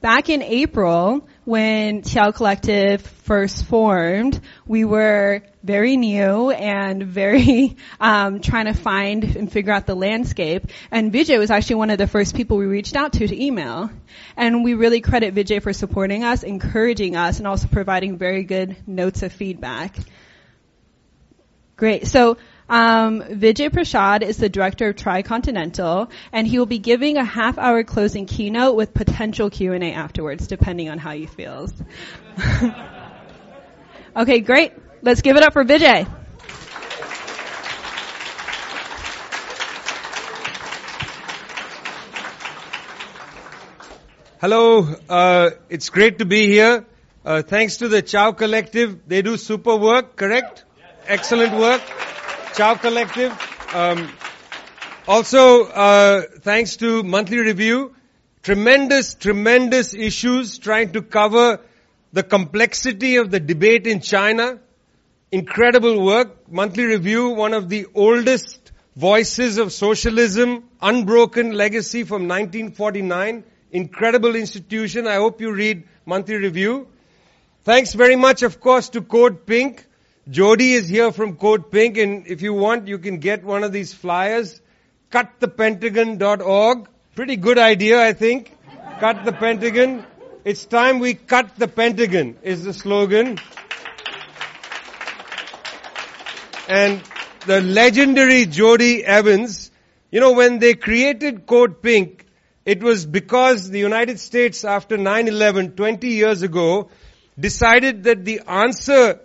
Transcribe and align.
back 0.00 0.28
in 0.28 0.42
April, 0.42 1.28
when 1.44 2.02
Qiao 2.02 2.34
Collective 2.34 3.02
first 3.02 3.66
formed, 3.66 4.40
we 4.66 4.84
were 4.84 5.42
very 5.62 5.96
new 5.96 6.50
and 6.50 7.02
very 7.02 7.76
um, 8.00 8.40
trying 8.40 8.66
to 8.66 8.74
find 8.74 9.24
and 9.24 9.50
figure 9.50 9.72
out 9.72 9.86
the 9.86 9.94
landscape. 9.94 10.66
And 10.90 11.12
Vijay 11.12 11.38
was 11.38 11.50
actually 11.50 11.76
one 11.76 11.90
of 11.90 11.98
the 11.98 12.06
first 12.06 12.34
people 12.34 12.56
we 12.56 12.66
reached 12.66 12.96
out 12.96 13.12
to 13.14 13.26
to 13.26 13.44
email. 13.44 13.90
And 14.36 14.64
we 14.64 14.74
really 14.74 15.00
credit 15.00 15.34
Vijay 15.34 15.62
for 15.62 15.72
supporting 15.72 16.24
us, 16.24 16.42
encouraging 16.42 17.16
us, 17.16 17.38
and 17.38 17.46
also 17.46 17.68
providing 17.68 18.18
very 18.18 18.44
good 18.44 18.76
notes 18.86 19.22
of 19.22 19.32
feedback. 19.32 19.96
Great. 21.76 22.06
So 22.06 22.38
um, 22.72 23.20
Vijay 23.20 23.68
Prashad 23.68 24.22
is 24.22 24.38
the 24.38 24.48
director 24.48 24.88
of 24.88 24.96
Tricontinental, 24.96 26.10
and 26.32 26.46
he 26.46 26.58
will 26.58 26.64
be 26.64 26.78
giving 26.78 27.18
a 27.18 27.24
half-hour 27.24 27.84
closing 27.84 28.24
keynote 28.24 28.76
with 28.76 28.94
potential 28.94 29.50
Q&A 29.50 29.92
afterwards, 29.92 30.46
depending 30.46 30.88
on 30.88 30.96
how 30.96 31.12
he 31.12 31.26
feels. 31.26 31.70
okay, 34.16 34.40
great. 34.40 34.72
Let's 35.02 35.20
give 35.20 35.36
it 35.36 35.42
up 35.42 35.52
for 35.52 35.64
Vijay. 35.64 36.08
Hello, 44.40 44.96
uh, 45.10 45.50
it's 45.68 45.90
great 45.90 46.20
to 46.20 46.24
be 46.24 46.46
here. 46.46 46.86
Uh, 47.22 47.42
thanks 47.42 47.76
to 47.76 47.88
the 47.88 48.02
Qiao 48.02 48.34
Collective, 48.34 49.06
they 49.06 49.20
do 49.20 49.36
super 49.36 49.76
work, 49.76 50.16
correct? 50.16 50.64
Excellent 51.06 51.52
work. 51.52 51.82
Qiao 52.52 52.78
Collective. 52.78 53.32
Um, 53.74 54.10
also, 55.08 55.64
uh, 55.64 56.22
thanks 56.40 56.76
to 56.76 57.02
Monthly 57.02 57.38
Review, 57.38 57.94
tremendous, 58.42 59.14
tremendous 59.14 59.94
issues 59.94 60.58
trying 60.58 60.92
to 60.92 61.00
cover 61.00 61.60
the 62.12 62.22
complexity 62.22 63.16
of 63.16 63.30
the 63.30 63.40
debate 63.40 63.86
in 63.86 64.00
China. 64.00 64.58
Incredible 65.30 66.04
work. 66.04 66.52
Monthly 66.52 66.84
Review, 66.84 67.30
one 67.30 67.54
of 67.54 67.70
the 67.70 67.86
oldest 67.94 68.70
voices 68.96 69.56
of 69.56 69.72
socialism, 69.72 70.64
unbroken 70.82 71.52
legacy 71.52 72.04
from 72.04 72.28
1949. 72.28 73.44
Incredible 73.70 74.36
institution. 74.36 75.06
I 75.06 75.14
hope 75.14 75.40
you 75.40 75.54
read 75.54 75.84
Monthly 76.04 76.36
Review. 76.36 76.88
Thanks 77.64 77.94
very 77.94 78.16
much, 78.16 78.42
of 78.42 78.60
course, 78.60 78.90
to 78.90 79.00
Code 79.00 79.46
Pink 79.46 79.86
Jodie 80.32 80.72
is 80.72 80.88
here 80.88 81.12
from 81.12 81.36
Code 81.36 81.70
Pink, 81.70 81.98
and 81.98 82.26
if 82.26 82.40
you 82.40 82.54
want, 82.54 82.88
you 82.88 82.96
can 82.96 83.18
get 83.18 83.44
one 83.44 83.64
of 83.64 83.70
these 83.70 83.92
flyers. 83.92 84.62
CutThePentagon.org. 85.10 86.88
Pretty 87.14 87.36
good 87.36 87.58
idea, 87.58 88.02
I 88.02 88.14
think. 88.14 88.56
Cut 88.98 89.26
the 89.26 89.32
Pentagon. 89.32 90.06
It's 90.46 90.64
time 90.64 91.00
we 91.00 91.12
cut 91.12 91.56
the 91.56 91.68
Pentagon, 91.68 92.38
is 92.42 92.64
the 92.64 92.72
slogan. 92.72 93.38
And 96.66 97.02
the 97.44 97.60
legendary 97.60 98.46
Jodie 98.46 99.02
Evans, 99.02 99.70
you 100.10 100.20
know, 100.20 100.32
when 100.32 100.60
they 100.60 100.72
created 100.72 101.44
Code 101.44 101.82
Pink, 101.82 102.24
it 102.64 102.82
was 102.82 103.04
because 103.04 103.68
the 103.68 103.80
United 103.80 104.18
States, 104.18 104.64
after 104.64 104.96
9-11, 104.96 105.76
20 105.76 106.08
years 106.08 106.40
ago, 106.40 106.88
decided 107.38 108.04
that 108.04 108.24
the 108.24 108.40
answer 108.46 109.20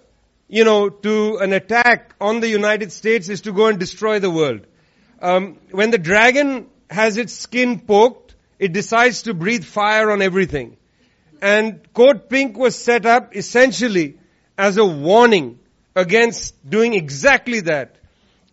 you 0.48 0.64
know, 0.64 0.90
to 0.90 1.38
an 1.38 1.53
attack 1.53 2.16
on 2.22 2.40
the 2.40 2.48
United 2.48 2.92
States 2.92 3.30
is 3.30 3.42
to 3.42 3.52
go 3.52 3.67
and 3.67 3.80
destroy 3.80 4.20
the 4.20 4.30
world. 4.30 4.62
Um, 5.22 5.58
when 5.72 5.92
the 5.92 5.98
dragon 5.98 6.67
has 6.90 7.17
its 7.17 7.34
skin 7.34 7.80
poked, 7.80 8.36
it 8.59 8.72
decides 8.72 9.23
to 9.23 9.34
breathe 9.34 9.66
fire 9.66 10.09
on 10.09 10.22
everything. 10.22 10.78
And 11.42 11.81
Code 11.94 12.30
Pink 12.30 12.58
was 12.58 12.75
set 12.75 13.06
up 13.06 13.36
essentially 13.36 14.18
as 14.58 14.78
a 14.78 14.86
warning 14.86 15.59
against 15.95 16.56
doing 16.68 16.94
exactly 16.94 17.62
that. 17.62 17.95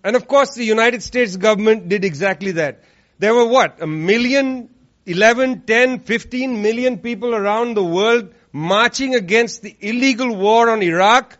And 0.02 0.16
of 0.16 0.26
course 0.26 0.54
the 0.54 0.64
United 0.64 1.02
States 1.02 1.36
government 1.36 1.88
did 1.88 2.04
exactly 2.04 2.52
that. 2.52 2.82
There 3.18 3.34
were 3.34 3.46
what? 3.46 3.80
A 3.80 3.86
million, 3.86 4.68
11, 5.06 5.62
10, 5.62 6.00
15 6.00 6.60
million 6.60 6.98
people 6.98 7.34
around 7.34 7.74
the 7.74 7.84
world 7.84 8.34
marching 8.52 9.14
against 9.14 9.62
the 9.62 9.76
illegal 9.80 10.34
war 10.34 10.70
on 10.70 10.82
Iraq 10.82 11.38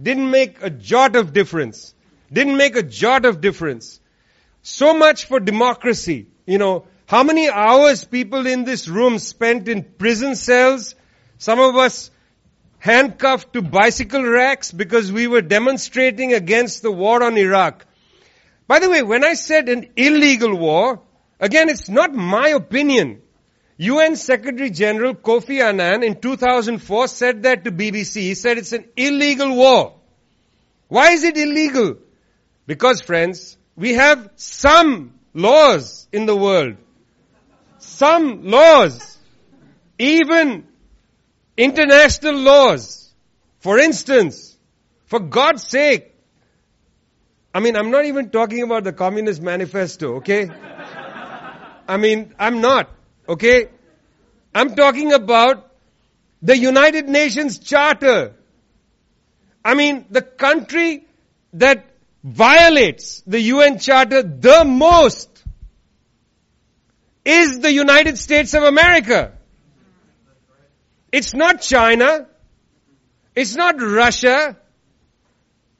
didn't 0.00 0.30
make 0.30 0.62
a 0.62 0.70
jot 0.70 1.16
of 1.16 1.32
difference. 1.32 1.94
Didn't 2.32 2.56
make 2.56 2.76
a 2.76 2.82
jot 2.82 3.24
of 3.24 3.40
difference. 3.40 4.00
So 4.62 4.94
much 4.94 5.26
for 5.26 5.40
democracy. 5.40 6.26
You 6.46 6.58
know, 6.58 6.86
how 7.06 7.22
many 7.22 7.48
hours 7.48 8.04
people 8.04 8.46
in 8.46 8.64
this 8.64 8.88
room 8.88 9.18
spent 9.18 9.68
in 9.68 9.84
prison 9.84 10.36
cells? 10.36 10.94
Some 11.38 11.60
of 11.60 11.76
us 11.76 12.10
handcuffed 12.78 13.52
to 13.52 13.62
bicycle 13.62 14.22
racks 14.22 14.72
because 14.72 15.10
we 15.12 15.26
were 15.26 15.42
demonstrating 15.42 16.32
against 16.32 16.82
the 16.82 16.90
war 16.90 17.22
on 17.22 17.36
Iraq. 17.36 17.86
By 18.66 18.78
the 18.78 18.90
way, 18.90 19.02
when 19.02 19.24
I 19.24 19.34
said 19.34 19.68
an 19.68 19.90
illegal 19.96 20.54
war, 20.54 21.00
again, 21.38 21.68
it's 21.68 21.88
not 21.88 22.14
my 22.14 22.48
opinion. 22.48 23.22
UN 23.76 24.14
Secretary 24.16 24.70
General 24.70 25.14
Kofi 25.14 25.60
Annan 25.60 26.02
in 26.04 26.20
2004 26.20 27.08
said 27.08 27.42
that 27.42 27.64
to 27.64 27.72
BBC. 27.72 28.20
He 28.20 28.34
said 28.34 28.58
it's 28.58 28.72
an 28.72 28.84
illegal 28.96 29.54
war. 29.56 29.94
Why 30.88 31.12
is 31.12 31.24
it 31.24 31.36
illegal? 31.36 31.96
Because 32.66 33.00
friends, 33.00 33.56
we 33.76 33.94
have 33.94 34.30
some 34.36 35.14
laws 35.32 36.06
in 36.12 36.26
the 36.26 36.36
world. 36.36 36.76
Some 37.78 38.44
laws. 38.44 39.18
Even 39.98 40.66
international 41.56 42.36
laws. 42.36 43.12
For 43.58 43.78
instance, 43.78 44.56
for 45.06 45.18
God's 45.18 45.66
sake, 45.68 46.12
I 47.52 47.60
mean, 47.60 47.76
I'm 47.76 47.90
not 47.90 48.04
even 48.04 48.30
talking 48.30 48.62
about 48.62 48.84
the 48.84 48.92
Communist 48.92 49.40
Manifesto, 49.40 50.16
okay? 50.16 50.50
I 51.88 51.96
mean, 51.96 52.34
I'm 52.38 52.60
not. 52.60 52.90
Okay? 53.28 53.68
I'm 54.54 54.74
talking 54.74 55.12
about 55.12 55.70
the 56.42 56.56
United 56.56 57.08
Nations 57.08 57.58
Charter. 57.58 58.34
I 59.64 59.74
mean, 59.74 60.06
the 60.10 60.22
country 60.22 61.06
that 61.54 61.86
violates 62.22 63.22
the 63.26 63.40
UN 63.40 63.78
Charter 63.78 64.22
the 64.22 64.64
most 64.64 65.30
is 67.24 67.60
the 67.60 67.72
United 67.72 68.18
States 68.18 68.54
of 68.54 68.62
America. 68.62 69.32
It's 71.10 71.34
not 71.34 71.62
China. 71.62 72.26
It's 73.34 73.54
not 73.54 73.80
Russia. 73.80 74.56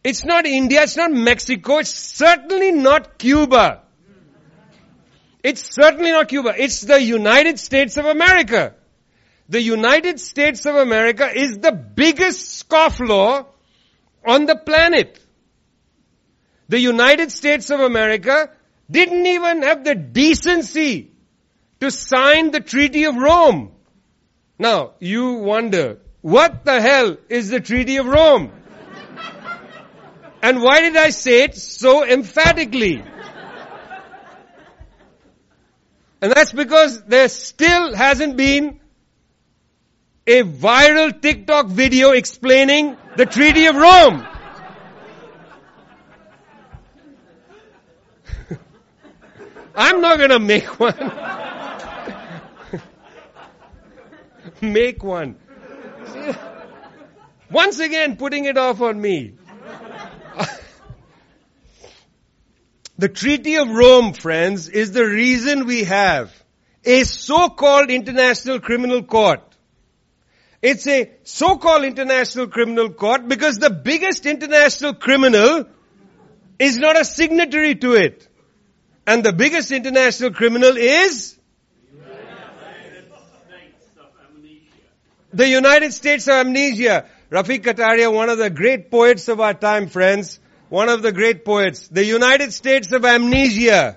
It's 0.03 0.25
not 0.25 0.47
India. 0.47 0.82
It's 0.82 0.97
not 0.97 1.12
Mexico. 1.12 1.78
It's 1.78 1.91
certainly 1.91 2.72
not 2.72 3.19
Cuba. 3.19 3.83
It's 5.44 5.75
certainly 5.75 6.10
not 6.10 6.28
Cuba. 6.28 6.55
It's 6.56 6.81
the 6.81 7.00
United 7.00 7.60
States 7.60 7.99
of 7.99 8.06
America. 8.06 8.75
The 9.50 9.60
United 9.60 10.19
States 10.19 10.65
of 10.65 10.75
America 10.75 11.31
is 11.31 11.59
the 11.59 11.71
biggest 11.71 12.66
scofflaw 12.66 13.44
on 14.27 14.47
the 14.47 14.56
planet. 14.56 15.21
The 16.71 16.81
United 16.81 17.31
States 17.31 17.69
of 17.69 17.81
America 17.81 18.53
didn't 18.91 19.27
even 19.27 19.62
have 19.62 19.84
the 19.84 19.94
decency 19.94 21.12
to 21.81 21.91
sign 21.91 22.50
the 22.50 22.61
Treaty 22.61 23.05
of 23.05 23.15
Rome. 23.15 23.72
Now, 24.59 24.93
you 24.99 25.34
wonder, 25.34 25.99
what 26.22 26.65
the 26.65 26.81
hell 26.81 27.19
is 27.28 27.50
the 27.50 27.61
Treaty 27.61 27.99
of 27.99 28.06
Rome? 28.06 28.50
and 30.43 30.62
why 30.62 30.81
did 30.81 30.97
I 30.97 31.11
say 31.11 31.43
it 31.43 31.55
so 31.55 32.03
emphatically? 32.03 33.05
And 36.24 36.32
that's 36.32 36.52
because 36.52 37.04
there 37.04 37.28
still 37.28 37.94
hasn't 37.94 38.38
been 38.38 38.80
a 40.26 40.43
viral 40.43 41.20
TikTok 41.20 41.66
video 41.66 42.12
explaining 42.12 42.96
the 43.19 43.26
Treaty 43.26 43.66
of 43.66 43.76
Rome. 43.76 44.26
I'm 49.76 50.00
not 50.00 50.19
gonna 50.19 50.38
make 50.38 50.81
one. 50.81 51.12
make 54.62 55.04
one. 55.04 55.37
Once 57.50 57.81
again, 57.81 58.16
putting 58.16 58.46
it 58.46 58.56
off 58.56 58.81
on 58.81 58.99
me. 58.99 59.34
The 62.96 63.08
Treaty 63.08 63.56
of 63.56 63.69
Rome, 63.70 64.12
friends, 64.12 64.69
is 64.69 64.93
the 64.93 65.05
reason 65.05 65.67
we 65.67 65.85
have 65.85 66.32
a 66.85 67.02
so-called 67.05 67.91
international 67.91 68.61
criminal 68.61 69.02
court. 69.02 69.43
It's 70.62 70.87
a 70.87 71.11
so-called 71.25 71.85
international 71.85 72.46
criminal 72.46 72.91
court 72.91 73.26
because 73.29 73.56
the 73.56 73.70
biggest 73.70 74.26
international 74.26 74.94
criminal 74.94 75.67
is 76.58 76.79
not 76.79 76.99
a 76.99 77.05
signatory 77.05 77.75
to 77.76 77.94
it. 77.94 78.29
And 79.06 79.25
the 79.25 79.32
biggest 79.32 79.73
international 79.73 80.31
criminal 80.32 80.76
is 80.76 81.37
The 85.35 85.49
United 85.49 85.93
States 85.93 86.29
of 86.29 86.35
Amnesia. 86.35 87.06
Rafiq 87.29 87.64
Kataria, 87.64 88.12
one 88.14 88.31
of 88.31 88.38
the 88.38 88.50
great 88.50 88.88
poets 88.88 89.26
of 89.26 89.40
our 89.40 89.52
time, 89.52 89.88
friends. 89.88 90.38
One 90.75 90.88
of 90.88 91.03
the 91.03 91.12
great 91.12 91.44
poets. 91.44 91.87
The 91.87 92.05
United 92.05 92.53
States 92.53 92.91
of 92.91 93.05
Amnesia. 93.05 93.97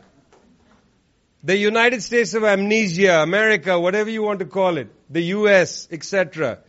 The 1.43 1.57
United 1.57 2.03
States 2.03 2.35
of 2.35 2.43
Amnesia, 2.43 3.23
America, 3.23 3.79
whatever 3.79 4.11
you 4.11 4.21
want 4.21 4.41
to 4.41 4.45
call 4.45 4.77
it, 4.77 4.87
the 5.09 5.23
US, 5.37 5.87
etc., 5.91 6.59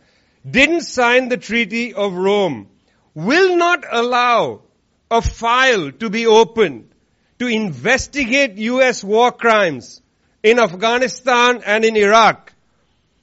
didn't 0.49 0.81
sign 0.81 1.29
the 1.29 1.37
Treaty 1.37 1.93
of 1.93 2.13
Rome, 2.13 2.69
will 3.13 3.55
not 3.55 3.85
allow 3.87 4.61
a 5.11 5.21
file 5.21 5.91
to 5.91 6.09
be 6.09 6.25
opened 6.25 6.89
to 7.37 7.45
investigate 7.45 8.57
US 8.57 9.03
war 9.03 9.31
crimes 9.31 10.01
in 10.41 10.57
Afghanistan 10.57 11.61
and 11.63 11.85
in 11.85 11.95
Iraq. 11.95 12.51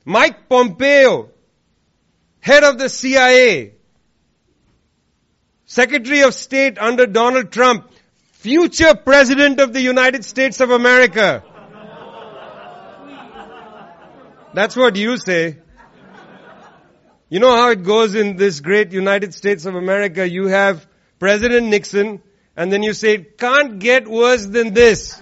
Mike 0.04 0.48
Pompeo, 0.48 1.30
head 2.38 2.62
of 2.62 2.78
the 2.78 2.88
CIA, 2.88 3.75
Secretary 5.66 6.22
of 6.22 6.32
State 6.32 6.78
under 6.78 7.06
Donald 7.06 7.50
Trump, 7.50 7.90
future 8.32 8.94
President 8.94 9.58
of 9.60 9.72
the 9.72 9.80
United 9.80 10.24
States 10.24 10.60
of 10.60 10.70
America. 10.70 11.42
That's 14.54 14.76
what 14.76 14.94
you 14.96 15.18
say. 15.18 15.58
You 17.28 17.40
know 17.40 17.50
how 17.50 17.70
it 17.70 17.82
goes 17.82 18.14
in 18.14 18.36
this 18.36 18.60
great 18.60 18.92
United 18.92 19.34
States 19.34 19.66
of 19.66 19.74
America. 19.74 20.28
You 20.28 20.46
have 20.46 20.86
President 21.18 21.66
Nixon, 21.66 22.22
and 22.56 22.72
then 22.72 22.84
you 22.84 22.92
say, 22.92 23.14
it 23.14 23.36
can't 23.36 23.80
get 23.80 24.06
worse 24.06 24.46
than 24.46 24.72
this. 24.72 25.20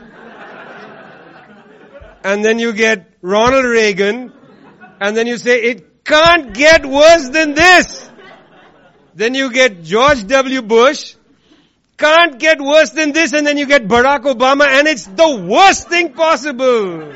and 2.23 2.44
then 2.44 2.58
you 2.58 2.75
get 2.75 3.11
Ronald 3.23 3.64
Reagan, 3.64 4.31
and 5.00 5.17
then 5.17 5.26
you 5.26 5.38
say, 5.38 5.62
it 5.62 6.05
can't 6.05 6.52
get 6.52 6.85
worse 6.85 7.31
than 7.31 7.55
this. 7.55 8.11
Then 9.15 9.35
you 9.35 9.53
get 9.53 9.83
George 9.83 10.27
W. 10.27 10.63
Bush, 10.63 11.15
can't 11.97 12.39
get 12.39 12.61
worse 12.61 12.91
than 12.91 13.13
this, 13.13 13.33
and 13.33 13.47
then 13.47 13.57
you 13.57 13.67
get 13.67 13.87
Barack 13.87 14.23
Obama, 14.23 14.67
and 14.67 14.89
it's 14.89 15.07
the 15.07 15.47
worst 15.49 15.89
thing 15.89 16.13
possible. 16.13 17.03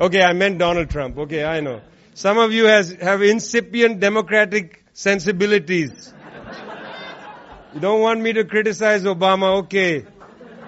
okay, 0.00 0.22
I 0.22 0.32
meant 0.32 0.58
Donald 0.58 0.90
Trump. 0.90 1.16
Okay, 1.18 1.44
I 1.44 1.60
know. 1.60 1.80
Some 2.14 2.38
of 2.38 2.52
you 2.52 2.64
has, 2.64 2.90
have 3.00 3.22
incipient 3.22 4.00
democratic 4.00 4.84
sensibilities. 4.92 6.12
You 7.74 7.80
don't 7.80 8.00
want 8.00 8.20
me 8.20 8.32
to 8.32 8.44
criticize 8.44 9.04
Obama, 9.04 9.58
okay. 9.58 10.04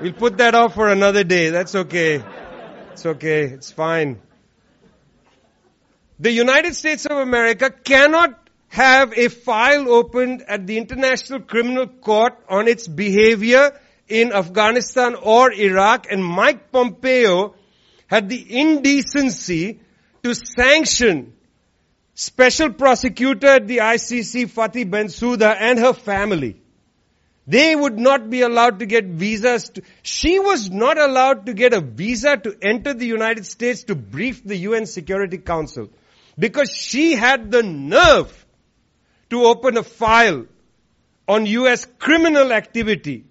We'll 0.01 0.13
put 0.13 0.39
that 0.39 0.55
off 0.55 0.75
for 0.75 0.89
another 0.89 1.25
day. 1.25 1.51
That's 1.51 1.75
okay. 1.75 2.23
It's 2.93 3.05
okay. 3.05 3.45
It's 3.45 3.73
fine. 3.73 4.21
The 6.21 6.31
United 6.31 6.77
States 6.77 7.07
of 7.07 7.17
America 7.17 7.71
cannot 7.71 8.39
have 8.69 9.17
a 9.17 9.29
file 9.29 9.91
opened 9.91 10.43
at 10.47 10.67
the 10.67 10.77
International 10.77 11.41
Criminal 11.41 11.87
Court 11.87 12.35
on 12.47 12.69
its 12.69 12.87
behavior 12.87 13.73
in 14.07 14.31
Afghanistan 14.31 15.15
or 15.15 15.51
Iraq 15.51 16.09
and 16.11 16.23
Mike 16.23 16.71
Pompeo 16.71 17.55
had 18.07 18.29
the 18.29 18.61
indecency 18.61 19.81
to 20.23 20.35
sanction 20.35 21.33
special 22.13 22.71
prosecutor 22.71 23.47
at 23.47 23.67
the 23.67 23.79
ICC 23.79 24.51
Fatou 24.51 24.85
Bensouda 24.91 25.57
and 25.59 25.79
her 25.79 25.95
family. 25.95 26.61
They 27.47 27.75
would 27.75 27.99
not 27.99 28.29
be 28.29 28.43
allowed 28.43 28.81
to 28.81 28.87
get 28.87 29.07
visas. 29.07 29.71
To, 29.71 29.83
she 30.03 30.39
was 30.39 30.69
not 30.69 30.99
allowed 30.99 31.47
to 31.47 31.55
get 31.55 31.73
a 31.73 31.81
visa 31.81 32.37
to 32.37 32.55
enter 32.61 32.93
the 32.93 33.07
United 33.07 33.47
States 33.47 33.85
to 33.85 33.95
brief 33.95 34.45
the 34.45 34.57
UN 34.69 34.85
Security 34.85 35.39
Council 35.39 35.89
because 36.41 36.71
she 36.75 37.13
had 37.13 37.51
the 37.51 37.63
nerve 37.63 38.47
to 39.29 39.45
open 39.45 39.77
a 39.77 39.83
file 39.83 40.47
on 41.29 41.47
US 41.47 41.87
criminal 41.99 42.53
activity 42.53 43.25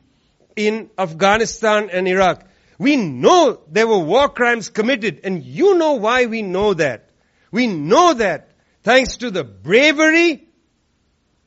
in 0.56 0.90
Afghanistan 0.98 1.90
and 1.92 2.08
Iraq. 2.08 2.46
We 2.78 2.96
know 2.96 3.60
there 3.68 3.88
were 3.88 3.98
war 4.00 4.30
crimes 4.30 4.70
committed 4.70 5.22
and 5.24 5.44
you 5.44 5.78
know 5.78 5.94
why 5.94 6.28
we 6.28 6.44
know 6.44 6.76
that. 6.76 7.10
We 7.52 7.66
know 7.66 8.14
that 8.14 8.52
thanks 8.84 9.18
to 9.18 9.32
the 9.32 9.44
bravery 9.44 10.48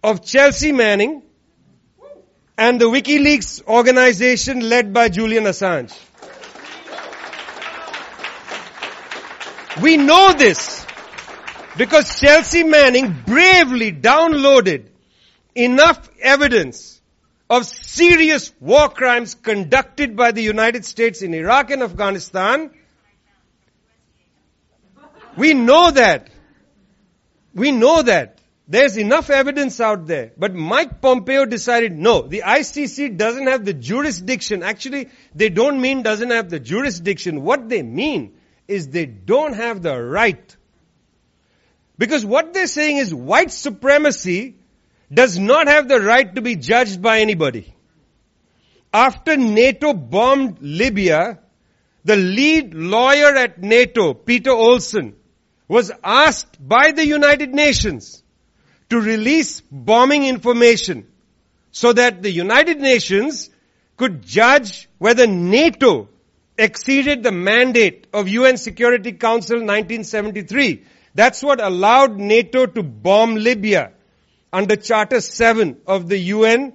of 0.03 0.25
Chelsea 0.25 0.73
Manning 0.73 1.23
and 2.59 2.81
the 2.81 2.87
WikiLeaks 2.87 3.67
organization 3.67 4.69
led 4.69 4.93
by 4.93 5.09
Julian 5.09 5.45
Assange. 5.45 5.97
We 9.81 9.97
know 9.97 10.35
this 10.35 10.82
because 11.77 12.21
Chelsea 12.21 12.65
Manning 12.65 13.15
bravely 13.27 13.93
downloaded 13.93 14.87
enough 15.55 16.11
evidence 16.21 17.01
of 17.49 17.67
serious 17.67 18.53
war 18.61 18.89
crimes 18.89 19.35
conducted 19.35 20.17
by 20.17 20.33
the 20.33 20.43
United 20.43 20.85
States 20.85 21.23
in 21.23 21.35
Iraq 21.35 21.71
and 21.71 21.83
Afghanistan. 21.83 22.71
We 25.37 25.55
know 25.55 25.91
that. 25.91 26.29
We 27.55 27.71
know 27.71 28.03
that. 28.03 28.39
There's 28.69 28.97
enough 28.97 29.29
evidence 29.29 29.81
out 29.81 30.07
there. 30.07 30.33
But 30.37 30.55
Mike 30.55 31.03
Pompeo 31.03 31.45
decided 31.45 31.93
no, 31.93 32.23
the 32.23 32.43
ICC 32.47 33.17
doesn't 33.19 33.47
have 33.47 33.65
the 33.65 33.75
jurisdiction. 33.75 34.63
Actually, 34.63 35.11
they 35.35 35.51
don't 35.51 35.81
mean 35.81 36.03
doesn't 36.03 36.31
have 36.31 36.49
the 36.49 36.61
jurisdiction. 36.61 37.43
What 37.43 37.69
they 37.69 37.83
mean 37.83 38.35
is 38.69 38.89
they 38.89 39.05
don't 39.07 39.55
have 39.55 39.83
the 39.83 40.01
right 40.01 40.57
because 41.99 42.25
what 42.25 42.53
they're 42.55 42.67
saying 42.67 42.97
is 42.97 43.15
white 43.15 43.51
supremacy 43.51 44.57
does 45.13 45.39
not 45.39 45.69
have 45.69 45.89
the 45.89 46.01
right 46.01 46.35
to 46.35 46.43
be 46.43 46.57
judged 46.57 47.03
by 47.03 47.21
anybody. 47.21 47.75
After 48.93 49.37
NATO 49.37 49.93
bombed 49.93 50.59
Libya, 50.61 51.39
the 52.05 52.17
lead 52.17 52.75
lawyer 52.75 53.35
at 53.37 53.61
NATO, 53.61 54.15
Peter 54.15 54.51
Olson, 54.51 55.17
was 55.69 55.91
asked 56.03 56.57
by 56.67 56.93
the 56.93 57.07
United 57.07 57.55
Nations 57.55 58.23
to 58.91 59.01
release 59.01 59.61
bombing 59.71 60.25
information 60.25 61.07
so 61.71 61.93
that 61.93 62.23
the 62.23 62.31
United 62.31 62.81
Nations 62.81 63.49
could 63.97 64.23
judge 64.23 64.89
whether 64.99 65.27
NATO 65.27 66.09
exceeded 66.59 67.23
the 67.23 67.33
mandate 67.33 68.07
of 68.13 68.29
UN 68.29 68.57
Security 68.57 69.13
Council 69.13 69.57
1973 69.57 70.85
that's 71.15 71.43
what 71.43 71.61
allowed 71.61 72.17
NATO 72.17 72.67
to 72.67 72.83
bomb 72.83 73.35
Libya 73.35 73.93
under 74.53 74.77
Charter 74.77 75.21
7 75.21 75.81
of 75.87 76.09
the 76.09 76.19
UN 76.19 76.75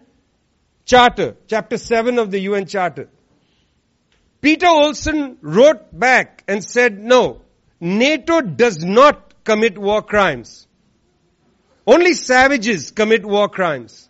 Charter, 0.86 1.36
Chapter 1.48 1.78
7 1.78 2.18
of 2.20 2.32
the 2.32 2.40
UN 2.40 2.66
Charter. 2.66 3.10
Peter 4.42 4.68
Olson 4.68 5.38
wrote 5.42 5.98
back 5.98 6.44
and 6.48 6.64
said, 6.64 6.98
no, 6.98 7.42
NATO 7.80 8.42
does 8.42 8.84
not 8.84 9.44
commit 9.44 9.78
war 9.78 10.02
crimes. 10.02 10.68
Only 11.86 12.14
savages 12.14 12.92
commit 12.92 13.26
war 13.26 13.50
crimes. 13.50 14.10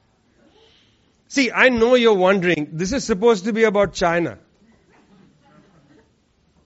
See, 1.30 1.52
I 1.52 1.70
know 1.70 1.96
you're 1.96 2.16
wondering, 2.16 2.70
this 2.74 2.94
is 2.94 3.04
supposed 3.04 3.46
to 3.46 3.54
be 3.54 3.64
about 3.64 3.94
China. 3.94 4.40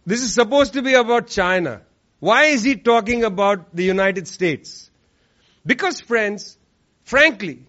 This 0.05 0.21
is 0.21 0.33
supposed 0.33 0.73
to 0.73 0.81
be 0.81 0.93
about 0.93 1.27
China. 1.27 1.81
Why 2.21 2.45
is 2.55 2.63
he 2.63 2.75
talking 2.75 3.23
about 3.23 3.75
the 3.75 3.83
United 3.83 4.27
States? 4.27 4.91
Because 5.65 5.99
friends, 5.99 6.55
frankly, 7.03 7.65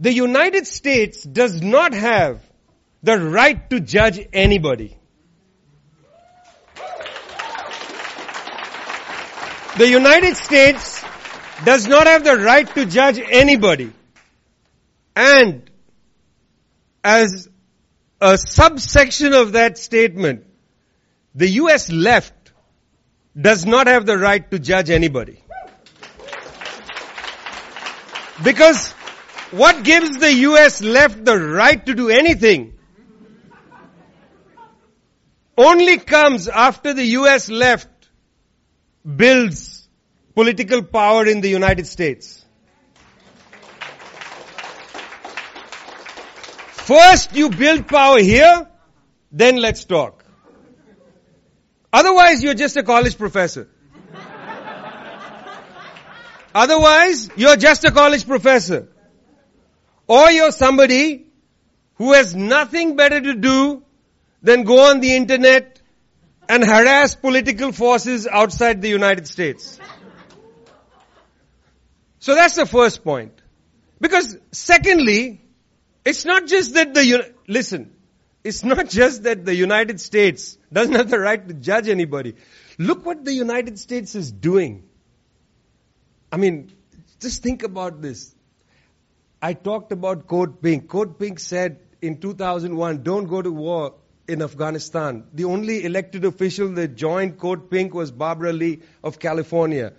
the 0.00 0.12
United 0.12 0.66
States 0.66 1.22
does 1.22 1.62
not 1.62 1.94
have 1.94 2.42
the 3.04 3.16
right 3.16 3.70
to 3.70 3.78
judge 3.78 4.18
anybody. 4.32 4.96
The 9.78 9.88
United 9.88 10.36
States 10.36 11.04
does 11.64 11.86
not 11.86 12.08
have 12.08 12.24
the 12.24 12.36
right 12.36 12.66
to 12.74 12.84
judge 12.84 13.20
anybody. 13.20 13.92
And 15.14 15.70
as 17.04 17.48
a 18.20 18.36
subsection 18.36 19.34
of 19.34 19.52
that 19.52 19.78
statement, 19.78 20.46
the 21.36 21.48
US 21.62 21.92
left 21.92 22.37
does 23.40 23.64
not 23.64 23.86
have 23.86 24.06
the 24.06 24.18
right 24.18 24.50
to 24.50 24.58
judge 24.58 24.90
anybody. 24.90 25.42
Because 28.42 28.92
what 29.50 29.84
gives 29.84 30.16
the 30.18 30.32
US 30.32 30.80
left 30.82 31.24
the 31.24 31.38
right 31.38 31.84
to 31.86 31.94
do 31.94 32.08
anything 32.08 32.78
only 35.56 35.98
comes 35.98 36.48
after 36.48 36.94
the 36.94 37.04
US 37.18 37.48
left 37.48 37.88
builds 39.22 39.88
political 40.34 40.82
power 40.82 41.26
in 41.26 41.40
the 41.40 41.48
United 41.48 41.86
States. 41.86 42.44
First 46.90 47.34
you 47.34 47.50
build 47.50 47.88
power 47.88 48.20
here, 48.20 48.68
then 49.32 49.56
let's 49.56 49.84
talk. 49.84 50.17
Otherwise, 51.98 52.44
you're 52.44 52.54
just 52.54 52.76
a 52.76 52.82
college 52.84 53.18
professor. 53.18 53.68
Otherwise, 56.54 57.28
you're 57.36 57.56
just 57.56 57.84
a 57.84 57.90
college 57.90 58.24
professor. 58.24 58.88
Or 60.06 60.30
you're 60.30 60.52
somebody 60.52 61.26
who 61.96 62.12
has 62.12 62.36
nothing 62.36 62.94
better 62.94 63.20
to 63.20 63.34
do 63.34 63.82
than 64.42 64.62
go 64.62 64.78
on 64.90 65.00
the 65.00 65.16
internet 65.16 65.82
and 66.48 66.64
harass 66.64 67.16
political 67.16 67.72
forces 67.72 68.28
outside 68.28 68.80
the 68.80 68.88
United 68.88 69.26
States. 69.26 69.80
So 72.20 72.36
that's 72.36 72.54
the 72.54 72.66
first 72.66 73.02
point. 73.02 73.32
Because 74.00 74.36
secondly, 74.52 75.40
it's 76.04 76.24
not 76.24 76.46
just 76.46 76.74
that 76.74 76.94
the, 76.94 77.34
listen, 77.48 77.92
it's 78.44 78.64
not 78.64 78.88
just 78.98 79.24
that 79.24 79.44
the 79.44 79.54
United 79.54 80.00
States 80.00 80.58
doesn't 80.72 80.94
have 80.94 81.10
the 81.10 81.18
right 81.18 81.46
to 81.46 81.54
judge 81.54 81.88
anybody. 81.88 82.34
Look 82.78 83.04
what 83.04 83.24
the 83.24 83.32
United 83.32 83.78
States 83.78 84.14
is 84.14 84.30
doing. 84.30 84.84
I 86.30 86.36
mean, 86.36 86.72
just 87.20 87.42
think 87.42 87.62
about 87.62 88.00
this. 88.02 88.34
I 89.40 89.54
talked 89.54 89.92
about 89.92 90.26
Code 90.26 90.60
Pink. 90.60 90.88
Code 90.88 91.18
Pink 91.18 91.38
said 91.38 91.80
in 92.02 92.18
2001, 92.20 93.02
don't 93.02 93.26
go 93.26 93.40
to 93.40 93.50
war 93.50 93.94
in 94.28 94.42
Afghanistan. 94.42 95.24
The 95.32 95.44
only 95.44 95.84
elected 95.84 96.24
official 96.24 96.68
that 96.74 96.96
joined 96.96 97.38
Code 97.38 97.70
Pink 97.70 97.94
was 97.94 98.10
Barbara 98.10 98.52
Lee 98.52 98.80
of 99.02 99.18
California. 99.18 99.94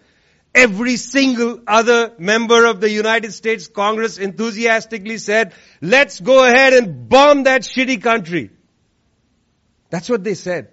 Every 0.53 0.97
single 0.97 1.61
other 1.67 2.13
member 2.17 2.65
of 2.65 2.81
the 2.81 2.89
United 2.89 3.33
States 3.33 3.67
Congress 3.67 4.17
enthusiastically 4.17 5.17
said, 5.17 5.53
let's 5.81 6.19
go 6.19 6.43
ahead 6.43 6.73
and 6.73 7.07
bomb 7.07 7.43
that 7.43 7.61
shitty 7.61 8.01
country. 8.01 8.49
That's 9.89 10.09
what 10.09 10.23
they 10.23 10.33
said. 10.33 10.71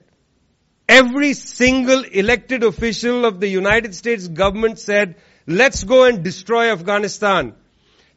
Every 0.89 1.35
single 1.35 2.05
elected 2.05 2.63
official 2.63 3.25
of 3.25 3.41
the 3.41 3.49
United 3.49 3.95
States 3.95 4.29
government 4.29 4.79
said, 4.79 5.17
let's 5.47 5.85
go 5.85 6.05
and 6.05 6.23
destroy 6.23 6.71
Afghanistan. 6.71 7.55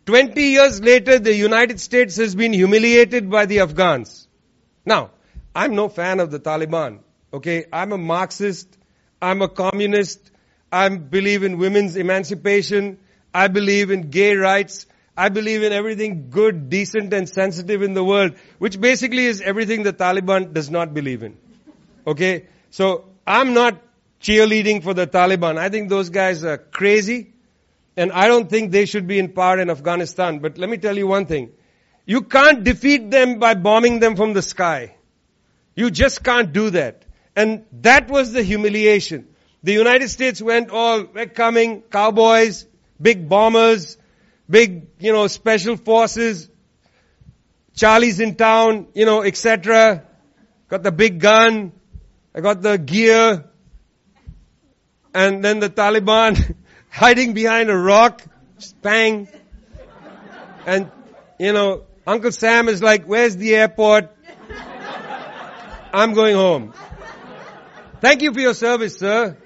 20 0.06 0.42
years 0.42 0.82
later, 0.82 1.20
the 1.20 1.36
United 1.36 1.80
States 1.80 2.16
has 2.18 2.36
been 2.36 2.54
humiliated 2.54 3.30
by 3.30 3.46
the 3.46 3.60
Afghans. 3.60 4.28
Now, 4.86 5.12
I'm 5.54 5.76
no 5.76 5.90
fan 5.90 6.20
of 6.20 6.32
the 6.32 6.40
Taliban. 6.40 7.00
Okay, 7.34 7.66
I'm 7.72 7.92
a 7.92 7.98
Marxist. 7.98 8.78
I'm 9.22 9.42
a 9.42 9.50
communist. 9.50 10.32
I 10.72 10.90
believe 10.90 11.44
in 11.44 11.58
women's 11.58 11.96
emancipation. 11.96 13.00
I 13.34 13.48
believe 13.48 13.92
in 13.92 14.10
gay 14.10 14.36
rights. 14.36 14.86
I 15.18 15.30
believe 15.30 15.64
in 15.64 15.74
everything 15.74 16.30
good, 16.30 16.70
decent 16.70 17.14
and 17.14 17.28
sensitive 17.28 17.82
in 17.82 17.94
the 17.94 18.04
world, 18.04 18.36
which 18.58 18.80
basically 18.80 19.26
is 19.26 19.42
everything 19.42 19.84
the 19.84 19.94
Taliban 19.94 20.54
does 20.54 20.70
not 20.70 20.94
believe 20.94 21.24
in. 21.24 21.38
Okay? 22.08 22.46
So, 22.72 23.06
I'm 23.28 23.54
not 23.54 23.82
cheerleading 24.22 24.84
for 24.84 24.94
the 24.94 25.08
Taliban. 25.08 25.58
I 25.58 25.70
think 25.70 25.90
those 25.90 26.10
guys 26.10 26.44
are 26.44 26.58
crazy. 26.58 27.34
And 27.98 28.12
I 28.12 28.28
don't 28.28 28.50
think 28.50 28.72
they 28.72 28.86
should 28.86 29.08
be 29.08 29.20
in 29.20 29.34
power 29.34 29.60
in 29.60 29.70
Afghanistan. 29.70 30.40
But 30.40 30.58
let 30.58 30.70
me 30.70 30.78
tell 30.78 30.98
you 30.98 31.08
one 31.08 31.26
thing. 31.26 31.52
You 32.06 32.22
can't 32.22 32.64
defeat 32.64 33.12
them 33.12 33.40
by 33.40 33.56
bombing 33.56 34.00
them 34.00 34.16
from 34.16 34.34
the 34.34 34.42
sky. 34.42 34.96
You 35.76 35.92
just 35.92 36.24
can't 36.24 36.52
do 36.52 36.70
that. 36.72 37.06
And 37.36 37.66
that 37.82 38.10
was 38.10 38.32
the 38.32 38.42
humiliation. 38.42 39.28
The 39.62 39.74
United 39.74 40.10
States 40.10 40.42
went 40.42 40.70
all, 40.70 41.04
we're 41.04 41.26
coming, 41.26 41.82
cowboys, 41.82 42.66
big 43.02 43.28
bombers, 43.28 43.98
big, 44.50 44.88
you 45.00 45.12
know, 45.12 45.28
special 45.28 45.76
forces, 45.76 46.50
Charlie's 47.76 48.20
in 48.20 48.36
town, 48.36 48.88
you 48.94 49.06
know, 49.06 49.22
etc. 49.24 50.06
Got 50.70 50.84
the 50.84 50.92
big 50.92 51.20
gun, 51.20 51.74
I 52.34 52.42
got 52.42 52.62
the 52.62 52.78
gear, 52.78 53.46
and 55.14 55.44
then 55.44 55.60
the 55.60 55.70
Taliban 55.70 56.56
hiding 56.90 57.34
behind 57.34 57.70
a 57.70 57.78
rock, 57.78 58.22
bang. 58.82 59.28
And, 60.66 60.92
you 61.38 61.54
know, 61.54 61.84
Uncle 62.06 62.32
Sam 62.32 62.70
is 62.70 62.82
like, 62.82 63.06
where's 63.06 63.36
the 63.36 63.56
airport? 63.56 64.16
I'm 65.94 66.14
going 66.14 66.36
home. 66.36 66.74
Thank 68.02 68.22
you 68.22 68.34
for 68.34 68.40
your 68.40 68.54
service, 68.54 68.98
sir. 68.98 69.38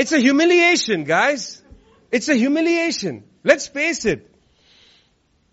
It's 0.00 0.12
a 0.12 0.18
humiliation, 0.18 1.04
guys. 1.04 1.62
It's 2.10 2.30
a 2.30 2.34
humiliation. 2.34 3.24
Let's 3.44 3.66
face 3.66 4.06
it. 4.06 4.34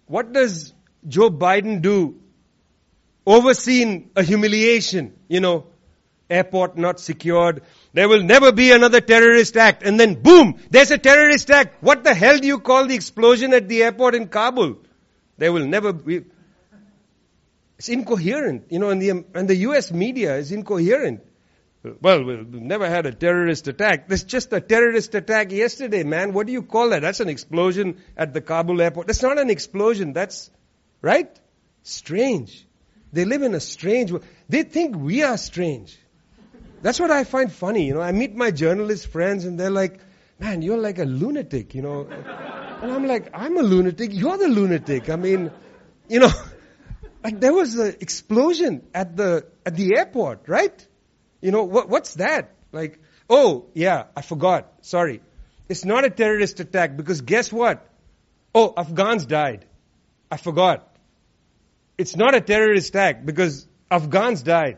What 0.06 0.32
does 0.32 0.74
Joe 1.06 1.30
Biden 1.30 1.82
do? 1.82 2.22
Overseen 3.26 4.10
a 4.16 4.24
humiliation, 4.24 5.18
you 5.28 5.42
know, 5.42 5.66
airport 6.30 6.78
not 6.78 7.02
secured. 7.02 7.64
There 7.92 8.08
will 8.08 8.24
never 8.24 8.54
be 8.54 8.72
another 8.72 9.02
terrorist 9.02 9.58
act. 9.58 9.84
And 9.84 10.00
then 10.00 10.22
boom, 10.22 10.60
there's 10.70 10.92
a 10.92 10.98
terrorist 10.98 11.52
act. 11.52 11.84
What 11.84 12.06
the 12.06 12.14
hell 12.14 12.38
do 12.38 12.48
you 12.48 12.60
call 12.60 12.88
the 12.88 12.96
explosion 12.96 13.54
at 13.54 13.68
the 13.68 13.84
airport 13.84 14.16
in 14.16 14.30
Kabul? 14.30 14.78
There 15.38 15.52
will 15.52 15.68
never 15.68 15.92
be. 15.92 16.24
It's 17.78 17.90
incoherent, 17.90 18.68
you 18.72 18.80
know, 18.80 18.92
and 18.92 19.02
the, 19.02 19.10
and 19.10 19.50
the 19.50 19.58
US 19.68 19.92
media 19.92 20.38
is 20.38 20.54
incoherent. 20.54 21.20
Well, 22.02 22.24
we've 22.24 22.54
never 22.54 22.90
had 22.90 23.06
a 23.06 23.12
terrorist 23.12 23.68
attack. 23.68 24.08
There's 24.08 24.24
just 24.24 24.52
a 24.54 24.62
terrorist 24.62 25.16
attack 25.16 25.52
yesterday, 25.52 26.04
man. 26.04 26.34
What 26.34 26.48
do 26.48 26.54
you 26.54 26.64
call 26.64 26.90
that? 26.90 27.02
That's 27.02 27.20
an 27.20 27.30
explosion 27.30 28.02
at 28.16 28.34
the 28.34 28.42
Kabul 28.42 28.82
airport. 28.82 29.08
That's 29.08 29.22
not 29.22 29.40
an 29.40 29.50
explosion. 29.50 30.14
That's, 30.14 30.50
right? 31.02 31.30
Strange. 31.84 32.66
They 33.14 33.26
live 33.26 33.42
in 33.42 33.56
a 33.56 33.60
strange 33.60 34.12
world. 34.12 34.26
They 34.50 34.64
think 34.64 34.96
we 34.96 35.24
are 35.24 35.38
strange. 35.38 35.98
That's 36.82 37.00
what 37.00 37.12
I 37.12 37.24
find 37.24 37.52
funny. 37.52 37.88
You 37.88 37.96
know, 37.96 38.02
I 38.02 38.12
meet 38.12 38.36
my 38.36 38.52
journalist 38.52 39.08
friends 39.08 39.46
and 39.46 39.60
they're 39.60 39.72
like, 39.72 40.00
man, 40.40 40.62
you're 40.62 40.78
like 40.78 41.00
a 41.00 41.06
lunatic, 41.06 41.74
you 41.74 41.82
know. 41.82 42.08
And 42.82 42.92
I'm 42.92 43.08
like, 43.08 43.30
I'm 43.34 43.58
a 43.58 43.64
lunatic. 43.64 44.12
You're 44.14 44.38
the 44.38 44.48
lunatic. 44.48 45.10
I 45.10 45.16
mean, 45.16 45.52
you 46.08 46.20
know, 46.20 46.32
like 47.24 47.40
there 47.40 47.54
was 47.54 47.76
an 47.76 47.96
explosion 48.00 48.86
at 48.94 49.16
the, 49.18 49.48
at 49.66 49.76
the 49.76 49.98
airport, 49.98 50.48
right? 50.48 50.88
You 51.42 51.52
know, 51.52 51.64
what, 51.64 51.90
what's 51.90 52.16
that? 52.16 52.52
Like, 52.72 53.00
oh, 53.30 53.66
yeah, 53.74 54.06
I 54.16 54.22
forgot. 54.22 54.72
Sorry. 54.82 55.22
It's 55.70 55.86
not 55.86 56.06
a 56.06 56.10
terrorist 56.10 56.60
attack 56.60 56.96
because 56.96 57.22
guess 57.22 57.52
what? 57.52 57.88
Oh, 58.56 58.74
Afghans 58.76 59.26
died. 59.26 59.66
I 60.32 60.38
forgot. 60.38 60.88
It's 61.98 62.16
not 62.16 62.36
a 62.36 62.42
terrorist 62.42 62.90
attack 62.90 63.26
because 63.26 63.68
Afghans 63.90 64.44
died. 64.44 64.78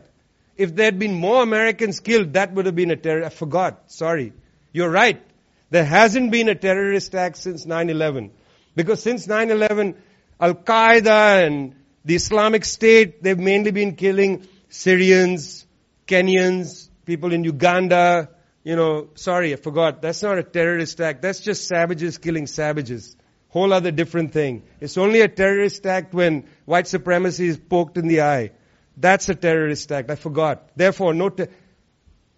If 0.56 0.74
there 0.74 0.86
had 0.86 0.98
been 0.98 1.14
more 1.14 1.42
Americans 1.42 2.00
killed, 2.00 2.34
that 2.34 2.52
would 2.52 2.66
have 2.66 2.74
been 2.74 2.90
a 2.90 2.96
terror. 2.96 3.24
I 3.24 3.30
forgot. 3.30 3.90
Sorry. 3.90 4.32
You're 4.72 4.90
right. 4.90 5.22
There 5.70 5.84
hasn't 5.84 6.30
been 6.30 6.48
a 6.48 6.54
terrorist 6.54 7.08
attack 7.08 7.36
since 7.36 7.64
9-11. 7.64 8.30
Because 8.74 9.02
since 9.02 9.26
9-11, 9.26 9.94
Al-Qaeda 10.40 11.46
and 11.46 11.74
the 12.04 12.14
Islamic 12.14 12.64
State, 12.64 13.22
they've 13.22 13.38
mainly 13.38 13.70
been 13.70 13.94
killing 13.96 14.46
Syrians, 14.68 15.66
Kenyans, 16.10 16.88
people 17.06 17.32
in 17.32 17.44
Uganda, 17.44 18.30
you 18.64 18.74
know, 18.76 19.10
sorry, 19.14 19.52
I 19.52 19.56
forgot. 19.56 20.02
That's 20.02 20.22
not 20.22 20.38
a 20.38 20.42
terrorist 20.42 21.00
act. 21.00 21.22
That's 21.22 21.40
just 21.40 21.68
savages 21.68 22.18
killing 22.18 22.46
savages. 22.46 23.16
Whole 23.48 23.72
other 23.72 23.90
different 23.90 24.32
thing. 24.32 24.64
It's 24.80 24.98
only 24.98 25.20
a 25.20 25.28
terrorist 25.28 25.86
act 25.86 26.12
when 26.12 26.46
white 26.64 26.88
supremacy 26.88 27.46
is 27.46 27.58
poked 27.58 27.96
in 27.96 28.08
the 28.08 28.22
eye. 28.22 28.50
That's 28.96 29.28
a 29.28 29.34
terrorist 29.34 29.90
act. 29.92 30.10
I 30.10 30.16
forgot. 30.16 30.70
Therefore, 30.76 31.14
no 31.14 31.30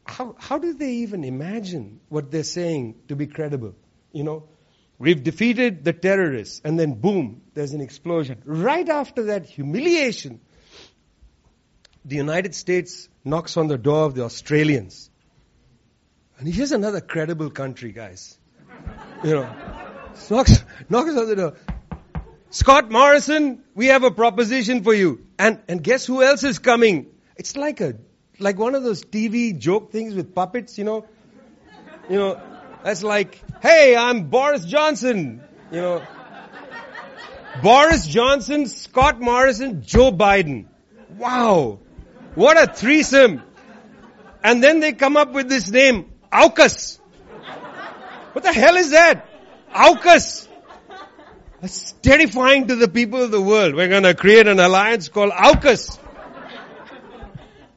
how, 0.05 0.37
how 0.39 0.59
do 0.59 0.75
they 0.75 0.93
even 1.05 1.25
imagine 1.25 2.01
what 2.09 2.31
they're 2.31 2.43
saying 2.43 2.97
to 3.09 3.17
be 3.17 3.27
credible? 3.27 3.75
You 4.13 4.25
know, 4.25 4.45
we've 4.99 5.23
defeated 5.23 5.85
the 5.85 5.93
terrorists 5.93 6.61
and 6.65 6.79
then 6.79 6.95
boom, 6.95 7.43
there's 7.55 7.73
an 7.73 7.81
explosion. 7.81 8.43
Right 8.45 8.89
after 8.89 9.25
that 9.25 9.47
humiliation, 9.47 10.41
the 12.05 12.17
United 12.17 12.55
States 12.55 13.09
knocks 13.25 13.57
on 13.57 13.69
the 13.69 13.79
door 13.79 14.05
of 14.05 14.15
the 14.15 14.25
Australians. 14.25 15.11
And 16.39 16.53
here's 16.53 16.73
another 16.73 17.01
credible 17.01 17.51
country, 17.51 17.93
guys. 17.93 18.37
You 19.23 19.35
know, 19.35 19.57
knocks, 20.31 20.65
knocks 20.89 21.11
on 21.11 21.29
the 21.29 21.37
door. 21.37 21.55
Scott 22.51 22.91
Morrison, 22.91 23.63
we 23.75 23.87
have 23.87 24.05
a 24.05 24.11
proposition 24.11 24.83
for 24.83 24.93
you. 24.93 25.27
And, 25.39 25.61
and 25.69 25.83
guess 25.83 26.05
who 26.05 26.23
else 26.23 26.43
is 26.45 26.59
coming? 26.59 27.07
It's 27.37 27.57
like 27.57 27.81
a, 27.81 27.95
like 28.39 28.59
one 28.59 28.75
of 28.75 28.83
those 28.83 29.05
TV 29.05 29.57
joke 29.57 29.93
things 29.93 30.15
with 30.15 30.35
puppets, 30.35 30.77
you 30.77 30.85
know? 30.85 31.07
You 32.11 32.17
know, 32.19 32.43
that's 32.83 33.03
like, 33.03 33.41
hey, 33.63 33.97
I'm 33.97 34.25
Boris 34.29 34.65
Johnson. 34.65 35.43
You 35.71 35.81
know, 35.81 36.03
Boris 37.63 38.07
Johnson, 38.07 38.67
Scott 38.67 39.21
Morrison, 39.21 39.83
Joe 39.83 40.11
Biden. 40.11 40.67
Wow. 41.17 41.79
What 42.35 42.57
a 42.57 42.73
threesome. 42.73 43.43
And 44.43 44.63
then 44.63 44.81
they 44.81 44.93
come 44.93 45.17
up 45.17 45.33
with 45.33 45.49
this 45.49 45.71
name, 45.71 46.13
AUKUS. 46.33 46.99
What 48.33 48.45
the 48.45 48.53
hell 48.53 48.77
is 48.77 48.91
that? 48.91 49.29
AUKUS. 49.75 50.49
It's 51.63 51.93
terrifying 52.03 52.69
to 52.69 52.77
the 52.77 52.89
people 52.89 53.23
of 53.23 53.31
the 53.31 53.41
world. 53.41 53.75
We're 53.75 53.89
gonna 53.89 54.15
create 54.15 54.49
an 54.49 54.59
alliance 54.59 55.09
called 55.09 55.33
AUKUS. 55.33 55.99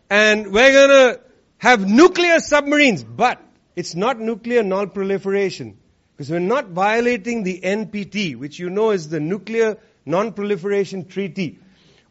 And 0.10 0.52
we're 0.52 0.72
gonna 0.72 1.20
have 1.58 1.88
nuclear 1.88 2.40
submarines, 2.40 3.04
but 3.04 3.42
it's 3.76 3.94
not 3.94 4.20
nuclear 4.20 4.64
non-proliferation. 4.64 5.78
Because 6.16 6.32
we're 6.32 6.40
not 6.40 6.70
violating 6.70 7.44
the 7.44 7.60
NPT, 7.62 8.38
which 8.38 8.58
you 8.58 8.70
know 8.70 8.92
is 8.92 9.10
the 9.10 9.20
Nuclear 9.20 9.78
Non-Proliferation 10.06 11.08
Treaty. 11.10 11.60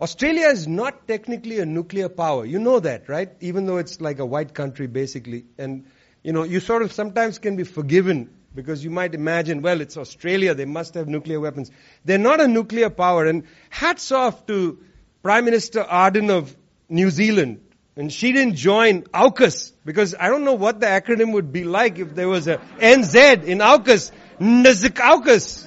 Australia 0.05 0.49
is 0.49 0.69
not 0.69 1.09
technically 1.09 1.61
a 1.61 1.65
nuclear 1.65 2.11
power. 2.11 2.45
You 2.45 2.59
know 2.59 2.79
that, 2.79 3.09
right? 3.09 3.31
Even 3.41 3.65
though 3.65 3.79
it's 3.79 4.03
like 4.03 4.19
a 4.19 4.27
white 4.27 4.53
country 4.53 4.87
basically. 4.87 5.47
And, 5.57 5.87
you 6.23 6.35
know, 6.35 6.43
you 6.43 6.61
sort 6.61 6.83
of 6.83 6.93
sometimes 6.93 7.39
can 7.39 7.57
be 7.57 7.65
forgiven 7.65 8.29
because 8.55 8.85
you 8.85 8.91
might 8.91 9.15
imagine, 9.15 9.63
well, 9.63 9.81
it's 9.81 9.97
Australia, 9.97 10.55
they 10.55 10.67
must 10.67 10.93
have 10.93 11.09
nuclear 11.09 11.41
weapons. 11.41 11.71
They're 12.05 12.19
not 12.19 12.43
a 12.43 12.47
nuclear 12.47 12.91
power. 12.91 13.25
And 13.25 13.45
hats 13.71 14.13
off 14.13 14.45
to 14.49 14.79
Prime 15.23 15.47
Minister 15.47 15.83
Ardern 15.83 16.29
of 16.29 16.55
New 16.91 17.09
Zealand. 17.09 17.63
And 17.97 18.13
she 18.13 18.33
didn't 18.33 18.57
join 18.57 19.05
AUKUS 19.05 19.73
because 19.87 20.15
I 20.21 20.29
don't 20.29 20.45
know 20.45 20.53
what 20.53 20.81
the 20.81 20.87
acronym 20.87 21.33
would 21.33 21.51
be 21.51 21.65
like 21.65 21.99
if 21.99 22.15
there 22.15 22.29
was 22.29 22.47
a 22.47 22.59
NZ 22.79 23.45
in 23.45 23.61
AUKUS. 23.61 24.13
NZIK 24.39 24.97
AUKUS. 24.97 25.67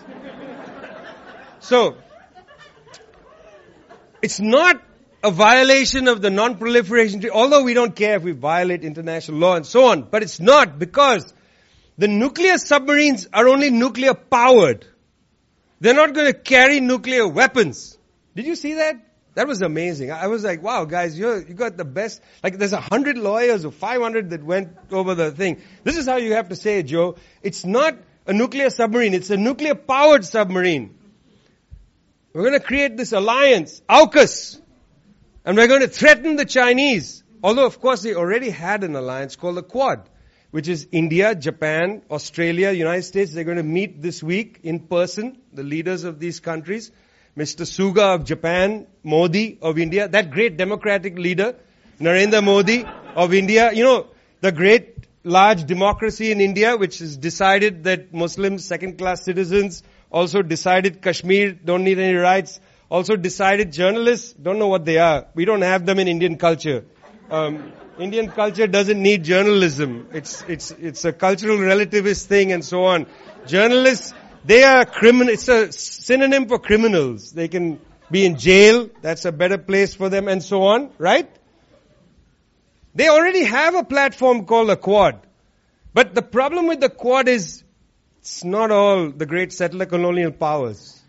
So, 1.59 1.97
it's 4.21 4.39
not 4.39 4.81
a 5.23 5.31
violation 5.31 6.07
of 6.07 6.21
the 6.21 6.29
non-proliferation 6.29 7.21
treaty, 7.21 7.33
although 7.33 7.63
we 7.63 7.73
don't 7.73 7.95
care 7.95 8.15
if 8.15 8.23
we 8.23 8.31
violate 8.31 8.83
international 8.83 9.39
law 9.39 9.55
and 9.55 9.65
so 9.65 9.85
on, 9.85 10.03
but 10.03 10.23
it's 10.23 10.39
not 10.39 10.79
because 10.79 11.33
the 11.97 12.07
nuclear 12.07 12.57
submarines 12.57 13.27
are 13.33 13.47
only 13.47 13.69
nuclear 13.69 14.13
powered. 14.13 14.85
They're 15.79 15.95
not 15.95 16.13
going 16.13 16.27
to 16.27 16.37
carry 16.37 16.79
nuclear 16.79 17.27
weapons. 17.27 17.97
Did 18.35 18.45
you 18.45 18.55
see 18.55 18.75
that? 18.75 19.03
That 19.35 19.47
was 19.47 19.61
amazing. 19.61 20.11
I 20.11 20.27
was 20.27 20.43
like, 20.43 20.63
wow, 20.63 20.85
guys, 20.85 21.17
you 21.17 21.45
you 21.47 21.53
got 21.53 21.77
the 21.77 21.85
best. 21.85 22.21
Like, 22.43 22.57
there's 22.57 22.73
a 22.73 22.81
hundred 22.81 23.19
lawyers 23.19 23.65
or 23.65 23.71
500 23.71 24.31
that 24.31 24.43
went 24.43 24.75
over 24.91 25.13
the 25.13 25.31
thing. 25.31 25.61
This 25.83 25.95
is 25.95 26.07
how 26.07 26.15
you 26.17 26.33
have 26.33 26.49
to 26.49 26.55
say 26.55 26.79
it, 26.79 26.83
Joe. 26.83 27.17
It's 27.43 27.63
not 27.63 27.97
a 28.25 28.33
nuclear 28.33 28.71
submarine. 28.71 29.13
It's 29.13 29.29
a 29.29 29.37
nuclear 29.37 29.75
powered 29.75 30.25
submarine. 30.25 30.95
We're 32.37 32.43
going 32.43 32.59
to 32.59 32.67
create 32.67 32.97
this 32.97 33.13
alliance, 33.13 33.81
AUKUS. 33.89 34.61
And 35.43 35.57
we're 35.57 35.65
going 35.65 35.81
to 35.81 35.87
threaten 35.87 36.35
the 36.35 36.45
Chinese. 36.45 37.23
Although, 37.41 37.65
of 37.65 37.81
course, 37.81 38.03
they 38.03 38.13
already 38.13 38.51
had 38.51 38.83
an 38.83 38.95
alliance 38.95 39.35
called 39.35 39.57
the 39.57 39.63
Quad 39.63 40.07
which 40.51 40.67
is 40.67 40.87
India, 40.91 41.35
Japan, 41.35 42.03
Australia, 42.09 42.71
United 42.71 43.03
States. 43.03 43.33
They're 43.33 43.43
going 43.43 43.57
to 43.57 43.63
meet 43.63 44.01
this 44.01 44.23
week 44.23 44.59
in 44.63 44.79
person, 44.79 45.39
the 45.51 45.63
leaders 45.63 46.03
of 46.03 46.19
these 46.19 46.39
countries. 46.39 46.91
Mr. 47.35 47.65
Suga 47.65 48.15
of 48.15 48.23
Japan, 48.23 48.87
Modi 49.03 49.57
of 49.61 49.77
India, 49.77 50.07
that 50.07 50.31
great 50.31 50.57
democratic 50.57 51.17
leader, 51.17 51.55
Narendra 51.99 52.43
Modi 52.43 52.85
of 53.15 53.33
India, 53.33 53.71
you 53.73 53.83
know, 53.83 54.07
the 54.41 54.51
great 54.51 55.07
large 55.23 55.65
democracy 55.65 56.31
in 56.31 56.39
India, 56.39 56.77
which 56.77 56.99
has 56.99 57.17
decided 57.17 57.83
that 57.83 58.13
Muslims, 58.13 58.63
second 58.65 58.97
class 58.97 59.23
citizens, 59.23 59.83
also 60.11 60.41
decided 60.41 61.01
Kashmir 61.01 61.53
don't 61.53 61.83
need 61.83 61.99
any 61.99 62.15
rights, 62.15 62.59
also 62.89 63.15
decided 63.15 63.71
journalists 63.73 64.33
don't 64.33 64.59
know 64.59 64.67
what 64.67 64.85
they 64.85 64.97
are. 64.97 65.27
We 65.35 65.45
don't 65.45 65.61
have 65.61 65.85
them 65.85 65.99
in 65.99 66.07
Indian 66.07 66.37
culture. 66.37 66.85
Um, 67.29 67.73
Indian 67.99 68.29
culture 68.29 68.67
doesn't 68.67 69.01
need 69.01 69.23
journalism. 69.23 70.07
It's, 70.13 70.43
it's, 70.47 70.71
it's 70.71 71.03
a 71.03 71.11
cultural 71.11 71.57
relativist 71.57 72.25
thing 72.25 72.51
and 72.51 72.63
so 72.63 72.85
on. 72.85 73.07
Journalists, 73.47 74.13
they 74.45 74.63
are 74.63 74.85
criminal, 74.85 75.33
it's 75.33 75.47
a 75.47 75.71
synonym 75.71 76.47
for 76.47 76.59
criminals. 76.59 77.31
They 77.31 77.47
can 77.47 77.79
be 78.09 78.25
in 78.25 78.37
jail. 78.37 78.89
That's 79.01 79.25
a 79.25 79.31
better 79.31 79.57
place 79.57 79.95
for 79.95 80.09
them 80.09 80.27
and 80.27 80.41
so 80.43 80.63
on, 80.63 80.91
right? 80.97 81.29
They 82.95 83.09
already 83.09 83.43
have 83.43 83.75
a 83.75 83.83
platform 83.83 84.45
called 84.45 84.69
a 84.69 84.77
Quad. 84.77 85.19
But 85.93 86.15
the 86.15 86.21
problem 86.21 86.67
with 86.67 86.79
the 86.79 86.89
Quad 86.89 87.27
is 87.27 87.63
it's 88.27 88.43
not 88.43 88.71
all 88.71 89.09
the 89.09 89.25
great 89.25 89.53
settler 89.53 89.85
colonial 89.85 90.31
powers. 90.31 91.01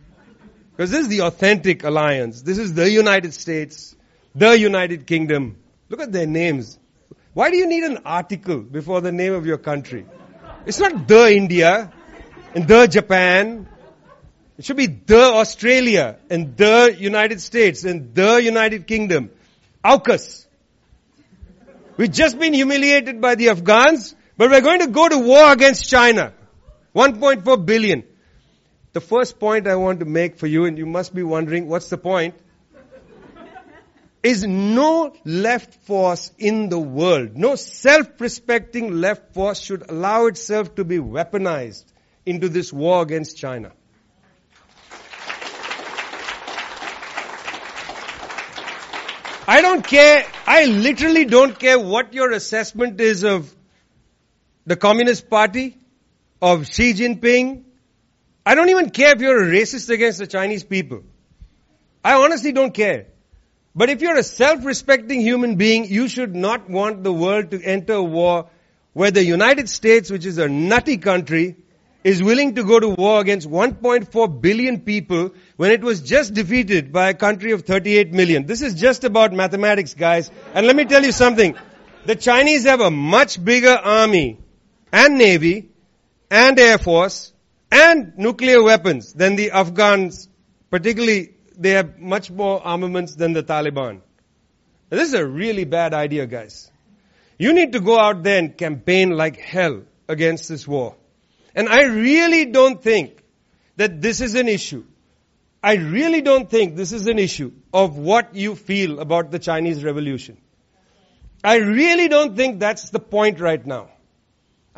Because 0.70 0.92
this 0.92 1.00
is 1.00 1.08
the 1.08 1.22
authentic 1.22 1.82
alliance. 1.82 2.42
This 2.42 2.58
is 2.58 2.74
the 2.74 2.88
United 2.88 3.34
States, 3.34 3.96
the 4.36 4.56
United 4.56 5.04
Kingdom, 5.04 5.56
Look 5.88 6.00
at 6.00 6.12
their 6.12 6.26
names. 6.26 6.78
Why 7.32 7.50
do 7.50 7.56
you 7.56 7.66
need 7.66 7.82
an 7.82 7.98
article 8.04 8.58
before 8.58 9.00
the 9.00 9.10
name 9.10 9.32
of 9.32 9.46
your 9.46 9.58
country? 9.58 10.06
It's 10.64 10.78
not 10.78 11.08
the 11.08 11.34
India 11.34 11.92
and 12.54 12.68
the 12.68 12.86
Japan. 12.86 13.66
It 14.58 14.64
should 14.64 14.76
be 14.76 14.86
the 14.86 15.22
Australia 15.42 16.18
and 16.30 16.56
the 16.56 16.94
United 16.96 17.40
States 17.40 17.84
and 17.84 18.14
the 18.14 18.40
United 18.42 18.86
Kingdom. 18.86 19.30
AUKUS. 19.84 20.46
We've 21.96 22.12
just 22.12 22.38
been 22.38 22.54
humiliated 22.54 23.20
by 23.20 23.34
the 23.34 23.48
Afghans, 23.48 24.14
but 24.36 24.50
we're 24.50 24.60
going 24.60 24.80
to 24.80 24.88
go 24.88 25.08
to 25.08 25.18
war 25.18 25.50
against 25.50 25.88
China. 25.88 26.34
1.4 26.98 27.64
billion. 27.64 28.02
The 28.92 29.00
first 29.00 29.38
point 29.38 29.68
I 29.68 29.76
want 29.76 30.00
to 30.00 30.04
make 30.04 30.36
for 30.36 30.48
you, 30.48 30.64
and 30.64 30.76
you 30.76 30.86
must 30.86 31.14
be 31.14 31.22
wondering, 31.22 31.68
what's 31.68 31.88
the 31.90 31.98
point? 31.98 32.34
is 34.22 34.44
no 34.44 35.14
left 35.24 35.74
force 35.86 36.32
in 36.38 36.68
the 36.68 36.78
world, 36.78 37.36
no 37.36 37.54
self-respecting 37.54 38.90
left 39.00 39.32
force 39.32 39.60
should 39.60 39.88
allow 39.88 40.26
itself 40.26 40.74
to 40.74 40.84
be 40.84 40.98
weaponized 40.98 41.84
into 42.26 42.48
this 42.48 42.72
war 42.72 43.00
against 43.02 43.36
China. 43.36 43.72
I 49.46 49.62
don't 49.62 49.86
care, 49.86 50.26
I 50.46 50.64
literally 50.64 51.24
don't 51.24 51.58
care 51.58 51.78
what 51.78 52.12
your 52.12 52.32
assessment 52.32 53.00
is 53.00 53.22
of 53.24 53.54
the 54.66 54.76
Communist 54.76 55.30
Party, 55.30 55.78
of 56.40 56.66
Xi 56.66 56.94
Jinping. 56.94 57.64
I 58.46 58.54
don't 58.54 58.68
even 58.70 58.90
care 58.90 59.14
if 59.14 59.20
you're 59.20 59.42
a 59.42 59.46
racist 59.46 59.90
against 59.90 60.18
the 60.18 60.26
Chinese 60.26 60.64
people. 60.64 61.02
I 62.04 62.14
honestly 62.14 62.52
don't 62.52 62.72
care. 62.72 63.06
But 63.74 63.90
if 63.90 64.00
you're 64.00 64.16
a 64.16 64.22
self-respecting 64.22 65.20
human 65.20 65.56
being, 65.56 65.84
you 65.84 66.08
should 66.08 66.34
not 66.34 66.68
want 66.68 67.04
the 67.04 67.12
world 67.12 67.50
to 67.50 67.62
enter 67.62 67.94
a 67.94 68.02
war 68.02 68.48
where 68.92 69.10
the 69.10 69.24
United 69.24 69.68
States, 69.68 70.10
which 70.10 70.26
is 70.26 70.38
a 70.38 70.48
nutty 70.48 70.96
country, 70.96 71.56
is 72.02 72.22
willing 72.22 72.54
to 72.54 72.64
go 72.64 72.80
to 72.80 72.88
war 72.88 73.20
against 73.20 73.48
1.4 73.48 74.40
billion 74.40 74.80
people 74.80 75.32
when 75.56 75.70
it 75.70 75.82
was 75.82 76.00
just 76.00 76.32
defeated 76.32 76.92
by 76.92 77.10
a 77.10 77.14
country 77.14 77.52
of 77.52 77.62
38 77.62 78.12
million. 78.12 78.46
This 78.46 78.62
is 78.62 78.74
just 78.74 79.04
about 79.04 79.32
mathematics, 79.32 79.94
guys. 79.94 80.30
And 80.54 80.66
let 80.66 80.74
me 80.74 80.84
tell 80.84 81.04
you 81.04 81.12
something. 81.12 81.56
The 82.06 82.16
Chinese 82.16 82.64
have 82.64 82.80
a 82.80 82.90
much 82.90 83.44
bigger 83.44 83.74
army 83.74 84.38
and 84.92 85.18
navy 85.18 85.67
and 86.30 86.58
air 86.58 86.78
force 86.78 87.32
and 87.70 88.16
nuclear 88.16 88.62
weapons 88.62 89.12
than 89.12 89.36
the 89.36 89.50
Afghans, 89.50 90.28
particularly 90.70 91.34
they 91.56 91.70
have 91.70 91.98
much 91.98 92.30
more 92.30 92.64
armaments 92.64 93.14
than 93.14 93.32
the 93.32 93.42
Taliban. 93.42 94.00
This 94.90 95.08
is 95.08 95.14
a 95.14 95.26
really 95.26 95.64
bad 95.64 95.92
idea, 95.92 96.26
guys. 96.26 96.70
You 97.38 97.52
need 97.52 97.72
to 97.72 97.80
go 97.80 97.98
out 97.98 98.22
there 98.22 98.38
and 98.38 98.56
campaign 98.56 99.10
like 99.10 99.36
hell 99.36 99.82
against 100.08 100.48
this 100.48 100.66
war. 100.66 100.96
And 101.54 101.68
I 101.68 101.82
really 101.82 102.46
don't 102.46 102.82
think 102.82 103.22
that 103.76 104.00
this 104.00 104.20
is 104.20 104.34
an 104.34 104.48
issue. 104.48 104.84
I 105.62 105.74
really 105.74 106.22
don't 106.22 106.48
think 106.48 106.76
this 106.76 106.92
is 106.92 107.06
an 107.06 107.18
issue 107.18 107.52
of 107.72 107.98
what 107.98 108.34
you 108.34 108.54
feel 108.54 109.00
about 109.00 109.30
the 109.30 109.38
Chinese 109.38 109.84
revolution. 109.84 110.38
I 111.42 111.56
really 111.56 112.08
don't 112.08 112.36
think 112.36 112.60
that's 112.60 112.90
the 112.90 112.98
point 112.98 113.40
right 113.40 113.64
now. 113.64 113.90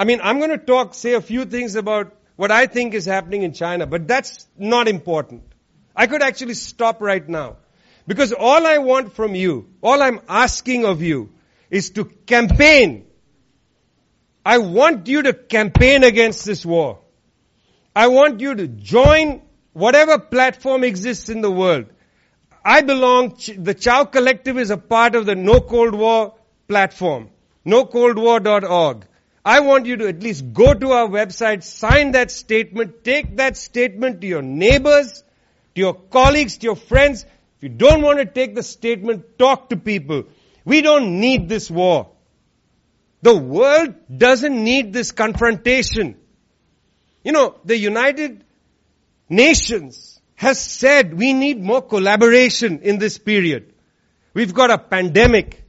I 0.01 0.05
mean, 0.05 0.21
I'm 0.23 0.39
going 0.39 0.49
to 0.49 0.57
talk, 0.57 0.95
say 0.95 1.13
a 1.13 1.21
few 1.21 1.45
things 1.45 1.75
about 1.75 2.17
what 2.37 2.51
I 2.51 2.67
think 2.67 2.95
is 2.95 3.05
happening 3.05 3.43
in 3.43 3.53
China, 3.53 3.87
but 3.87 4.09
that's 4.09 4.47
not 4.57 4.89
important. 4.89 5.43
I 5.95 6.07
could 6.07 6.23
actually 6.23 6.55
stop 6.55 7.03
right 7.03 7.29
now. 7.29 7.59
Because 8.07 8.33
all 8.33 8.67
I 8.67 8.79
want 8.79 9.13
from 9.13 9.35
you, 9.35 9.69
all 9.83 10.03
I'm 10.03 10.21
asking 10.27 10.87
of 10.87 11.03
you, 11.03 11.35
is 11.69 11.91
to 11.91 12.07
campaign. 12.07 13.09
I 14.43 14.57
want 14.57 15.07
you 15.07 15.21
to 15.25 15.35
campaign 15.35 16.03
against 16.03 16.47
this 16.47 16.65
war. 16.65 17.01
I 17.95 18.07
want 18.07 18.41
you 18.41 18.55
to 18.55 18.69
join 18.69 19.43
whatever 19.75 20.19
platform 20.19 20.83
exists 20.83 21.29
in 21.29 21.43
the 21.43 21.51
world. 21.51 21.93
I 22.65 22.81
belong, 22.81 23.37
the 23.69 23.75
Qiao 23.75 24.11
Collective 24.11 24.57
is 24.57 24.71
a 24.71 24.79
part 24.79 25.15
of 25.15 25.27
the 25.27 25.35
No 25.35 25.61
Cold 25.61 25.95
War 25.95 26.37
platform. 26.69 27.29
NoColdWar.org. 27.67 29.07
I 29.45 29.61
want 29.61 29.87
you 29.87 29.97
to 29.97 30.09
at 30.09 30.23
least 30.23 30.53
go 30.53 30.75
to 30.75 30.93
our 30.93 31.09
website, 31.09 31.63
sign 31.63 32.13
that 32.13 32.31
statement, 32.31 33.05
take 33.05 33.37
that 33.37 33.57
statement 33.57 34.21
to 34.21 34.27
your 34.27 34.43
neighbors, 34.43 35.25
to 35.75 35.81
your 35.81 35.95
colleagues, 35.95 36.59
to 36.59 36.65
your 36.65 36.77
friends. 36.77 37.25
If 37.57 37.63
you 37.63 37.69
don't 37.71 38.03
want 38.03 38.19
to 38.19 38.27
take 38.27 38.55
the 38.55 38.63
statement, 38.63 39.39
talk 39.39 39.71
to 39.71 39.77
people. 39.77 40.25
We 40.65 40.83
don't 40.83 41.21
need 41.21 41.49
this 41.49 41.71
war. 41.71 42.11
The 43.23 43.37
world 43.37 43.95
doesn't 44.15 44.65
need 44.65 44.93
this 44.93 45.13
confrontation. 45.13 46.17
You 47.23 47.33
know, 47.33 47.59
the 47.65 47.77
United 47.77 48.45
Nations 49.29 50.21
has 50.35 50.61
said 50.61 51.17
we 51.17 51.33
need 51.33 51.63
more 51.63 51.83
collaboration 51.83 52.81
in 52.81 52.99
this 52.99 53.19
period. 53.19 53.73
We've 54.33 54.55
got 54.55 54.71
a 54.71 54.79
pandemic. 54.79 55.60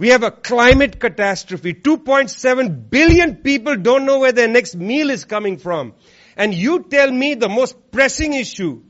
We 0.00 0.08
have 0.08 0.22
a 0.22 0.30
climate 0.30 0.98
catastrophe. 0.98 1.74
2.7 1.74 2.88
billion 2.88 3.36
people 3.36 3.76
don't 3.76 4.06
know 4.06 4.20
where 4.20 4.32
their 4.32 4.48
next 4.48 4.74
meal 4.74 5.10
is 5.10 5.26
coming 5.26 5.58
from. 5.58 5.92
And 6.38 6.54
you 6.54 6.84
tell 6.84 7.10
me 7.12 7.34
the 7.34 7.50
most 7.50 7.90
pressing 7.90 8.32
issue 8.32 8.80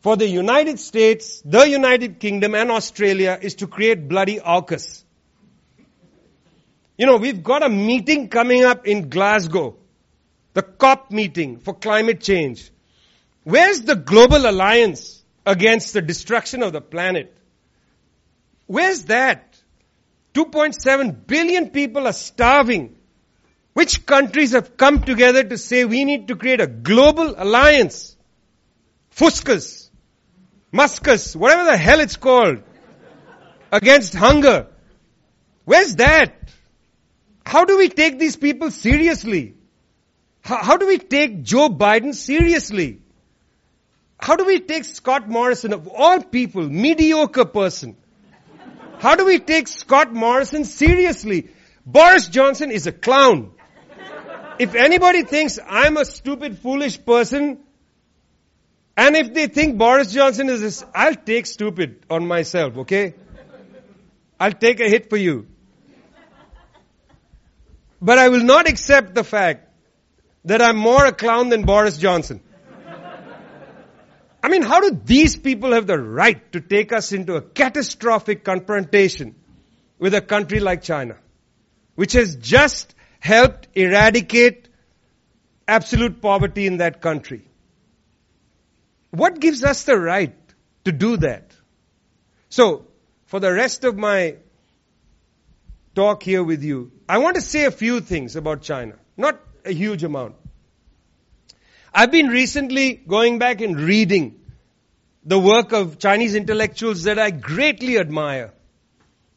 for 0.00 0.16
the 0.16 0.26
United 0.26 0.80
States, 0.80 1.42
the 1.44 1.68
United 1.68 2.18
Kingdom 2.18 2.54
and 2.54 2.70
Australia 2.70 3.38
is 3.42 3.56
to 3.56 3.66
create 3.66 4.08
bloody 4.08 4.38
AUKUS. 4.38 5.04
You 6.96 7.04
know, 7.04 7.18
we've 7.18 7.42
got 7.42 7.62
a 7.62 7.68
meeting 7.68 8.30
coming 8.30 8.64
up 8.64 8.86
in 8.86 9.10
Glasgow. 9.10 9.76
The 10.54 10.62
COP 10.62 11.10
meeting 11.10 11.58
for 11.58 11.74
climate 11.74 12.22
change. 12.22 12.70
Where's 13.44 13.82
the 13.82 13.96
global 13.96 14.48
alliance 14.48 15.22
against 15.44 15.92
the 15.92 16.00
destruction 16.00 16.62
of 16.62 16.72
the 16.72 16.80
planet? 16.80 17.36
Where's 18.66 19.04
that? 19.16 19.61
2.7 20.34 21.26
billion 21.26 21.70
people 21.70 22.06
are 22.06 22.12
starving. 22.12 22.96
Which 23.74 24.04
countries 24.06 24.52
have 24.52 24.76
come 24.76 25.02
together 25.02 25.44
to 25.44 25.56
say 25.58 25.84
we 25.84 26.04
need 26.04 26.28
to 26.28 26.36
create 26.36 26.60
a 26.60 26.66
global 26.66 27.34
alliance? 27.36 28.16
Fuscus, 29.10 29.90
Muscus, 30.70 31.36
whatever 31.36 31.64
the 31.64 31.76
hell 31.76 32.00
it's 32.00 32.16
called, 32.16 32.62
against 33.70 34.14
hunger. 34.14 34.68
Where's 35.64 35.96
that? 35.96 36.34
How 37.44 37.64
do 37.64 37.78
we 37.78 37.88
take 37.88 38.18
these 38.18 38.36
people 38.36 38.70
seriously? 38.70 39.54
How, 40.42 40.62
how 40.62 40.76
do 40.76 40.86
we 40.86 40.98
take 40.98 41.42
Joe 41.42 41.68
Biden 41.68 42.14
seriously? 42.14 43.00
How 44.18 44.36
do 44.36 44.44
we 44.44 44.60
take 44.60 44.84
Scott 44.84 45.28
Morrison, 45.28 45.72
of 45.72 45.88
all 45.88 46.22
people, 46.22 46.68
mediocre 46.68 47.44
person? 47.44 47.96
How 49.02 49.16
do 49.16 49.24
we 49.24 49.40
take 49.40 49.66
Scott 49.66 50.14
Morrison 50.14 50.64
seriously? 50.64 51.48
Boris 51.84 52.28
Johnson 52.28 52.70
is 52.70 52.86
a 52.86 52.92
clown. 52.92 53.50
If 54.60 54.76
anybody 54.76 55.24
thinks 55.24 55.58
I'm 55.68 55.96
a 55.96 56.04
stupid, 56.04 56.60
foolish 56.60 57.04
person, 57.04 57.58
and 58.96 59.16
if 59.16 59.34
they 59.34 59.48
think 59.48 59.76
Boris 59.76 60.12
Johnson 60.12 60.48
is 60.48 60.60
this, 60.60 60.84
I'll 60.94 61.16
take 61.16 61.46
stupid 61.46 62.06
on 62.08 62.28
myself, 62.28 62.76
okay? 62.84 63.14
I'll 64.38 64.52
take 64.52 64.78
a 64.78 64.88
hit 64.88 65.10
for 65.10 65.16
you. 65.16 65.48
But 68.00 68.18
I 68.18 68.28
will 68.28 68.44
not 68.44 68.68
accept 68.68 69.16
the 69.16 69.24
fact 69.24 69.68
that 70.44 70.62
I'm 70.62 70.76
more 70.76 71.04
a 71.06 71.12
clown 71.12 71.48
than 71.48 71.64
Boris 71.64 71.96
Johnson. 71.96 72.40
I 74.42 74.48
mean, 74.48 74.62
how 74.62 74.80
do 74.80 75.00
these 75.04 75.36
people 75.36 75.72
have 75.72 75.86
the 75.86 75.98
right 75.98 76.50
to 76.52 76.60
take 76.60 76.92
us 76.92 77.12
into 77.12 77.36
a 77.36 77.42
catastrophic 77.42 78.42
confrontation 78.42 79.36
with 79.98 80.14
a 80.14 80.20
country 80.20 80.58
like 80.58 80.82
China, 80.82 81.16
which 81.94 82.14
has 82.14 82.34
just 82.36 82.94
helped 83.20 83.68
eradicate 83.74 84.68
absolute 85.68 86.20
poverty 86.20 86.66
in 86.66 86.78
that 86.78 87.00
country? 87.00 87.46
What 89.10 89.38
gives 89.38 89.62
us 89.62 89.84
the 89.84 89.96
right 89.96 90.34
to 90.84 90.92
do 90.92 91.18
that? 91.18 91.54
So, 92.48 92.86
for 93.26 93.38
the 93.38 93.52
rest 93.52 93.84
of 93.84 93.96
my 93.96 94.36
talk 95.94 96.22
here 96.22 96.42
with 96.42 96.64
you, 96.64 96.90
I 97.08 97.18
want 97.18 97.36
to 97.36 97.42
say 97.42 97.64
a 97.64 97.70
few 97.70 98.00
things 98.00 98.34
about 98.34 98.62
China. 98.62 98.96
Not 99.16 99.38
a 99.64 99.72
huge 99.72 100.02
amount. 100.02 100.34
I've 101.94 102.10
been 102.10 102.28
recently 102.28 102.94
going 102.94 103.38
back 103.38 103.60
and 103.60 103.78
reading 103.78 104.40
the 105.24 105.38
work 105.38 105.72
of 105.72 105.98
Chinese 105.98 106.34
intellectuals 106.34 107.02
that 107.02 107.18
I 107.18 107.30
greatly 107.30 107.98
admire. 107.98 108.54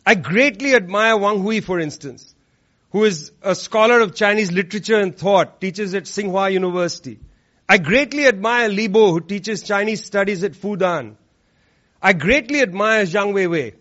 I 0.06 0.16
greatly 0.16 0.74
admire 0.74 1.18
Wang 1.18 1.42
Hui, 1.42 1.60
for 1.60 1.80
instance, 1.80 2.34
who 2.92 3.04
is 3.04 3.34
a 3.42 3.56
scholar 3.56 4.00
of 4.00 4.16
Chinese 4.16 4.54
literature 4.54 4.98
and 4.98 5.18
thought, 5.18 5.60
teaches 5.60 5.94
at 5.96 6.04
Tsinghua 6.04 6.54
University. 6.54 7.20
I 7.68 7.78
greatly 7.78 8.26
admire 8.26 8.70
Li 8.70 8.88
Bo, 8.88 9.12
who 9.12 9.20
teaches 9.20 9.64
Chinese 9.64 10.06
studies 10.06 10.44
at 10.44 10.54
Fudan. 10.54 11.18
I 12.02 12.14
greatly 12.14 12.62
admire 12.62 13.04
Zhang 13.04 13.34
Weiwei, 13.34 13.74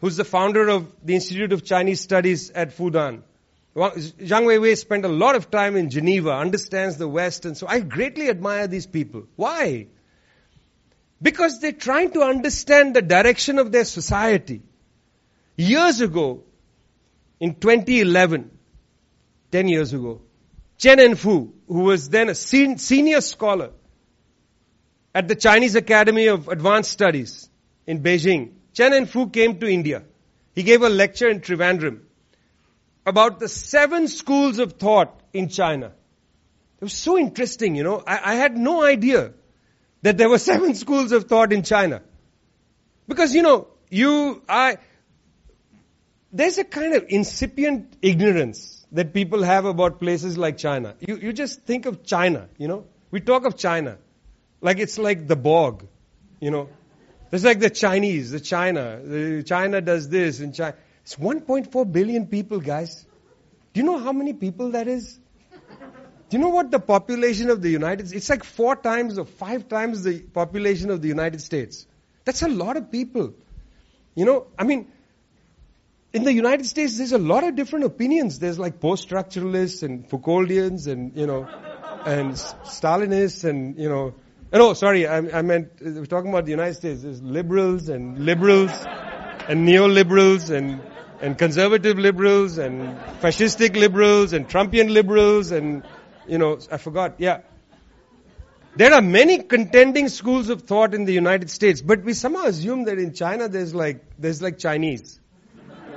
who's 0.00 0.16
the 0.16 0.24
founder 0.24 0.68
of 0.68 0.92
the 1.02 1.16
Institute 1.16 1.52
of 1.52 1.64
Chinese 1.64 2.00
Studies 2.00 2.50
at 2.50 2.76
Fudan. 2.76 3.22
Zhang 3.76 4.44
Weiwei 4.44 4.76
spent 4.76 5.04
a 5.04 5.08
lot 5.08 5.34
of 5.34 5.50
time 5.50 5.74
in 5.76 5.90
Geneva, 5.90 6.30
understands 6.30 6.96
the 6.96 7.08
West, 7.08 7.44
and 7.44 7.56
so 7.56 7.66
I 7.66 7.80
greatly 7.80 8.28
admire 8.28 8.68
these 8.68 8.86
people. 8.86 9.24
Why? 9.34 9.88
Because 11.20 11.60
they're 11.60 11.72
trying 11.72 12.12
to 12.12 12.22
understand 12.22 12.94
the 12.94 13.02
direction 13.02 13.58
of 13.58 13.72
their 13.72 13.84
society. 13.84 14.62
Years 15.56 16.00
ago, 16.00 16.44
in 17.40 17.54
2011, 17.56 18.50
10 19.50 19.68
years 19.68 19.92
ago, 19.92 20.20
Chen 20.78 20.98
Enfu, 20.98 21.52
who 21.66 21.80
was 21.80 22.08
then 22.08 22.28
a 22.28 22.34
senior 22.34 23.20
scholar 23.20 23.70
at 25.14 25.26
the 25.26 25.34
Chinese 25.34 25.74
Academy 25.74 26.26
of 26.26 26.48
Advanced 26.48 26.90
Studies 26.90 27.48
in 27.86 28.02
Beijing, 28.02 28.52
Chen 28.72 28.92
Enfu 28.92 29.32
came 29.32 29.58
to 29.58 29.66
India. 29.66 30.04
He 30.54 30.62
gave 30.62 30.82
a 30.82 30.88
lecture 30.88 31.28
in 31.28 31.40
Trivandrum 31.40 32.00
about 33.06 33.40
the 33.40 33.48
seven 33.48 34.08
schools 34.08 34.58
of 34.58 34.74
thought 34.74 35.20
in 35.32 35.48
China. 35.48 35.92
It 36.80 36.84
was 36.84 36.92
so 36.92 37.18
interesting, 37.18 37.76
you 37.76 37.84
know. 37.84 38.02
I, 38.06 38.32
I, 38.32 38.34
had 38.34 38.56
no 38.56 38.82
idea 38.82 39.32
that 40.02 40.18
there 40.18 40.28
were 40.28 40.38
seven 40.52 40.74
schools 40.74 41.12
of 41.12 41.24
thought 41.24 41.52
in 41.52 41.62
China. 41.62 42.02
Because, 43.06 43.34
you 43.34 43.42
know, 43.42 43.68
you, 43.90 44.42
I, 44.48 44.78
there's 46.32 46.58
a 46.58 46.64
kind 46.64 46.94
of 46.94 47.04
incipient 47.08 47.96
ignorance 48.02 48.86
that 48.92 49.12
people 49.12 49.42
have 49.42 49.64
about 49.64 50.00
places 50.00 50.38
like 50.38 50.56
China. 50.56 50.94
You, 51.00 51.16
you 51.16 51.32
just 51.32 51.62
think 51.62 51.86
of 51.86 52.04
China, 52.04 52.48
you 52.58 52.68
know. 52.68 52.86
We 53.10 53.20
talk 53.20 53.44
of 53.44 53.56
China 53.56 53.98
like 54.64 54.78
it's 54.78 54.98
like 54.98 55.28
the 55.28 55.36
bog, 55.36 55.86
you 56.40 56.50
know. 56.50 56.68
It's 57.30 57.44
like 57.44 57.60
the 57.60 57.68
Chinese, 57.68 58.30
the 58.30 58.40
China. 58.40 58.98
The 59.04 59.42
China 59.42 59.82
does 59.82 60.08
this 60.08 60.40
and 60.40 60.54
China. 60.54 60.74
It's 61.04 61.16
1.4 61.16 61.92
billion 61.92 62.26
people, 62.26 62.60
guys. 62.60 63.04
Do 63.74 63.80
you 63.80 63.84
know 63.84 63.98
how 63.98 64.12
many 64.12 64.32
people 64.32 64.70
that 64.70 64.88
is? 64.88 65.18
Do 66.30 66.38
you 66.38 66.38
know 66.38 66.48
what 66.48 66.70
the 66.70 66.78
population 66.78 67.50
of 67.50 67.60
the 67.60 67.68
United 67.68 68.08
States? 68.08 68.22
It's 68.22 68.30
like 68.30 68.42
four 68.42 68.74
times 68.74 69.18
or 69.18 69.26
five 69.26 69.68
times 69.68 70.02
the 70.02 70.20
population 70.20 70.90
of 70.90 71.02
the 71.02 71.08
United 71.08 71.42
States. 71.42 71.86
That's 72.24 72.42
a 72.42 72.48
lot 72.48 72.78
of 72.78 72.90
people. 72.90 73.34
You 74.14 74.24
know, 74.24 74.46
I 74.58 74.64
mean, 74.64 74.90
in 76.14 76.24
the 76.24 76.32
United 76.32 76.64
States, 76.64 76.96
there's 76.96 77.12
a 77.12 77.18
lot 77.18 77.44
of 77.44 77.54
different 77.54 77.84
opinions. 77.84 78.38
There's 78.38 78.58
like 78.58 78.80
post-structuralists 78.80 79.82
and 79.82 80.08
Foucauldians 80.08 80.86
and, 80.86 81.14
you 81.16 81.26
know, 81.26 81.46
and 82.06 82.32
Stalinists 82.32 83.44
and, 83.44 83.76
you 83.78 83.90
know, 83.90 84.14
no, 84.52 84.70
oh, 84.70 84.72
sorry, 84.74 85.06
I, 85.06 85.18
I 85.38 85.42
meant, 85.42 85.72
we're 85.80 86.06
talking 86.06 86.30
about 86.30 86.44
the 86.44 86.52
United 86.52 86.74
States. 86.74 87.02
There's 87.02 87.20
liberals 87.20 87.88
and 87.88 88.24
liberals 88.24 88.70
and 89.48 89.68
neoliberals 89.68 90.50
and 90.50 90.80
and 91.20 91.38
conservative 91.38 91.98
liberals 91.98 92.58
and 92.58 92.98
fascistic 93.20 93.76
liberals 93.76 94.32
and 94.32 94.48
Trumpian 94.48 94.90
liberals 94.90 95.50
and, 95.50 95.82
you 96.26 96.38
know, 96.38 96.58
I 96.70 96.76
forgot, 96.76 97.14
yeah. 97.18 97.40
There 98.76 98.92
are 98.92 99.02
many 99.02 99.38
contending 99.38 100.08
schools 100.08 100.48
of 100.48 100.62
thought 100.62 100.94
in 100.94 101.04
the 101.04 101.12
United 101.12 101.48
States, 101.50 101.80
but 101.80 102.02
we 102.02 102.12
somehow 102.12 102.46
assume 102.46 102.84
that 102.84 102.98
in 102.98 103.14
China 103.14 103.48
there's 103.48 103.74
like, 103.74 104.04
there's 104.18 104.42
like 104.42 104.58
Chinese. 104.58 105.20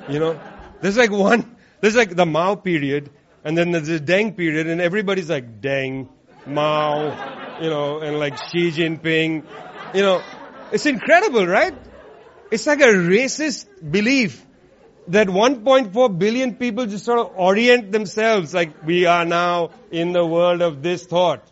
You 0.08 0.19
know? 0.19 0.39
There's 0.82 0.97
like 0.97 1.12
one, 1.12 1.56
there's 1.82 1.95
like 1.95 2.15
the 2.15 2.25
Mao 2.25 2.56
period, 2.56 3.10
and 3.43 3.58
then 3.58 3.71
there's 3.71 3.88
the 3.88 3.99
Deng 3.99 4.38
period, 4.38 4.67
and 4.67 4.80
everybody's 4.80 5.30
like 5.30 5.60
Deng, 5.60 6.10
Mao, 6.45 7.60
you 7.62 7.69
know, 7.69 7.99
and 7.99 8.19
like 8.19 8.38
Xi 8.38 8.71
Jinping. 8.71 9.43
You 9.95 10.01
know, 10.01 10.21
it's 10.71 10.86
incredible, 10.86 11.47
right? 11.47 11.73
It's 12.51 12.67
like 12.67 12.82
a 12.82 12.93
racist 12.93 13.65
belief 13.91 14.45
that 15.10 15.28
1.4 15.28 16.20
billion 16.20 16.56
people 16.56 16.86
just 16.86 17.06
sort 17.06 17.20
of 17.20 17.32
orient 17.36 17.91
themselves 17.91 18.54
like 18.54 18.86
we 18.86 19.06
are 19.06 19.26
now 19.26 19.72
in 19.91 20.12
the 20.12 20.26
world 20.26 20.62
of 20.62 20.84
this 20.84 21.06
thought. 21.06 21.43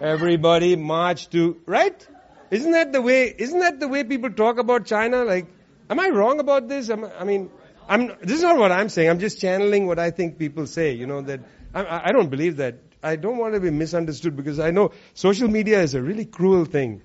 Everybody 0.00 0.76
march 0.76 1.28
to, 1.30 1.60
right? 1.66 2.06
Isn't 2.50 2.72
that 2.72 2.92
the 2.92 3.02
way, 3.02 3.34
isn't 3.36 3.60
that 3.60 3.78
the 3.78 3.88
way 3.88 4.04
people 4.04 4.30
talk 4.30 4.58
about 4.58 4.86
China? 4.86 5.24
Like, 5.24 5.46
am 5.90 6.00
I 6.00 6.08
wrong 6.08 6.40
about 6.40 6.68
this? 6.68 6.90
Am, 6.90 7.04
I 7.04 7.24
mean, 7.24 7.50
I'm, 7.88 8.08
this 8.22 8.36
is 8.36 8.42
not 8.42 8.58
what 8.58 8.72
I'm 8.72 8.88
saying. 8.88 9.08
I'm 9.08 9.18
just 9.18 9.40
channeling 9.40 9.86
what 9.86 9.98
I 9.98 10.10
think 10.10 10.38
people 10.38 10.66
say, 10.66 10.92
you 10.92 11.06
know, 11.06 11.20
that 11.22 11.40
I, 11.74 12.08
I 12.08 12.12
don't 12.12 12.30
believe 12.30 12.56
that. 12.56 12.76
I 13.02 13.14
don't 13.14 13.38
want 13.38 13.54
to 13.54 13.60
be 13.60 13.70
misunderstood 13.70 14.36
because 14.36 14.58
I 14.58 14.72
know 14.72 14.90
social 15.14 15.48
media 15.48 15.82
is 15.82 15.94
a 15.94 16.02
really 16.02 16.24
cruel 16.24 16.64
thing. 16.64 17.02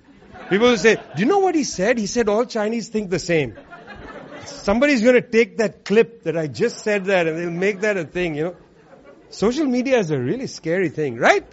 People 0.50 0.76
say, 0.76 0.96
do 0.96 1.22
you 1.22 1.26
know 1.26 1.38
what 1.38 1.54
he 1.54 1.62
said? 1.62 1.98
He 1.98 2.06
said 2.06 2.28
all 2.28 2.44
Chinese 2.44 2.88
think 2.88 3.10
the 3.10 3.20
same 3.20 3.56
somebody's 4.46 5.02
going 5.02 5.14
to 5.14 5.22
take 5.22 5.58
that 5.58 5.84
clip 5.84 6.22
that 6.24 6.36
I 6.36 6.46
just 6.46 6.78
said 6.80 7.06
that 7.06 7.26
and 7.26 7.38
they'll 7.38 7.50
make 7.50 7.80
that 7.80 7.96
a 7.96 8.04
thing, 8.04 8.34
you 8.34 8.44
know. 8.44 8.56
Social 9.30 9.66
media 9.66 9.98
is 9.98 10.10
a 10.10 10.18
really 10.18 10.46
scary 10.46 10.88
thing, 10.88 11.16
right? 11.16 11.46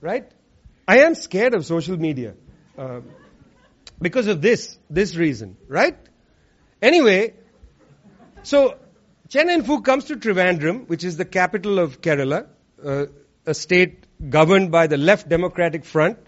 Right? 0.00 0.30
I 0.86 0.98
am 1.00 1.14
scared 1.14 1.54
of 1.54 1.66
social 1.66 1.96
media. 1.96 2.34
Uh, 2.78 3.00
because 4.00 4.26
of 4.26 4.40
this, 4.40 4.78
this 4.90 5.16
reason, 5.16 5.56
right? 5.68 5.96
Anyway, 6.82 7.34
so 8.42 8.78
Chen 9.28 9.48
Enfu 9.48 9.84
comes 9.84 10.04
to 10.06 10.16
Trivandrum, 10.16 10.86
which 10.88 11.02
is 11.02 11.16
the 11.16 11.24
capital 11.24 11.78
of 11.78 12.00
Kerala. 12.00 12.46
Uh, 12.84 13.06
a 13.46 13.54
state 13.54 14.04
governed 14.30 14.70
by 14.70 14.86
the 14.86 14.96
Left 14.96 15.28
Democratic 15.28 15.84
Front, 15.84 16.18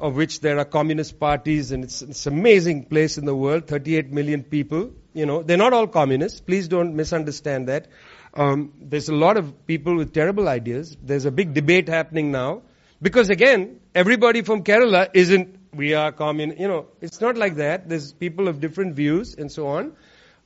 of 0.00 0.16
which 0.16 0.40
there 0.40 0.58
are 0.58 0.64
communist 0.64 1.18
parties, 1.20 1.72
and 1.72 1.84
it's, 1.84 2.02
it's 2.02 2.26
an 2.26 2.34
amazing 2.34 2.84
place 2.86 3.16
in 3.16 3.24
the 3.24 3.34
world, 3.34 3.66
38 3.66 4.10
million 4.10 4.42
people. 4.42 4.92
You 5.14 5.26
know, 5.26 5.42
they're 5.42 5.56
not 5.56 5.72
all 5.72 5.86
communists. 5.86 6.40
Please 6.40 6.68
don't 6.68 6.94
misunderstand 6.94 7.68
that. 7.68 7.88
Um, 8.34 8.72
there's 8.80 9.08
a 9.08 9.14
lot 9.14 9.36
of 9.36 9.66
people 9.66 9.96
with 9.96 10.12
terrible 10.12 10.48
ideas. 10.48 10.96
There's 11.00 11.24
a 11.24 11.30
big 11.30 11.54
debate 11.54 11.88
happening 11.88 12.32
now. 12.32 12.62
Because 13.00 13.30
again, 13.30 13.80
everybody 13.94 14.42
from 14.42 14.64
Kerala 14.64 15.08
isn't, 15.14 15.56
we 15.72 15.94
are 15.94 16.10
communist. 16.10 16.60
You 16.60 16.68
know, 16.68 16.86
it's 17.00 17.20
not 17.20 17.36
like 17.36 17.56
that. 17.56 17.88
There's 17.88 18.12
people 18.12 18.48
of 18.48 18.60
different 18.60 18.94
views 18.94 19.34
and 19.36 19.50
so 19.50 19.68
on. 19.68 19.92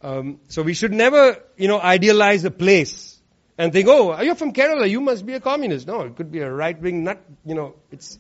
Um, 0.03 0.41
so 0.49 0.63
we 0.63 0.75
should 0.75 0.93
never, 0.93 1.39
you 1.57 1.67
know, 1.67 1.81
idealize 1.81 2.45
a 2.45 2.51
place 2.51 3.19
and 3.57 3.73
think, 3.73 3.89
oh, 3.89 4.21
you're 4.21 4.37
from 4.37 4.53
Kerala, 4.53 4.89
you 4.89 5.01
must 5.01 5.27
be 5.27 5.35
a 5.35 5.41
communist. 5.41 5.87
No, 5.87 6.03
it 6.03 6.15
could 6.15 6.31
be 6.31 6.41
a 6.41 6.51
right-wing 6.51 7.05
nut, 7.05 7.21
you 7.45 7.55
know, 7.55 7.75
it's 7.91 8.19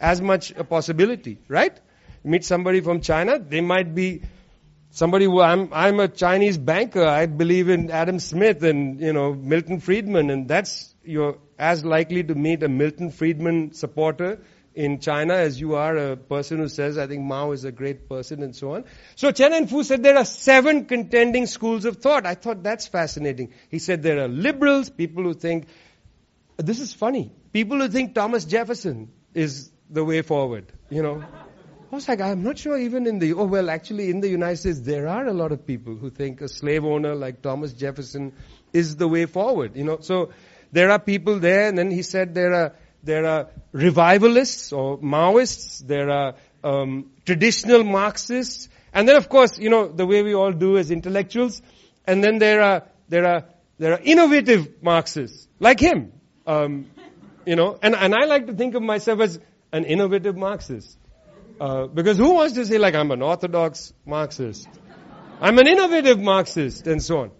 as 0.00 0.20
much 0.20 0.50
a 0.50 0.64
possibility, 0.64 1.38
right? 1.48 1.78
Meet 2.24 2.44
somebody 2.44 2.80
from 2.80 3.00
China, 3.00 3.38
they 3.38 3.60
might 3.60 3.94
be 3.94 4.22
somebody 4.96 5.26
who 5.26 5.42
I'm, 5.42 5.68
I'm 5.74 6.00
a 6.00 6.08
Chinese 6.08 6.56
banker, 6.56 7.04
I 7.04 7.26
believe 7.26 7.68
in 7.68 7.90
Adam 7.90 8.18
Smith 8.18 8.62
and, 8.62 8.98
you 8.98 9.12
know, 9.12 9.34
Milton 9.34 9.78
Friedman, 9.78 10.30
and 10.30 10.48
that's, 10.48 10.94
you're 11.04 11.36
as 11.58 11.84
likely 11.84 12.24
to 12.24 12.34
meet 12.34 12.62
a 12.62 12.68
Milton 12.68 13.10
Friedman 13.10 13.74
supporter 13.74 14.40
in 14.74 14.98
China 15.00 15.34
as 15.34 15.60
you 15.60 15.74
are 15.74 15.96
a 15.96 16.16
person 16.16 16.58
who 16.58 16.68
says, 16.68 16.96
I 16.96 17.06
think 17.06 17.22
Mao 17.22 17.52
is 17.52 17.66
a 17.66 17.72
great 17.72 18.08
person 18.08 18.42
and 18.42 18.56
so 18.56 18.72
on. 18.72 18.84
So 19.16 19.32
Chen 19.32 19.52
Enfu 19.52 19.84
said 19.84 20.02
there 20.02 20.16
are 20.16 20.24
seven 20.24 20.86
contending 20.86 21.44
schools 21.44 21.84
of 21.84 21.98
thought. 21.98 22.24
I 22.24 22.34
thought 22.34 22.62
that's 22.62 22.86
fascinating. 22.86 23.52
He 23.68 23.78
said 23.78 24.02
there 24.02 24.24
are 24.24 24.28
liberals, 24.28 24.88
people 24.88 25.24
who 25.24 25.34
think, 25.34 25.66
this 26.56 26.80
is 26.80 26.94
funny, 26.94 27.32
people 27.52 27.78
who 27.78 27.88
think 27.88 28.14
Thomas 28.14 28.46
Jefferson 28.46 29.12
is 29.34 29.70
the 29.90 30.02
way 30.02 30.22
forward, 30.22 30.72
you 30.88 31.02
know. 31.02 31.22
I 31.90 31.94
was 31.94 32.08
like, 32.08 32.20
I'm 32.20 32.42
not 32.42 32.58
sure 32.58 32.76
even 32.76 33.06
in 33.06 33.20
the, 33.20 33.34
oh 33.34 33.44
well, 33.44 33.70
actually 33.70 34.10
in 34.10 34.20
the 34.20 34.28
United 34.28 34.56
States 34.56 34.80
there 34.80 35.06
are 35.06 35.26
a 35.26 35.32
lot 35.32 35.52
of 35.52 35.66
people 35.66 35.94
who 35.94 36.10
think 36.10 36.40
a 36.40 36.48
slave 36.48 36.84
owner 36.84 37.14
like 37.14 37.42
Thomas 37.42 37.72
Jefferson 37.72 38.32
is 38.72 38.96
the 38.96 39.06
way 39.06 39.26
forward, 39.26 39.76
you 39.76 39.84
know. 39.84 39.98
So 40.00 40.30
there 40.72 40.90
are 40.90 40.98
people 40.98 41.38
there 41.38 41.68
and 41.68 41.78
then 41.78 41.92
he 41.92 42.02
said 42.02 42.34
there 42.34 42.52
are 42.54 42.72
there 43.04 43.24
are 43.24 43.50
revivalists 43.72 44.72
or 44.72 44.98
Maoists, 44.98 45.78
there 45.86 46.10
are 46.10 46.34
um, 46.64 47.12
traditional 47.24 47.84
Marxists, 47.84 48.68
and 48.92 49.08
then 49.08 49.14
of 49.14 49.28
course, 49.28 49.56
you 49.56 49.70
know, 49.70 49.86
the 49.86 50.04
way 50.04 50.24
we 50.24 50.34
all 50.34 50.50
do 50.50 50.76
as 50.76 50.90
intellectuals, 50.90 51.62
and 52.04 52.24
then 52.24 52.38
there 52.38 52.60
are 52.62 52.82
there 53.08 53.24
are 53.26 53.44
there 53.78 53.92
are 53.92 54.00
innovative 54.02 54.82
Marxists 54.82 55.46
like 55.60 55.78
him, 55.78 56.12
um, 56.48 56.86
you 57.44 57.54
know, 57.54 57.78
and 57.80 57.94
and 57.94 58.12
I 58.12 58.24
like 58.24 58.48
to 58.48 58.54
think 58.54 58.74
of 58.74 58.82
myself 58.82 59.20
as 59.20 59.38
an 59.72 59.84
innovative 59.84 60.36
Marxist, 60.36 60.98
uh, 61.60 61.86
because 61.86 62.18
who 62.18 62.34
wants 62.34 62.54
to 62.54 62.66
say 62.66 62.78
like 62.78 62.94
I'm 62.94 63.10
an 63.10 63.22
orthodox 63.22 63.92
Marxist? 64.04 64.68
I'm 65.40 65.58
an 65.58 65.66
innovative 65.66 66.18
Marxist, 66.18 66.86
and 66.86 67.02
so 67.02 67.18
on. 67.18 67.30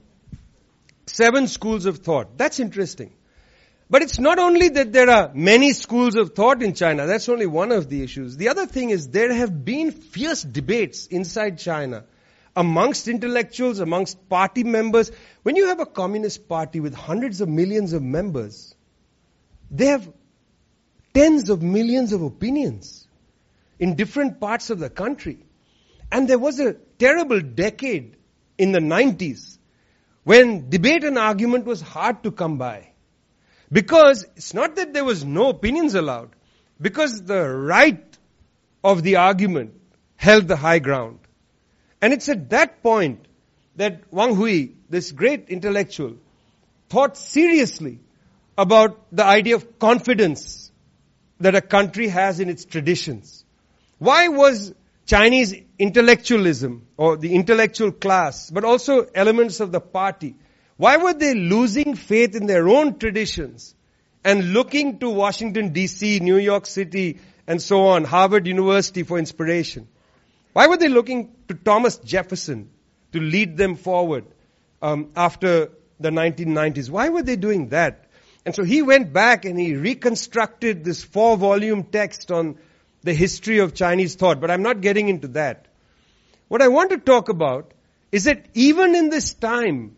Seven 1.07 1.49
schools 1.49 1.87
of 1.87 1.99
thought. 1.99 2.37
That's 2.37 2.61
interesting. 2.61 3.13
But 3.89 4.03
it's 4.03 4.19
not 4.19 4.39
only 4.39 4.69
that 4.71 4.93
there 4.93 5.09
are 5.09 5.31
many 5.33 5.73
schools 5.73 6.17
of 6.17 6.35
thought 6.35 6.63
in 6.63 6.75
China, 6.75 7.07
that's 7.07 7.29
only 7.29 7.47
one 7.47 7.71
of 7.71 7.89
the 7.89 8.03
issues. 8.03 8.37
The 8.37 8.49
other 8.49 8.67
thing 8.67 8.91
is 8.91 9.09
there 9.11 9.33
have 9.33 9.65
been 9.65 9.93
fierce 9.93 10.43
debates 10.43 11.07
inside 11.07 11.59
China 11.59 12.05
amongst 12.57 13.07
intellectuals, 13.07 13.79
amongst 13.79 14.29
party 14.29 14.65
members. 14.65 15.13
When 15.43 15.57
you 15.57 15.69
have 15.69 15.79
a 15.79 15.87
communist 15.87 16.49
party 16.49 16.81
with 16.81 16.95
hundreds 16.95 17.41
of 17.41 17.49
millions 17.49 17.93
of 17.93 18.03
members, 18.03 18.75
they 19.71 19.87
have 19.87 20.11
tens 21.15 21.49
of 21.49 21.63
millions 21.63 22.13
of 22.13 22.23
opinions 22.23 23.06
in 23.79 23.95
different 23.95 24.41
parts 24.41 24.71
of 24.71 24.79
the 24.79 24.91
country. 24.91 25.39
And 26.11 26.29
there 26.29 26.39
was 26.39 26.61
a 26.61 26.75
terrible 26.99 27.41
decade 27.41 28.17
in 28.59 28.73
the 28.73 28.81
90s 28.81 29.59
when 30.25 30.69
debate 30.71 31.05
and 31.05 31.19
argument 31.19 31.67
was 31.67 31.81
hard 31.81 32.23
to 32.25 32.33
come 32.33 32.59
by. 32.59 32.91
Because 33.71 34.27
it's 34.37 34.55
not 34.55 34.77
that 34.77 34.93
there 34.93 35.05
was 35.05 35.25
no 35.25 35.51
opinions 35.51 35.95
allowed, 35.95 36.31
because 36.81 37.23
the 37.23 37.49
right 37.49 38.19
of 38.83 39.03
the 39.03 39.17
argument 39.17 39.75
held 40.17 40.49
the 40.49 40.57
high 40.57 40.79
ground. 40.79 41.19
And 42.01 42.13
it's 42.13 42.29
at 42.29 42.51
that 42.51 42.83
point 42.83 43.27
that 43.77 44.03
Wang 44.11 44.35
Hui, 44.35 44.71
this 44.89 45.13
great 45.13 45.49
intellectual, 45.49 46.17
thought 46.89 47.17
seriously 47.17 48.01
about 48.59 49.01
the 49.13 49.25
idea 49.25 49.57
of 49.57 49.79
confidence 49.79 50.71
that 51.41 51.55
a 51.55 51.61
country 51.61 52.09
has 52.09 52.41
in 52.41 52.49
its 52.49 52.65
traditions. 52.65 53.45
Why 53.99 54.29
was 54.29 54.75
Chinese 55.07 55.55
intellectualism 55.79 56.87
or 56.97 57.17
the 57.17 57.35
intellectual 57.35 57.93
class, 57.93 58.51
but 58.51 58.65
also 58.65 59.07
elements 59.15 59.61
of 59.61 59.73
the 59.73 59.81
party, 59.81 60.35
why 60.77 60.99
were 60.99 61.15
they 61.15 61.35
losing 61.35 61.95
faith 61.95 62.35
in 62.37 62.47
their 62.47 62.69
own 62.69 62.99
traditions 62.99 63.75
and 64.25 64.53
looking 64.53 64.99
to 64.99 65.09
Washington 65.09 65.73
DC, 65.73 66.21
New 66.21 66.37
York 66.37 66.67
City, 66.67 67.21
and 67.47 67.63
so 67.63 67.87
on, 67.87 68.05
Harvard 68.05 68.47
University 68.47 69.03
for 69.03 69.19
inspiration? 69.19 69.89
Why 70.53 70.67
were 70.67 70.77
they 70.77 70.89
looking 70.89 71.35
to 71.49 71.55
Thomas 71.55 71.99
Jefferson 71.99 72.71
to 73.13 73.21
lead 73.21 73.57
them 73.57 73.77
forward 73.77 74.27
um, 74.83 75.13
after 75.17 75.71
the 76.01 76.11
1990s? 76.11 76.91
Why 76.91 77.09
were 77.09 77.23
they 77.23 77.37
doing 77.37 77.69
that? 77.69 78.07
And 78.45 78.55
so 78.55 78.65
he 78.65 78.83
went 78.83 79.13
back 79.13 79.45
and 79.45 79.59
he 79.59 79.75
reconstructed 79.75 80.85
this 80.85 81.03
four 81.03 81.37
volume 81.37 81.85
text 81.85 82.31
on 82.31 82.59
the 83.07 83.15
history 83.15 83.59
of 83.59 83.75
Chinese 83.75 84.15
thought, 84.15 84.41
but 84.41 84.51
I'm 84.51 84.63
not 84.63 84.81
getting 84.81 85.09
into 85.09 85.29
that. 85.29 85.67
What 86.49 86.63
I 86.63 86.69
want 86.69 86.91
to 86.91 86.99
talk 86.99 87.29
about 87.29 87.73
is 88.13 88.25
that 88.25 88.47
even 88.55 88.95
in 88.95 89.09
this 89.09 89.33
time 89.35 89.97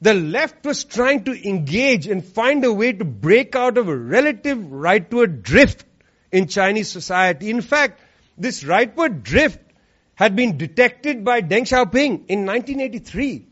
the 0.00 0.14
left 0.14 0.64
was 0.64 0.82
trying 0.82 1.24
to 1.24 1.48
engage 1.48 2.08
and 2.08 2.24
find 2.24 2.64
a 2.64 2.72
way 2.72 2.92
to 2.92 3.04
break 3.04 3.54
out 3.54 3.78
of 3.78 3.88
a 3.88 3.96
relative 3.96 4.58
rightward 4.58 5.42
drift 5.42 5.84
in 6.32 6.48
Chinese 6.48 6.90
society. 6.90 7.50
In 7.50 7.60
fact, 7.60 8.00
this 8.36 8.64
rightward 8.64 9.22
drift 9.22 9.60
had 10.16 10.34
been 10.34 10.58
detected 10.58 11.24
by 11.24 11.40
Deng 11.40 11.68
Xiaoping 11.70 12.26
in 12.28 12.46
1983 12.46 13.46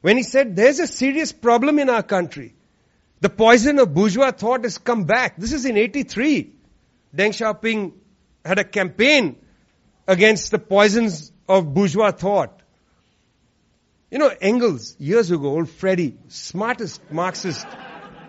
when 0.00 0.16
he 0.16 0.24
said 0.24 0.56
there's 0.56 0.80
a 0.80 0.86
serious 0.86 1.30
problem 1.32 1.78
in 1.78 1.88
our 1.88 2.02
country. 2.02 2.54
The 3.20 3.28
poison 3.28 3.78
of 3.78 3.94
bourgeois 3.94 4.32
thought 4.32 4.64
has 4.64 4.78
come 4.78 5.04
back. 5.04 5.36
This 5.36 5.52
is 5.52 5.64
in 5.64 5.76
83. 5.76 6.54
Deng 7.14 7.30
Xiaoping 7.30 7.92
had 8.44 8.58
a 8.58 8.64
campaign 8.64 9.36
against 10.06 10.50
the 10.50 10.58
poisons 10.58 11.32
of 11.48 11.72
bourgeois 11.72 12.10
thought. 12.12 12.62
You 14.10 14.18
know, 14.18 14.30
Engels, 14.40 14.96
years 14.98 15.30
ago, 15.30 15.48
old 15.48 15.68
Freddy, 15.68 16.16
smartest 16.28 17.00
Marxist, 17.10 17.66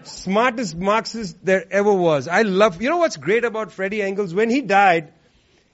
smartest 0.04 0.76
Marxist 0.76 1.38
there 1.44 1.65
ever 1.72 1.94
was. 1.94 2.28
I 2.28 2.42
love, 2.42 2.82
you 2.82 2.89
know 2.89 2.98
what's 2.98 3.15
great 3.18 3.46
about 3.46 3.72
Freddie 3.72 4.02
Engels? 4.02 4.34
When 4.34 4.50
he 4.50 4.62
died, 4.62 5.13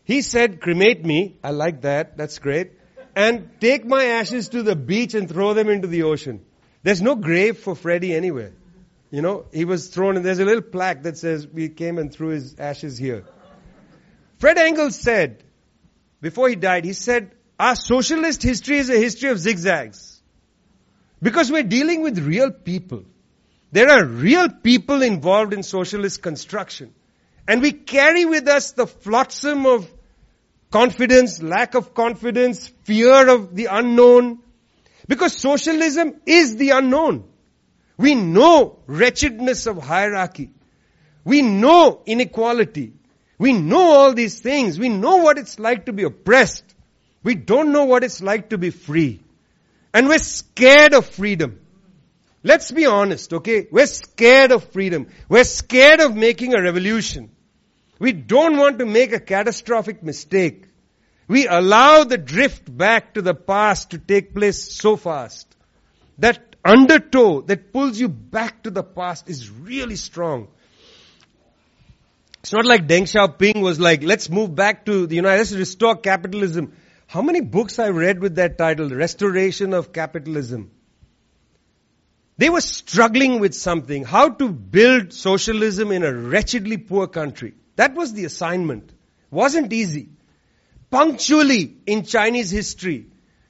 he 0.03 0.21
said, 0.21 0.61
cremate 0.61 1.03
me. 1.03 1.37
I 1.43 1.51
like 1.51 1.81
that. 1.81 2.17
That's 2.17 2.37
great. 2.37 2.73
And 3.15 3.49
take 3.59 3.85
my 3.85 4.05
ashes 4.05 4.49
to 4.49 4.61
the 4.61 4.75
beach 4.75 5.15
and 5.15 5.27
throw 5.27 5.53
them 5.53 5.69
into 5.69 5.87
the 5.87 6.03
ocean. 6.03 6.45
There's 6.83 7.01
no 7.01 7.15
grave 7.15 7.57
for 7.57 7.75
Freddie 7.75 8.13
anywhere. 8.13 8.53
You 9.15 9.21
know, 9.21 9.45
he 9.53 9.63
was 9.63 9.87
thrown, 9.87 10.17
and 10.17 10.25
there's 10.25 10.39
a 10.39 10.43
little 10.43 10.61
plaque 10.61 11.03
that 11.03 11.17
says, 11.17 11.47
we 11.47 11.69
came 11.69 11.99
and 11.99 12.13
threw 12.13 12.31
his 12.31 12.59
ashes 12.59 12.97
here. 12.97 13.23
Fred 14.39 14.57
Engels 14.57 14.99
said, 14.99 15.41
before 16.19 16.49
he 16.49 16.57
died, 16.57 16.83
he 16.83 16.91
said, 16.91 17.31
our 17.57 17.77
socialist 17.77 18.43
history 18.43 18.77
is 18.77 18.89
a 18.89 18.97
history 18.97 19.29
of 19.29 19.39
zigzags. 19.39 20.21
Because 21.21 21.49
we're 21.49 21.63
dealing 21.63 22.01
with 22.01 22.19
real 22.19 22.51
people. 22.51 23.05
There 23.71 23.89
are 23.89 24.03
real 24.03 24.49
people 24.49 25.01
involved 25.01 25.53
in 25.53 25.63
socialist 25.63 26.21
construction. 26.21 26.93
And 27.47 27.61
we 27.61 27.71
carry 27.71 28.25
with 28.25 28.49
us 28.49 28.73
the 28.73 28.85
flotsam 28.85 29.65
of 29.65 29.89
confidence, 30.71 31.41
lack 31.41 31.73
of 31.75 31.93
confidence, 31.93 32.67
fear 32.83 33.29
of 33.29 33.55
the 33.55 33.67
unknown. 33.71 34.39
Because 35.07 35.37
socialism 35.37 36.19
is 36.25 36.57
the 36.57 36.71
unknown. 36.71 37.29
We 37.97 38.15
know 38.15 38.79
wretchedness 38.87 39.67
of 39.67 39.81
hierarchy. 39.81 40.51
We 41.23 41.41
know 41.41 42.01
inequality. 42.05 42.93
We 43.37 43.53
know 43.53 43.81
all 43.81 44.13
these 44.13 44.39
things. 44.39 44.79
We 44.79 44.89
know 44.89 45.17
what 45.17 45.37
it's 45.37 45.59
like 45.59 45.85
to 45.85 45.93
be 45.93 46.03
oppressed. 46.03 46.63
We 47.23 47.35
don't 47.35 47.71
know 47.71 47.85
what 47.85 48.03
it's 48.03 48.21
like 48.21 48.49
to 48.49 48.57
be 48.57 48.69
free. 48.69 49.21
And 49.93 50.07
we're 50.07 50.19
scared 50.19 50.93
of 50.93 51.05
freedom. 51.05 51.59
Let's 52.43 52.71
be 52.71 52.85
honest, 52.85 53.33
okay? 53.33 53.67
We're 53.71 53.87
scared 53.87 54.51
of 54.51 54.65
freedom. 54.71 55.07
We're 55.27 55.45
scared 55.45 55.99
of 55.99 56.15
making 56.15 56.53
a 56.53 56.61
revolution. 56.61 57.31
We 57.97 58.11
don't 58.11 58.57
want 58.57 58.79
to 58.79 58.85
make 58.85 59.13
a 59.13 59.19
catastrophic 59.19 60.03
mistake. 60.03 60.67
We 61.27 61.47
allow 61.47 62.03
the 62.03 62.19
drift 62.19 62.77
back 62.77 63.15
to 63.15 63.21
the 63.21 63.33
past 63.33 63.91
to 63.91 63.97
take 63.97 64.35
place 64.35 64.71
so 64.71 64.95
fast 64.95 65.47
that 66.19 66.54
undertow 66.65 67.41
that 67.41 67.71
pulls 67.71 67.99
you 67.99 68.09
back 68.09 68.63
to 68.63 68.71
the 68.71 68.83
past 68.83 69.29
is 69.29 69.49
really 69.49 69.95
strong. 69.95 70.47
It's 72.41 72.53
not 72.53 72.65
like 72.65 72.87
Deng 72.87 73.03
Xiaoping 73.03 73.61
was 73.61 73.79
like, 73.79 74.03
let's 74.03 74.29
move 74.29 74.53
back 74.53 74.85
to 74.85 75.07
the 75.07 75.15
United, 75.15 75.37
let's 75.37 75.53
restore 75.53 75.95
capitalism. 75.95 76.73
How 77.07 77.21
many 77.21 77.41
books 77.41 77.79
I 77.79 77.89
read 77.89 78.19
with 78.19 78.35
that 78.35 78.57
title, 78.57 78.89
Restoration 78.89 79.73
of 79.73 79.93
Capitalism? 79.93 80.71
They 82.37 82.49
were 82.49 82.61
struggling 82.61 83.39
with 83.39 83.55
something, 83.55 84.03
how 84.03 84.29
to 84.29 84.49
build 84.49 85.13
socialism 85.13 85.91
in 85.91 86.03
a 86.03 86.13
wretchedly 86.13 86.77
poor 86.77 87.07
country. 87.07 87.53
That 87.77 87.95
was 87.95 88.13
the 88.13 88.25
assignment. 88.25 88.91
Wasn't 89.31 89.71
easy. 89.71 90.09
Punctually 90.89 91.77
in 91.85 92.03
Chinese 92.03 92.51
history, 92.51 93.07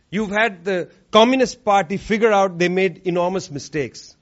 you've 0.09 0.31
had 0.31 0.63
the 0.63 0.89
Communist 1.11 1.63
Party 1.63 1.97
figure 1.97 2.31
out 2.31 2.57
they 2.57 2.69
made 2.69 3.01
enormous 3.05 3.49
mistakes. 3.51 4.15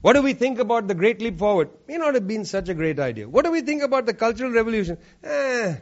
What 0.00 0.14
do 0.14 0.22
we 0.22 0.32
think 0.32 0.58
about 0.58 0.88
the 0.88 0.94
Great 0.94 1.20
Leap 1.20 1.38
Forward? 1.38 1.70
May 1.86 1.98
not 1.98 2.14
have 2.14 2.26
been 2.26 2.44
such 2.44 2.68
a 2.68 2.74
great 2.74 2.98
idea. 2.98 3.28
What 3.28 3.44
do 3.44 3.50
we 3.50 3.60
think 3.60 3.82
about 3.82 4.06
the 4.06 4.14
Cultural 4.14 4.50
Revolution? 4.50 4.96
Eh, 5.22 5.76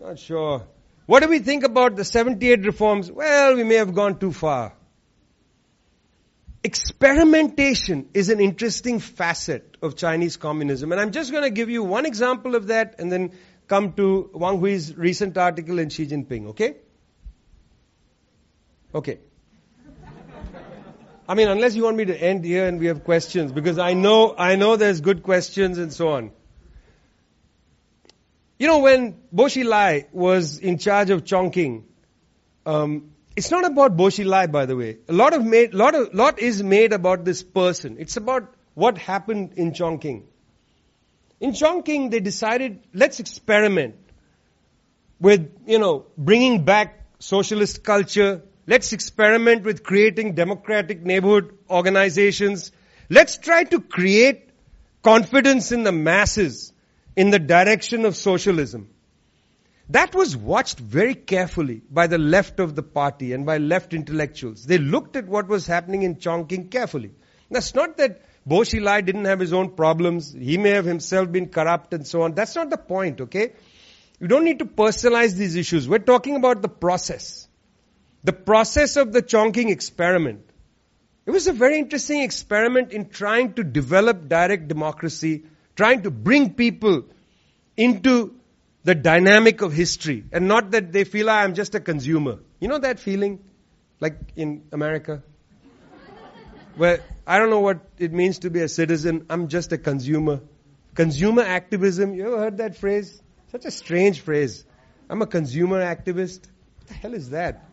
not 0.00 0.18
sure. 0.18 0.66
What 1.06 1.22
do 1.22 1.28
we 1.28 1.40
think 1.40 1.64
about 1.64 1.96
the 1.96 2.04
78 2.04 2.64
reforms? 2.64 3.10
Well, 3.10 3.56
we 3.56 3.64
may 3.64 3.74
have 3.76 3.94
gone 3.94 4.18
too 4.18 4.32
far. 4.32 4.74
Experimentation 6.62 8.08
is 8.14 8.28
an 8.28 8.40
interesting 8.40 9.00
facet 9.00 9.76
of 9.82 9.96
Chinese 9.96 10.36
communism. 10.36 10.92
And 10.92 11.00
I'm 11.00 11.10
just 11.10 11.32
going 11.32 11.42
to 11.42 11.50
give 11.50 11.68
you 11.68 11.82
one 11.82 12.06
example 12.06 12.54
of 12.54 12.68
that 12.68 12.94
and 13.00 13.10
then 13.10 13.32
come 13.66 13.94
to 13.94 14.30
Wang 14.32 14.60
Hui's 14.60 14.96
recent 14.96 15.36
article 15.36 15.80
in 15.80 15.88
Xi 15.88 16.06
Jinping, 16.06 16.48
okay? 16.50 16.76
Okay. 18.94 19.18
I 21.28 21.34
mean, 21.34 21.48
unless 21.48 21.74
you 21.74 21.84
want 21.84 21.96
me 21.96 22.04
to 22.06 22.20
end 22.20 22.44
here 22.44 22.66
and 22.66 22.78
we 22.78 22.86
have 22.86 23.04
questions, 23.04 23.52
because 23.52 23.78
I 23.78 23.94
know, 23.94 24.34
I 24.36 24.56
know 24.56 24.76
there's 24.76 25.00
good 25.00 25.22
questions 25.22 25.78
and 25.78 25.92
so 25.92 26.08
on. 26.08 26.32
You 28.58 28.66
know, 28.66 28.80
when 28.80 29.16
Bo 29.32 29.44
Xilai 29.44 30.12
was 30.12 30.58
in 30.58 30.78
charge 30.78 31.10
of 31.10 31.24
Chongqing, 31.24 31.84
um, 32.66 33.12
it's 33.34 33.50
not 33.50 33.64
about 33.64 33.96
Bo 33.96 34.04
Xilai, 34.04 34.52
by 34.52 34.66
the 34.66 34.76
way. 34.76 34.98
A 35.08 35.12
lot 35.12 35.32
of 35.32 35.44
made, 35.44 35.74
lot 35.74 35.94
of, 35.94 36.12
lot 36.12 36.38
is 36.38 36.62
made 36.62 36.92
about 36.92 37.24
this 37.24 37.42
person. 37.42 37.96
It's 37.98 38.16
about 38.16 38.54
what 38.74 38.98
happened 38.98 39.54
in 39.56 39.72
Chongqing. 39.72 40.24
In 41.40 41.52
Chongqing, 41.52 42.10
they 42.10 42.20
decided, 42.20 42.80
let's 42.92 43.20
experiment 43.20 43.96
with, 45.18 45.50
you 45.66 45.78
know, 45.78 46.06
bringing 46.18 46.64
back 46.64 47.04
socialist 47.20 47.82
culture. 47.82 48.42
Let's 48.66 48.92
experiment 48.92 49.64
with 49.64 49.82
creating 49.82 50.34
democratic 50.34 51.02
neighborhood 51.02 51.56
organizations. 51.68 52.70
Let's 53.10 53.38
try 53.38 53.64
to 53.64 53.80
create 53.80 54.50
confidence 55.02 55.72
in 55.72 55.82
the 55.82 55.92
masses 55.92 56.72
in 57.16 57.30
the 57.30 57.38
direction 57.38 58.04
of 58.04 58.16
socialism. 58.16 58.88
That 59.88 60.14
was 60.14 60.36
watched 60.36 60.78
very 60.78 61.14
carefully 61.14 61.82
by 61.90 62.06
the 62.06 62.18
left 62.18 62.60
of 62.60 62.74
the 62.74 62.82
party 62.82 63.32
and 63.32 63.44
by 63.44 63.58
left 63.58 63.92
intellectuals. 63.92 64.64
They 64.64 64.78
looked 64.78 65.16
at 65.16 65.26
what 65.26 65.48
was 65.48 65.66
happening 65.66 66.02
in 66.02 66.16
Chongqing 66.16 66.70
carefully. 66.70 67.10
That's 67.50 67.74
not 67.74 67.96
that 67.98 68.22
Bo 68.46 68.60
Xilai 68.60 69.04
didn't 69.04 69.26
have 69.26 69.40
his 69.40 69.52
own 69.52 69.70
problems. 69.70 70.32
He 70.32 70.56
may 70.56 70.70
have 70.70 70.84
himself 70.84 71.30
been 71.30 71.48
corrupt 71.48 71.92
and 71.92 72.06
so 72.06 72.22
on. 72.22 72.34
That's 72.34 72.54
not 72.54 72.70
the 72.70 72.78
point, 72.78 73.20
okay? 73.22 73.52
You 74.20 74.28
don't 74.28 74.44
need 74.44 74.60
to 74.60 74.64
personalize 74.64 75.34
these 75.34 75.56
issues. 75.56 75.88
We're 75.88 75.98
talking 75.98 76.36
about 76.36 76.62
the 76.62 76.68
process. 76.68 77.48
The 78.24 78.32
process 78.32 78.96
of 78.96 79.12
the 79.12 79.22
Chongqing 79.22 79.70
experiment. 79.70 80.44
It 81.26 81.30
was 81.30 81.46
a 81.46 81.52
very 81.52 81.78
interesting 81.78 82.20
experiment 82.20 82.92
in 82.92 83.08
trying 83.08 83.54
to 83.54 83.64
develop 83.64 84.28
direct 84.28 84.68
democracy, 84.68 85.44
trying 85.76 86.02
to 86.02 86.10
bring 86.10 86.54
people 86.54 87.04
into 87.76 88.34
the 88.84 88.94
dynamic 88.94 89.62
of 89.62 89.72
history 89.72 90.24
and 90.32 90.48
not 90.48 90.72
that 90.72 90.92
they 90.92 91.04
feel 91.04 91.30
I'm 91.30 91.54
just 91.54 91.74
a 91.74 91.80
consumer. 91.80 92.40
You 92.60 92.68
know 92.68 92.78
that 92.78 92.98
feeling? 92.98 93.44
Like 94.00 94.18
in 94.34 94.64
America? 94.72 95.22
Where 96.76 97.00
I 97.26 97.38
don't 97.38 97.50
know 97.50 97.60
what 97.60 97.80
it 97.98 98.12
means 98.12 98.40
to 98.40 98.50
be 98.50 98.60
a 98.60 98.68
citizen. 98.68 99.26
I'm 99.30 99.48
just 99.48 99.72
a 99.72 99.78
consumer. 99.78 100.40
Consumer 100.94 101.42
activism. 101.42 102.14
You 102.14 102.26
ever 102.26 102.38
heard 102.38 102.56
that 102.58 102.76
phrase? 102.76 103.22
Such 103.52 103.64
a 103.64 103.70
strange 103.70 104.20
phrase. 104.20 104.64
I'm 105.08 105.22
a 105.22 105.26
consumer 105.26 105.80
activist. 105.80 106.40
What 106.78 106.88
the 106.88 106.94
hell 106.94 107.14
is 107.14 107.30
that? 107.30 107.68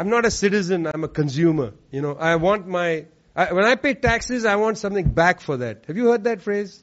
I'm 0.00 0.08
not 0.08 0.24
a 0.24 0.30
citizen. 0.30 0.86
I'm 0.86 1.04
a 1.04 1.08
consumer. 1.08 1.74
You 1.90 2.00
know, 2.00 2.14
I 2.14 2.36
want 2.36 2.66
my, 2.66 3.04
I, 3.36 3.52
when 3.52 3.66
I 3.66 3.74
pay 3.74 3.92
taxes, 3.92 4.46
I 4.46 4.56
want 4.56 4.78
something 4.78 5.10
back 5.10 5.42
for 5.42 5.58
that. 5.58 5.84
Have 5.88 5.98
you 5.98 6.08
heard 6.08 6.24
that 6.24 6.40
phrase? 6.40 6.82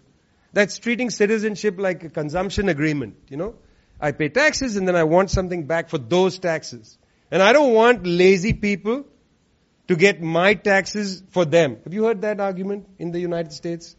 That's 0.54 0.78
treating 0.78 1.10
citizenship 1.10 1.80
like 1.80 2.04
a 2.04 2.10
consumption 2.10 2.70
agreement, 2.70 3.16
you 3.28 3.38
know? 3.38 3.56
I 4.00 4.12
pay 4.12 4.30
taxes 4.30 4.76
and 4.76 4.88
then 4.88 4.96
I 4.96 5.06
want 5.06 5.32
something 5.32 5.66
back 5.66 5.90
for 5.90 5.98
those 5.98 6.38
taxes. 6.38 6.96
And 7.32 7.42
I 7.42 7.54
don't 7.54 7.74
want 7.74 8.06
lazy 8.06 8.54
people 8.54 9.08
to 9.88 9.96
get 9.96 10.22
my 10.22 10.54
taxes 10.54 11.24
for 11.32 11.44
them. 11.44 11.78
Have 11.86 11.96
you 11.96 12.04
heard 12.04 12.22
that 12.22 12.40
argument 12.40 12.88
in 13.00 13.12
the 13.12 13.20
United 13.20 13.52
States? 13.52 13.96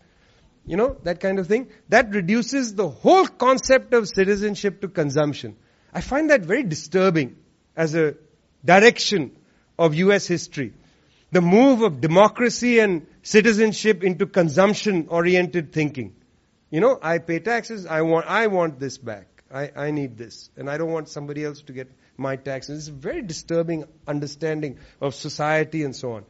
You 0.64 0.76
know, 0.76 0.96
that 1.02 1.18
kind 1.18 1.40
of 1.40 1.48
thing. 1.48 1.70
That 1.88 2.14
reduces 2.14 2.76
the 2.76 2.88
whole 2.88 3.26
concept 3.26 3.94
of 3.94 4.06
citizenship 4.06 4.80
to 4.82 4.86
consumption. 4.86 5.56
I 5.92 6.02
find 6.02 6.30
that 6.30 6.42
very 6.42 6.62
disturbing 6.62 7.34
as 7.74 7.96
a 7.96 8.14
direction 8.64 9.36
of 9.78 9.94
US 9.94 10.26
history. 10.26 10.72
The 11.30 11.40
move 11.40 11.82
of 11.82 12.00
democracy 12.00 12.78
and 12.78 13.06
citizenship 13.22 14.02
into 14.02 14.26
consumption 14.26 15.08
oriented 15.08 15.72
thinking. 15.72 16.14
You 16.70 16.80
know, 16.80 16.98
I 17.02 17.18
pay 17.18 17.38
taxes, 17.38 17.86
I 17.86 18.02
want, 18.02 18.26
I 18.26 18.46
want 18.46 18.78
this 18.78 18.98
back. 18.98 19.26
I, 19.52 19.70
I 19.74 19.90
need 19.90 20.18
this. 20.18 20.50
And 20.56 20.68
I 20.68 20.78
don't 20.78 20.90
want 20.90 21.08
somebody 21.08 21.44
else 21.44 21.62
to 21.62 21.72
get 21.72 21.90
my 22.16 22.36
taxes. 22.36 22.80
It's 22.80 22.88
a 22.88 23.00
very 23.00 23.22
disturbing 23.22 23.84
understanding 24.06 24.78
of 25.00 25.14
society 25.14 25.84
and 25.84 25.94
so 25.94 26.12
on. 26.12 26.24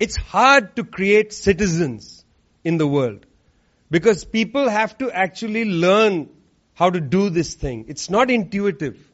It's 0.00 0.16
hard 0.16 0.76
to 0.76 0.84
create 0.84 1.32
citizens 1.32 2.24
in 2.64 2.78
the 2.78 2.86
world 2.86 3.26
because 3.90 4.24
people 4.24 4.68
have 4.68 4.96
to 4.98 5.10
actually 5.10 5.64
learn 5.64 6.28
how 6.74 6.90
to 6.90 7.00
do 7.00 7.30
this 7.30 7.54
thing. 7.54 7.86
It's 7.88 8.08
not 8.08 8.30
intuitive. 8.30 9.07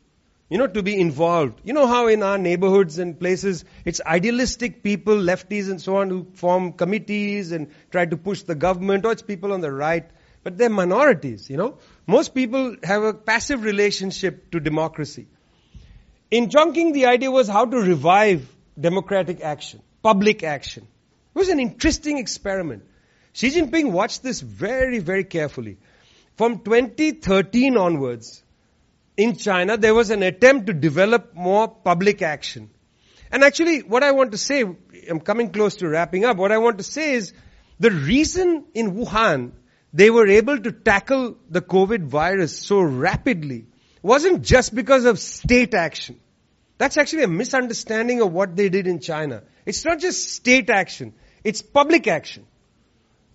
You 0.51 0.59
know, 0.59 0.67
to 0.67 0.83
be 0.83 1.01
involved. 1.01 1.61
You 1.65 1.73
know 1.73 1.87
how 1.87 2.07
in 2.09 2.23
our 2.23 2.37
neighborhoods 2.37 2.99
and 2.99 3.19
places, 3.19 3.65
it's 3.85 4.01
idealistic 4.05 4.83
people, 4.83 5.17
lefties 5.17 5.71
and 5.71 5.81
so 5.81 5.97
on, 5.97 6.11
who 6.11 6.27
form 6.35 6.73
committees 6.73 7.51
and 7.51 7.71
try 7.91 8.05
to 8.05 8.17
push 8.17 8.43
the 8.43 8.55
government, 8.55 9.07
or 9.07 9.13
it's 9.13 9.23
people 9.23 9.53
on 9.53 9.63
the 9.63 9.73
right, 9.73 10.09
but 10.43 10.59
they're 10.59 10.69
minorities, 10.69 11.49
you 11.49 11.57
know. 11.57 11.79
Most 12.07 12.35
people 12.35 12.77
have 12.85 13.03
a 13.03 13.15
passive 13.15 13.65
relationship 13.65 14.51
to 14.51 14.61
democracy. 14.61 15.27
In 16.31 16.51
Chongqing, 16.51 16.93
the 16.93 17.07
idea 17.07 17.31
was 17.31 17.49
how 17.49 17.65
to 17.65 17.77
revive 17.79 18.47
democratic 18.79 19.41
action, 19.41 19.81
public 20.03 20.43
action. 20.43 20.87
It 21.35 21.39
was 21.39 21.49
an 21.49 21.59
interesting 21.59 22.19
experiment. 22.19 22.85
Xi 23.33 23.51
Jinping 23.51 23.91
watched 23.91 24.23
this 24.23 24.41
very, 24.41 25.01
very 25.01 25.25
carefully. 25.25 25.79
From 26.37 26.61
2013 26.61 27.77
onwards, 27.77 28.44
in 29.17 29.37
China, 29.37 29.77
there 29.77 29.95
was 29.95 30.11
an 30.11 30.23
attempt 30.23 30.67
to 30.67 30.73
develop 30.73 31.35
more 31.35 31.69
public 31.69 32.23
action. 32.23 32.71
And 33.31 33.43
actually, 33.43 33.81
what 33.81 34.03
I 34.03 34.13
want 34.13 34.33
to 34.33 34.39
say, 34.39 34.63
I'm 34.63 35.21
coming 35.21 35.51
close 35.51 35.77
to 35.77 35.89
wrapping 35.89 36.25
up, 36.25 36.37
what 36.37 36.53
I 36.53 36.59
want 36.59 36.79
to 36.79 36.85
say 36.85 37.15
is, 37.15 37.33
the 37.81 37.91
reason 37.91 38.67
in 38.75 38.95
Wuhan 38.95 39.53
they 39.95 40.11
were 40.11 40.27
able 40.27 40.59
to 40.59 40.73
tackle 40.73 41.37
the 41.49 41.63
COVID 41.63 42.07
virus 42.07 42.59
so 42.59 42.81
rapidly 42.81 43.67
wasn't 44.03 44.43
just 44.43 44.75
because 44.75 45.05
of 45.05 45.21
state 45.21 45.73
action. 45.73 46.19
That's 46.79 46.99
actually 46.99 47.23
a 47.23 47.29
misunderstanding 47.29 48.21
of 48.21 48.33
what 48.33 48.57
they 48.57 48.69
did 48.69 48.89
in 48.89 48.99
China. 48.99 49.45
It's 49.65 49.85
not 49.85 50.01
just 50.01 50.31
state 50.31 50.69
action, 50.69 51.15
it's 51.45 51.63
public 51.63 52.09
action. 52.09 52.45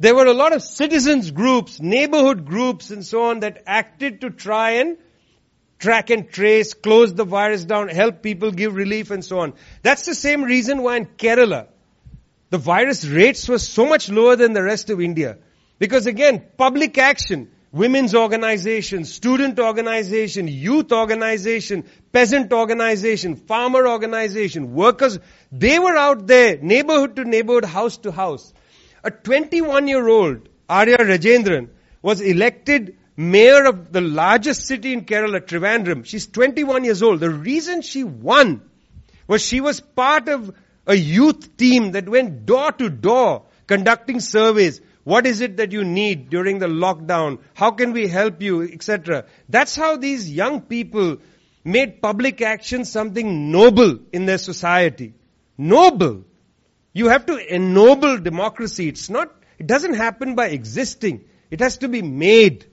There 0.01 0.13
were 0.13 0.25
a 0.25 0.34
lot 0.34 0.53
of 0.53 0.61
citizens 0.61 1.32
groups, 1.32 1.80
neighborhood 1.82 2.45
groups 2.45 2.89
and 2.89 3.05
so 3.05 3.23
on 3.23 3.39
that 3.39 3.63
acted 3.65 4.21
to 4.21 4.30
try 4.30 4.71
and 4.82 4.97
track 5.80 6.09
and 6.09 6.30
trace, 6.30 6.73
close 6.73 7.13
the 7.13 7.23
virus 7.23 7.65
down, 7.65 7.88
help 7.88 8.21
people, 8.21 8.51
give 8.51 8.75
relief 8.75 9.11
and 9.11 9.23
so 9.23 9.39
on. 9.39 9.53
That's 9.82 10.05
the 10.05 10.13
same 10.13 10.43
reason 10.43 10.84
why 10.84 10.97
in 10.97 11.05
Kerala, 11.05 11.67
the 12.49 12.57
virus 12.57 13.05
rates 13.05 13.47
were 13.47 13.59
so 13.59 13.88
much 13.88 14.09
lower 14.09 14.36
than 14.36 14.53
the 14.53 14.63
rest 14.63 14.89
of 14.89 14.99
India. 14.99 15.38
Because 15.77 16.05
again, 16.05 16.43
public 16.57 16.97
action, 16.97 17.49
women's 17.71 18.13
organization, 18.13 19.05
student 19.05 19.59
organization, 19.59 20.47
youth 20.47 20.91
organization, 20.91 21.86
peasant 22.11 22.51
organization, 22.51 23.36
farmer 23.36 23.88
organization, 23.88 24.73
workers, 24.73 25.19
they 25.51 25.80
were 25.80 25.95
out 25.95 26.27
there, 26.27 26.57
neighborhood 26.57 27.15
to 27.15 27.23
neighborhood, 27.23 27.65
house 27.65 27.97
to 27.97 28.11
house. 28.11 28.53
A 29.03 29.11
21 29.11 29.88
year 29.88 30.07
old, 30.07 30.49
Arya 30.67 30.97
Rajendran, 30.97 31.69
was 32.01 32.19
elected 32.19 32.97
mayor 33.20 33.65
of 33.65 33.91
the 33.91 33.99
largest 33.99 34.65
city 34.65 34.93
in 34.93 35.03
Kerala, 35.03 35.41
Trivandrum. 35.41 36.05
She's 36.05 36.26
21 36.28 36.86
years 36.86 37.03
old. 37.03 37.20
The 37.20 37.30
reason 37.30 37.82
she 37.82 38.05
won 38.05 38.61
was 39.28 39.41
she 39.41 39.59
was 39.59 39.82
part 39.82 40.30
of 40.30 40.55
a 40.88 40.95
youth 40.95 41.57
team 41.57 41.91
that 41.91 42.07
went 42.07 42.45
door 42.45 42.72
to 42.72 42.89
door 42.89 43.43
conducting 43.67 44.22
surveys. 44.22 44.80
What 45.03 45.28
is 45.28 45.41
it 45.41 45.57
that 45.57 45.74
you 45.74 45.84
need 45.84 46.30
during 46.30 46.59
the 46.59 46.67
lockdown? 46.67 47.39
How 47.53 47.72
can 47.72 47.91
we 47.91 48.07
help 48.07 48.41
you, 48.41 48.63
etc. 48.63 49.26
That's 49.49 49.76
how 49.76 49.97
these 49.97 50.32
young 50.32 50.61
people 50.61 51.17
made 51.65 52.01
public 52.01 52.41
action 52.41 52.86
something 52.86 53.51
noble 53.51 53.99
in 54.13 54.28
their 54.28 54.38
society. 54.38 55.13
Noble. 55.57 56.24
You 56.93 57.09
have 57.09 57.26
to 57.26 57.36
ennoble 57.53 58.17
democracy. 58.17 58.88
It's 58.88 59.09
not, 59.09 59.36
it 59.57 59.67
doesn't 59.67 59.95
happen 59.95 60.36
by 60.36 60.47
existing. 60.47 61.26
It 61.51 61.59
has 61.59 61.80
to 61.80 61.89
be 61.89 62.01
made. 62.01 62.65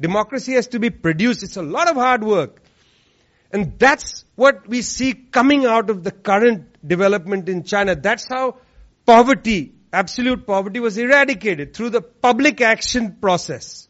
Democracy 0.00 0.54
has 0.54 0.68
to 0.68 0.78
be 0.78 0.90
produced. 0.90 1.42
It's 1.42 1.56
a 1.56 1.62
lot 1.62 1.88
of 1.88 1.96
hard 1.96 2.24
work. 2.24 2.62
And 3.52 3.78
that's 3.78 4.24
what 4.36 4.66
we 4.68 4.80
see 4.82 5.12
coming 5.12 5.66
out 5.66 5.90
of 5.90 6.04
the 6.04 6.10
current 6.10 6.86
development 6.86 7.48
in 7.48 7.64
China. 7.64 7.94
That's 7.94 8.26
how 8.28 8.58
poverty, 9.04 9.74
absolute 9.92 10.46
poverty 10.46 10.80
was 10.80 10.96
eradicated 10.96 11.74
through 11.74 11.90
the 11.90 12.00
public 12.00 12.60
action 12.60 13.16
process. 13.20 13.88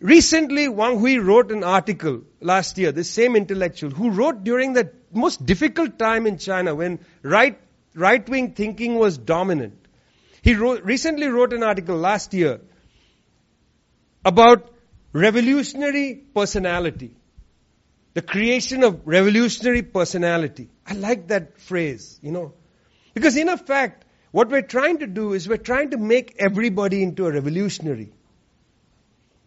Recently, 0.00 0.68
Wang 0.68 0.98
Hui 0.98 1.18
wrote 1.18 1.50
an 1.50 1.64
article 1.64 2.24
last 2.40 2.76
year, 2.76 2.92
the 2.92 3.04
same 3.04 3.36
intellectual, 3.36 3.90
who 3.90 4.10
wrote 4.10 4.44
during 4.44 4.74
the 4.74 4.90
most 5.12 5.46
difficult 5.46 5.98
time 5.98 6.26
in 6.26 6.36
China 6.36 6.74
when 6.74 6.98
right, 7.22 7.58
right-wing 7.94 8.52
thinking 8.52 8.96
was 8.96 9.16
dominant. 9.16 9.78
He 10.42 10.56
wrote, 10.56 10.82
recently 10.82 11.28
wrote 11.28 11.54
an 11.54 11.62
article 11.62 11.96
last 11.96 12.34
year 12.34 12.60
about 14.24 14.70
revolutionary 15.12 16.14
personality. 16.34 17.16
The 18.14 18.22
creation 18.22 18.84
of 18.84 19.06
revolutionary 19.06 19.82
personality. 19.82 20.68
I 20.86 20.94
like 20.94 21.28
that 21.28 21.60
phrase, 21.60 22.18
you 22.22 22.30
know. 22.30 22.52
Because 23.12 23.36
in 23.36 23.48
effect, 23.48 24.04
what 24.30 24.48
we're 24.48 24.62
trying 24.62 24.98
to 24.98 25.06
do 25.06 25.32
is 25.32 25.48
we're 25.48 25.56
trying 25.56 25.90
to 25.90 25.96
make 25.96 26.36
everybody 26.38 27.02
into 27.02 27.26
a 27.26 27.32
revolutionary. 27.32 28.12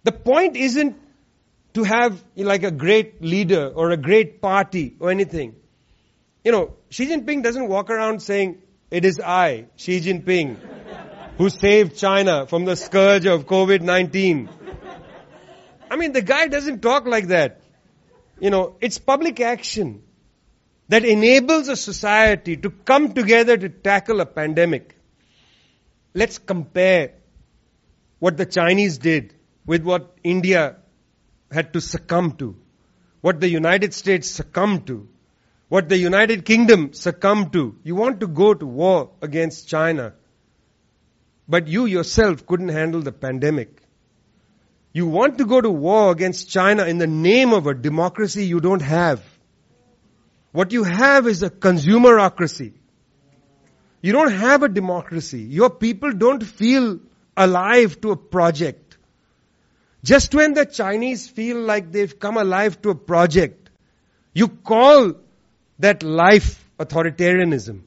The 0.03 0.11
point 0.11 0.55
isn't 0.55 0.95
to 1.73 1.83
have 1.83 2.23
you 2.35 2.43
know, 2.43 2.49
like 2.49 2.63
a 2.63 2.71
great 2.71 3.21
leader 3.21 3.67
or 3.67 3.91
a 3.91 3.97
great 3.97 4.41
party 4.41 4.95
or 4.99 5.11
anything. 5.11 5.55
You 6.43 6.51
know, 6.51 6.73
Xi 6.89 7.07
Jinping 7.07 7.43
doesn't 7.43 7.67
walk 7.67 7.89
around 7.89 8.21
saying, 8.21 8.61
it 8.89 9.03
is 9.03 9.19
I, 9.19 9.65
Xi 9.75 9.99
Jinping, 9.99 10.55
who 11.37 11.49
saved 11.49 11.97
China 11.97 12.47
from 12.47 12.63
the 12.63 12.75
scourge 12.75 13.25
of 13.25 13.45
COVID-19. 13.45 14.47
I 15.89 15.95
mean, 15.95 16.13
the 16.13 16.21
guy 16.21 16.47
doesn't 16.47 16.81
talk 16.81 17.05
like 17.05 17.27
that. 17.27 17.61
You 18.39 18.49
know, 18.49 18.75
it's 18.81 18.97
public 18.97 19.39
action 19.39 20.03
that 20.89 21.03
enables 21.05 21.67
a 21.67 21.75
society 21.75 22.55
to 22.57 22.69
come 22.69 23.13
together 23.13 23.57
to 23.57 23.69
tackle 23.69 24.21
a 24.21 24.25
pandemic. 24.25 24.95
Let's 26.13 26.37
compare 26.37 27.13
what 28.19 28.37
the 28.37 28.45
Chinese 28.45 28.97
did 28.97 29.33
with 29.65 29.83
what 29.83 30.15
India 30.23 30.77
had 31.51 31.73
to 31.73 31.81
succumb 31.81 32.33
to, 32.37 32.55
what 33.21 33.39
the 33.39 33.49
United 33.49 33.93
States 33.93 34.29
succumbed 34.29 34.87
to, 34.87 35.07
what 35.67 35.89
the 35.89 35.97
United 35.97 36.45
Kingdom 36.45 36.93
succumbed 36.93 37.53
to. 37.53 37.77
You 37.83 37.95
want 37.95 38.21
to 38.21 38.27
go 38.27 38.53
to 38.53 38.65
war 38.65 39.11
against 39.21 39.67
China, 39.67 40.13
but 41.47 41.67
you 41.67 41.85
yourself 41.85 42.45
couldn't 42.45 42.69
handle 42.69 43.01
the 43.01 43.11
pandemic. 43.11 43.81
You 44.97 45.05
want 45.05 45.37
to 45.37 45.45
go 45.45 45.61
to 45.61 45.69
war 45.69 46.11
against 46.11 46.49
China 46.49 46.83
in 46.85 46.97
the 46.97 47.05
name 47.05 47.53
of 47.53 47.67
a 47.67 47.75
democracy 47.75 48.45
you 48.45 48.59
don't 48.59 48.81
have. 48.81 49.21
What 50.51 50.71
you 50.71 50.85
have 50.85 51.27
is 51.27 51.43
a 51.43 51.51
consumerocracy. 51.51 52.73
You 54.01 54.11
don't 54.13 54.31
have 54.31 54.63
a 54.63 54.67
democracy. 54.67 55.41
Your 55.41 55.69
people 55.69 56.13
don't 56.13 56.43
feel 56.43 56.99
alive 57.45 58.01
to 58.01 58.09
a 58.09 58.17
project. 58.17 58.97
Just 60.03 60.33
when 60.33 60.55
the 60.55 60.65
Chinese 60.65 61.27
feel 61.27 61.61
like 61.61 61.91
they've 61.91 62.17
come 62.17 62.37
alive 62.37 62.81
to 62.81 62.89
a 62.89 62.95
project, 62.95 63.69
you 64.33 64.47
call 64.47 65.13
that 65.77 66.01
life 66.01 66.67
authoritarianism. 66.79 67.81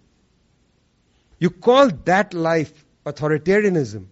You 1.40 1.50
call 1.50 1.90
that 2.04 2.34
life 2.34 2.84
authoritarianism. 3.04 4.06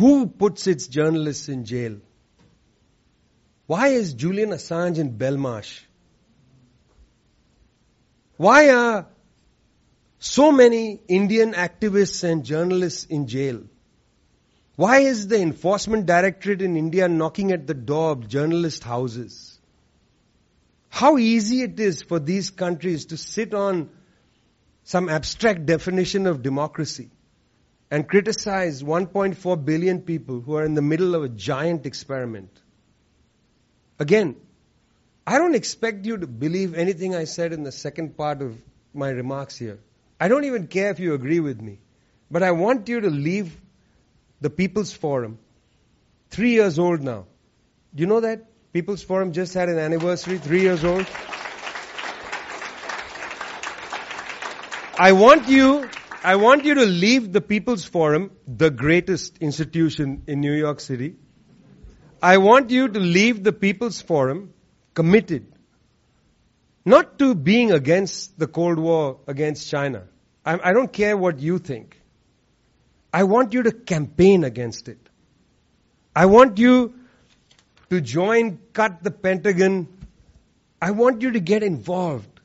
Who 0.00 0.28
puts 0.28 0.66
its 0.66 0.86
journalists 0.86 1.50
in 1.50 1.66
jail? 1.66 1.98
Why 3.66 3.88
is 3.88 4.14
Julian 4.14 4.48
Assange 4.48 4.96
in 4.96 5.18
Belmarsh? 5.18 5.80
Why 8.38 8.70
are 8.70 9.08
so 10.18 10.52
many 10.52 11.02
Indian 11.06 11.52
activists 11.52 12.24
and 12.24 12.46
journalists 12.46 13.04
in 13.04 13.26
jail? 13.26 13.60
Why 14.76 15.00
is 15.00 15.28
the 15.28 15.38
enforcement 15.38 16.06
directorate 16.06 16.62
in 16.62 16.78
India 16.78 17.06
knocking 17.06 17.52
at 17.52 17.66
the 17.66 17.74
door 17.74 18.12
of 18.12 18.26
journalist 18.26 18.82
houses? 18.82 19.58
How 20.88 21.18
easy 21.18 21.60
it 21.60 21.78
is 21.78 22.00
for 22.00 22.18
these 22.18 22.48
countries 22.48 23.04
to 23.06 23.18
sit 23.18 23.52
on 23.52 23.90
some 24.82 25.10
abstract 25.10 25.66
definition 25.66 26.26
of 26.26 26.42
democracy 26.42 27.10
and 27.90 28.08
criticize 28.08 28.82
1.4 28.82 29.64
billion 29.64 30.00
people 30.02 30.40
who 30.40 30.54
are 30.54 30.64
in 30.64 30.74
the 30.74 30.82
middle 30.82 31.14
of 31.14 31.24
a 31.24 31.28
giant 31.28 31.86
experiment. 31.86 32.50
Again, 33.98 34.36
I 35.26 35.38
don't 35.38 35.54
expect 35.54 36.06
you 36.06 36.18
to 36.18 36.26
believe 36.26 36.74
anything 36.74 37.14
I 37.14 37.24
said 37.24 37.52
in 37.52 37.64
the 37.64 37.72
second 37.72 38.16
part 38.16 38.42
of 38.42 38.56
my 38.94 39.10
remarks 39.10 39.56
here. 39.56 39.78
I 40.18 40.28
don't 40.28 40.44
even 40.44 40.66
care 40.66 40.90
if 40.90 41.00
you 41.00 41.14
agree 41.14 41.40
with 41.40 41.60
me. 41.60 41.78
But 42.30 42.42
I 42.42 42.52
want 42.52 42.88
you 42.88 43.00
to 43.00 43.10
leave 43.10 43.56
the 44.40 44.50
People's 44.50 44.92
Forum, 44.92 45.38
three 46.30 46.50
years 46.52 46.78
old 46.78 47.02
now. 47.02 47.26
Do 47.94 48.00
you 48.02 48.06
know 48.06 48.20
that? 48.20 48.46
People's 48.72 49.02
Forum 49.02 49.32
just 49.32 49.52
had 49.52 49.68
an 49.68 49.78
anniversary, 49.78 50.38
three 50.38 50.60
years 50.60 50.84
old. 50.84 51.06
I 54.96 55.12
want 55.12 55.48
you 55.48 55.88
I 56.22 56.36
want 56.36 56.64
you 56.64 56.74
to 56.74 56.84
leave 56.84 57.32
the 57.32 57.40
People's 57.40 57.84
Forum, 57.84 58.30
the 58.46 58.70
greatest 58.70 59.38
institution 59.38 60.22
in 60.26 60.40
New 60.40 60.52
York 60.52 60.80
City. 60.80 61.16
I 62.22 62.36
want 62.36 62.70
you 62.70 62.88
to 62.88 63.00
leave 63.00 63.42
the 63.42 63.52
People's 63.52 64.02
Forum 64.02 64.52
committed 64.92 65.50
not 66.84 67.18
to 67.20 67.34
being 67.34 67.72
against 67.72 68.38
the 68.38 68.46
Cold 68.46 68.78
War 68.78 69.20
against 69.26 69.70
China. 69.70 70.04
I, 70.44 70.70
I 70.70 70.72
don't 70.74 70.92
care 70.92 71.16
what 71.16 71.38
you 71.38 71.58
think. 71.58 71.98
I 73.14 73.24
want 73.24 73.54
you 73.54 73.62
to 73.62 73.72
campaign 73.72 74.44
against 74.44 74.88
it. 74.88 74.98
I 76.14 76.26
want 76.26 76.58
you 76.58 76.94
to 77.88 78.00
join 78.00 78.58
Cut 78.74 79.02
the 79.02 79.10
Pentagon. 79.10 79.88
I 80.82 80.90
want 80.90 81.22
you 81.22 81.30
to 81.32 81.40
get 81.40 81.62
involved. 81.62 82.40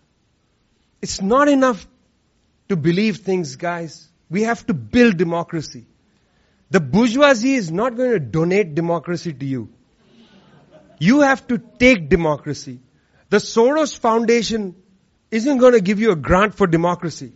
It's 1.01 1.21
not 1.21 1.49
enough 1.49 1.85
to 2.69 2.75
believe 2.75 3.17
things, 3.17 3.55
guys. 3.55 4.07
We 4.29 4.43
have 4.43 4.65
to 4.67 4.73
build 4.73 5.17
democracy. 5.17 5.85
The 6.71 6.79
bourgeoisie 6.79 7.55
is 7.55 7.71
not 7.71 7.95
going 7.95 8.11
to 8.11 8.19
donate 8.19 8.75
democracy 8.75 9.33
to 9.33 9.45
you. 9.45 9.69
You 10.99 11.21
have 11.21 11.45
to 11.47 11.57
take 11.57 12.09
democracy. 12.09 12.79
The 13.29 13.37
Soros 13.37 13.97
Foundation 13.97 14.75
isn't 15.29 15.57
going 15.57 15.73
to 15.73 15.81
give 15.81 15.99
you 15.99 16.11
a 16.11 16.15
grant 16.15 16.55
for 16.55 16.67
democracy. 16.67 17.33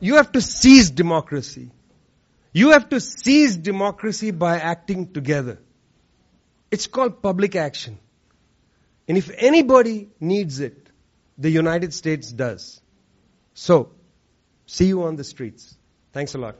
You 0.00 0.16
have 0.16 0.32
to 0.32 0.40
seize 0.40 0.90
democracy. 0.90 1.70
You 2.52 2.70
have 2.70 2.88
to 2.90 3.00
seize 3.00 3.56
democracy 3.56 4.30
by 4.30 4.58
acting 4.58 5.12
together. 5.12 5.58
It's 6.70 6.86
called 6.86 7.22
public 7.22 7.54
action. 7.54 7.98
And 9.08 9.16
if 9.16 9.30
anybody 9.36 10.08
needs 10.20 10.60
it, 10.60 10.88
the 11.38 11.50
United 11.50 11.94
States 11.94 12.30
does. 12.32 12.80
So, 13.54 13.92
See 14.66 14.86
you 14.86 15.04
on 15.04 15.16
the 15.16 15.24
streets. 15.24 15.76
Thanks 16.12 16.34
a 16.34 16.38
lot. 16.38 16.56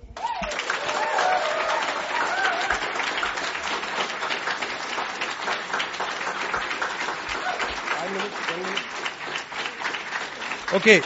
Okay. 10.73 11.01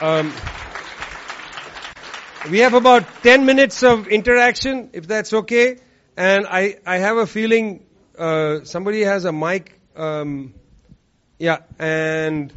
Um, 0.00 0.32
we 2.50 2.58
have 2.60 2.74
about 2.74 3.04
10 3.22 3.46
minutes 3.46 3.82
of 3.82 4.08
interaction, 4.08 4.90
if 4.92 5.06
that's 5.06 5.32
okay. 5.32 5.78
And 6.16 6.46
I, 6.46 6.78
I 6.86 6.96
have 6.98 7.16
a 7.16 7.26
feeling 7.26 7.86
uh, 8.18 8.64
somebody 8.64 9.02
has 9.02 9.24
a 9.24 9.32
mic. 9.32 9.80
Um, 9.94 10.54
yeah, 11.38 11.58
and 11.78 12.52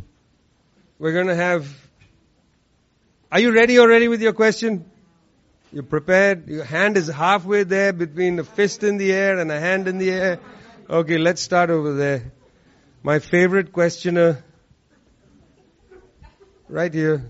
we're 0.97 1.13
going 1.13 1.27
to 1.27 1.35
have 1.35 1.67
are 3.31 3.39
you 3.39 3.53
ready 3.53 3.79
already 3.79 4.07
with 4.07 4.21
your 4.21 4.33
question? 4.33 4.85
You're 5.71 5.83
prepared? 5.83 6.47
Your 6.47 6.63
hand 6.63 6.97
is 6.97 7.07
halfway 7.07 7.63
there 7.63 7.93
between 7.93 8.39
a 8.39 8.43
fist 8.43 8.83
in 8.83 8.97
the 8.97 9.11
air 9.11 9.37
and 9.37 9.51
a 9.51 9.59
hand 9.59 9.87
in 9.87 9.99
the 9.99 10.09
air. 10.09 10.39
Okay, 10.89 11.19
let's 11.19 11.41
start 11.41 11.69
over 11.69 11.93
there. 11.93 12.31
My 13.03 13.19
favorite 13.19 13.71
questioner. 13.71 14.43
right 16.67 16.93
here. 16.93 17.29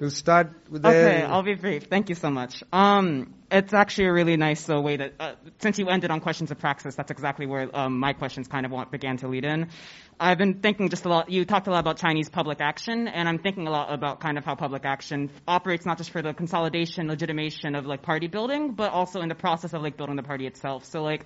We'll 0.00 0.10
start 0.10 0.50
with 0.70 0.84
Okay. 0.84 1.22
I'll 1.22 1.42
be 1.42 1.54
brief. 1.54 1.84
Thank 1.84 2.08
you 2.08 2.14
so 2.14 2.30
much. 2.30 2.62
Um, 2.72 3.34
it's 3.54 3.72
actually 3.72 4.06
a 4.06 4.12
really 4.12 4.36
nice 4.36 4.68
uh, 4.68 4.80
way 4.80 4.96
that, 4.96 5.14
uh, 5.20 5.34
since 5.60 5.78
you 5.78 5.88
ended 5.88 6.10
on 6.10 6.20
questions 6.20 6.50
of 6.50 6.58
praxis, 6.58 6.96
that's 6.96 7.12
exactly 7.12 7.46
where 7.46 7.68
um, 7.72 8.00
my 8.00 8.12
questions 8.12 8.48
kind 8.48 8.66
of 8.66 8.90
began 8.90 9.16
to 9.18 9.28
lead 9.28 9.44
in. 9.44 9.68
I've 10.18 10.38
been 10.38 10.54
thinking 10.54 10.88
just 10.88 11.04
a 11.04 11.08
lot, 11.08 11.30
you 11.30 11.44
talked 11.44 11.68
a 11.68 11.70
lot 11.70 11.78
about 11.78 11.98
Chinese 11.98 12.28
public 12.28 12.60
action, 12.60 13.06
and 13.06 13.28
I'm 13.28 13.38
thinking 13.38 13.68
a 13.68 13.70
lot 13.70 13.92
about 13.92 14.18
kind 14.18 14.38
of 14.38 14.44
how 14.44 14.56
public 14.56 14.84
action 14.84 15.30
operates 15.46 15.86
not 15.86 15.98
just 15.98 16.10
for 16.10 16.20
the 16.20 16.34
consolidation, 16.34 17.06
legitimation 17.06 17.76
of 17.76 17.86
like 17.86 18.02
party 18.02 18.26
building, 18.26 18.72
but 18.72 18.90
also 18.90 19.20
in 19.20 19.28
the 19.28 19.34
process 19.36 19.72
of 19.72 19.82
like 19.82 19.96
building 19.96 20.16
the 20.16 20.24
party 20.24 20.46
itself. 20.46 20.84
So 20.84 21.04
like, 21.04 21.24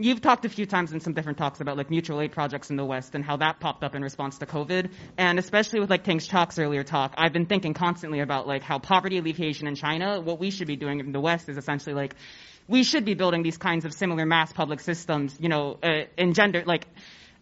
You've 0.00 0.20
talked 0.20 0.44
a 0.44 0.48
few 0.48 0.64
times 0.64 0.92
in 0.92 1.00
some 1.00 1.12
different 1.12 1.38
talks 1.38 1.60
about 1.60 1.76
like 1.76 1.90
mutual 1.90 2.20
aid 2.20 2.30
projects 2.30 2.70
in 2.70 2.76
the 2.76 2.84
West 2.84 3.16
and 3.16 3.24
how 3.24 3.36
that 3.38 3.58
popped 3.58 3.82
up 3.82 3.96
in 3.96 4.02
response 4.02 4.38
to 4.38 4.46
COVID. 4.46 4.92
And 5.16 5.40
especially 5.40 5.80
with 5.80 5.90
like 5.90 6.04
Tings 6.04 6.24
Chak's 6.24 6.56
earlier 6.56 6.84
talk, 6.84 7.14
I've 7.18 7.32
been 7.32 7.46
thinking 7.46 7.74
constantly 7.74 8.20
about 8.20 8.46
like 8.46 8.62
how 8.62 8.78
poverty 8.78 9.18
alleviation 9.18 9.66
in 9.66 9.74
China, 9.74 10.20
what 10.20 10.38
we 10.38 10.52
should 10.52 10.68
be 10.68 10.76
doing 10.76 11.00
in 11.00 11.10
the 11.10 11.18
West 11.18 11.48
is 11.48 11.56
essentially 11.56 11.96
like, 11.96 12.14
we 12.68 12.84
should 12.84 13.04
be 13.04 13.14
building 13.14 13.42
these 13.42 13.56
kinds 13.56 13.84
of 13.84 13.92
similar 13.92 14.24
mass 14.24 14.52
public 14.52 14.78
systems, 14.78 15.36
you 15.40 15.48
know, 15.48 15.78
uh, 15.82 16.02
engender, 16.16 16.62
like, 16.64 16.86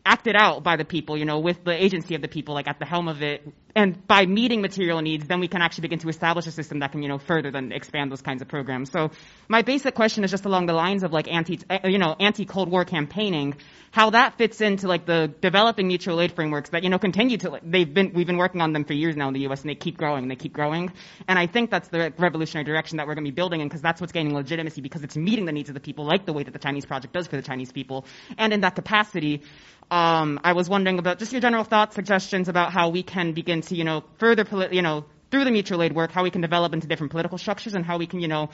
acted 0.07 0.37
out 0.37 0.63
by 0.63 0.77
the 0.77 0.85
people, 0.85 1.19
you 1.19 1.25
know, 1.25 1.41
with 1.41 1.65
the 1.65 1.73
agency 1.73 2.15
of 2.15 2.23
the 2.23 2.29
people, 2.29 2.55
like 2.55 2.69
at 2.69 2.79
the 2.79 2.87
helm 2.87 3.09
of 3.09 3.23
it. 3.23 3.47
And 3.75 4.07
by 4.07 4.25
meeting 4.25 4.63
material 4.63 5.03
needs, 5.03 5.27
then 5.27 5.39
we 5.39 5.49
can 5.49 5.61
actually 5.61 5.83
begin 5.83 5.99
to 5.99 6.09
establish 6.09 6.47
a 6.47 6.51
system 6.51 6.79
that 6.79 6.93
can, 6.93 7.03
you 7.03 7.11
know, 7.11 7.19
further 7.19 7.51
than 7.51 7.73
expand 7.73 8.11
those 8.11 8.23
kinds 8.23 8.41
of 8.41 8.49
programs. 8.49 8.91
So 8.91 9.11
my 9.49 9.61
basic 9.61 9.95
question 9.95 10.25
is 10.25 10.31
just 10.31 10.47
along 10.47 10.65
the 10.65 10.73
lines 10.73 11.03
of 11.03 11.13
like 11.13 11.29
anti, 11.29 11.59
uh, 11.69 11.81
you 11.85 11.99
know, 11.99 12.17
anti-Cold 12.19 12.71
War 12.71 12.87
campaigning, 12.87 13.57
how 13.91 14.11
that 14.11 14.39
fits 14.39 14.63
into 14.63 14.89
like 14.89 15.05
the 15.05 15.31
developing 15.43 15.89
mutual 15.89 16.23
aid 16.23 16.33
frameworks 16.33 16.71
that, 16.71 16.85
you 16.85 16.89
know, 16.89 16.99
continue 16.99 17.37
to, 17.39 17.61
they've 17.63 17.93
been, 17.93 18.13
we've 18.15 18.27
been 18.27 18.39
working 18.39 18.63
on 18.63 18.73
them 18.73 18.85
for 18.85 18.95
years 18.95 19.15
now 19.15 19.29
in 19.29 19.35
the 19.35 19.41
U.S. 19.41 19.61
and 19.61 19.69
they 19.69 19.75
keep 19.75 19.99
growing 19.99 20.23
and 20.23 20.31
they 20.31 20.37
keep 20.37 20.55
growing. 20.55 20.91
And 21.29 21.39
I 21.39 21.47
think 21.47 21.71
that's 21.71 21.89
the 21.89 22.15
revolutionary 22.17 22.65
direction 22.65 22.97
that 22.97 23.07
we're 23.07 23.15
going 23.15 23.27
to 23.27 23.31
be 23.31 23.35
building 23.35 23.61
in 23.61 23.69
because 23.69 23.83
that's 23.83 24.01
what's 24.01 24.13
gaining 24.13 24.33
legitimacy 24.35 24.81
because 24.81 25.03
it's 25.03 25.17
meeting 25.17 25.45
the 25.45 25.53
needs 25.53 25.69
of 25.69 25.75
the 25.75 25.81
people 25.81 26.07
like 26.07 26.25
the 26.25 26.33
way 26.33 26.45
that 26.45 26.53
the 26.53 26.59
Chinese 26.59 26.87
project 26.87 27.13
does 27.13 27.27
for 27.27 27.37
the 27.37 27.43
Chinese 27.43 27.73
people. 27.73 28.07
And 28.39 28.55
in 28.55 28.63
that 28.63 28.75
capacity, 28.75 29.43
um, 29.91 30.41
I 30.43 30.53
was 30.53 30.69
wondering 30.69 30.99
about 30.99 31.19
just 31.19 31.33
your 31.33 31.41
general 31.41 31.65
thoughts, 31.65 31.95
suggestions 31.95 32.49
about 32.49 32.73
how 32.73 32.89
we 32.89 33.03
can 33.03 33.33
begin 33.33 33.61
to, 33.63 33.77
you 33.77 33.85
know, 33.85 34.05
further, 34.19 34.45
poli- 34.45 34.75
you 34.75 34.83
know, 34.83 35.05
through 35.31 35.45
the 35.45 35.51
mutual 35.51 35.83
aid 35.83 35.95
work, 35.95 36.11
how 36.11 36.23
we 36.23 36.31
can 36.31 36.41
develop 36.41 36.73
into 36.73 36.87
different 36.87 37.11
political 37.13 37.39
structures 37.39 37.75
and 37.75 37.85
how 37.85 37.99
we 37.99 38.07
can, 38.07 38.21
you 38.21 38.29
know, 38.29 38.51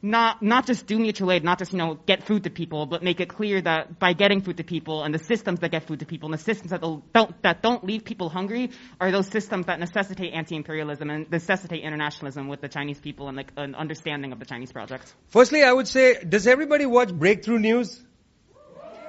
not, 0.00 0.42
not 0.42 0.66
just 0.66 0.86
do 0.86 0.98
mutual 0.98 1.32
aid, 1.32 1.42
not 1.42 1.58
just, 1.58 1.72
you 1.72 1.78
know, 1.78 1.98
get 2.06 2.22
food 2.22 2.44
to 2.44 2.50
people, 2.50 2.86
but 2.86 3.02
make 3.02 3.20
it 3.20 3.28
clear 3.28 3.60
that 3.60 3.98
by 3.98 4.12
getting 4.12 4.40
food 4.40 4.58
to 4.58 4.64
people 4.64 5.02
and 5.02 5.12
the 5.12 5.18
systems 5.18 5.60
that 5.60 5.70
get 5.70 5.86
food 5.88 6.00
to 6.00 6.06
people 6.06 6.28
and 6.28 6.34
the 6.38 6.42
systems 6.42 6.70
that 6.70 6.80
don't, 6.80 7.42
that 7.42 7.62
don't 7.62 7.82
leave 7.84 8.04
people 8.04 8.28
hungry 8.28 8.70
are 9.00 9.10
those 9.10 9.26
systems 9.26 9.66
that 9.66 9.80
necessitate 9.80 10.32
anti-imperialism 10.32 11.10
and 11.10 11.30
necessitate 11.30 11.82
internationalism 11.82 12.46
with 12.46 12.60
the 12.60 12.68
Chinese 12.68 13.00
people 13.00 13.28
and 13.28 13.36
like 13.36 13.52
an 13.56 13.74
understanding 13.74 14.32
of 14.32 14.38
the 14.38 14.46
Chinese 14.46 14.70
project. 14.70 15.12
Firstly, 15.28 15.62
I 15.62 15.72
would 15.72 15.88
say, 15.88 16.22
does 16.22 16.46
everybody 16.46 16.86
watch 16.86 17.12
Breakthrough 17.12 17.58
News? 17.58 18.00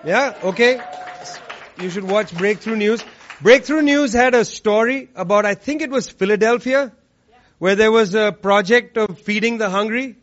Yeah? 0.04 0.40
Okay. 0.44 0.82
You 1.82 1.90
should 1.90 2.04
watch 2.04 2.36
Breakthrough 2.38 2.76
News. 2.76 3.02
Breakthrough 3.42 3.82
News 3.82 4.12
had 4.12 4.36
a 4.36 4.44
story 4.44 5.10
about, 5.16 5.46
I 5.46 5.54
think 5.56 5.82
it 5.82 5.90
was 5.90 6.10
Philadelphia, 6.10 6.92
where 7.58 7.76
there 7.76 7.92
was 7.92 8.16
a 8.16 8.34
project 8.34 8.98
of 8.98 9.18
feeding 9.20 9.60
the 9.60 9.70
hungry. 9.70 10.18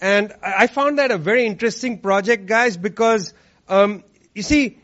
And 0.00 0.32
I 0.42 0.68
found 0.68 0.98
that 0.98 1.10
a 1.10 1.18
very 1.18 1.44
interesting 1.44 1.98
project, 1.98 2.46
guys, 2.46 2.78
because, 2.78 3.34
um, 3.68 4.04
you 4.34 4.42
see, 4.42 4.78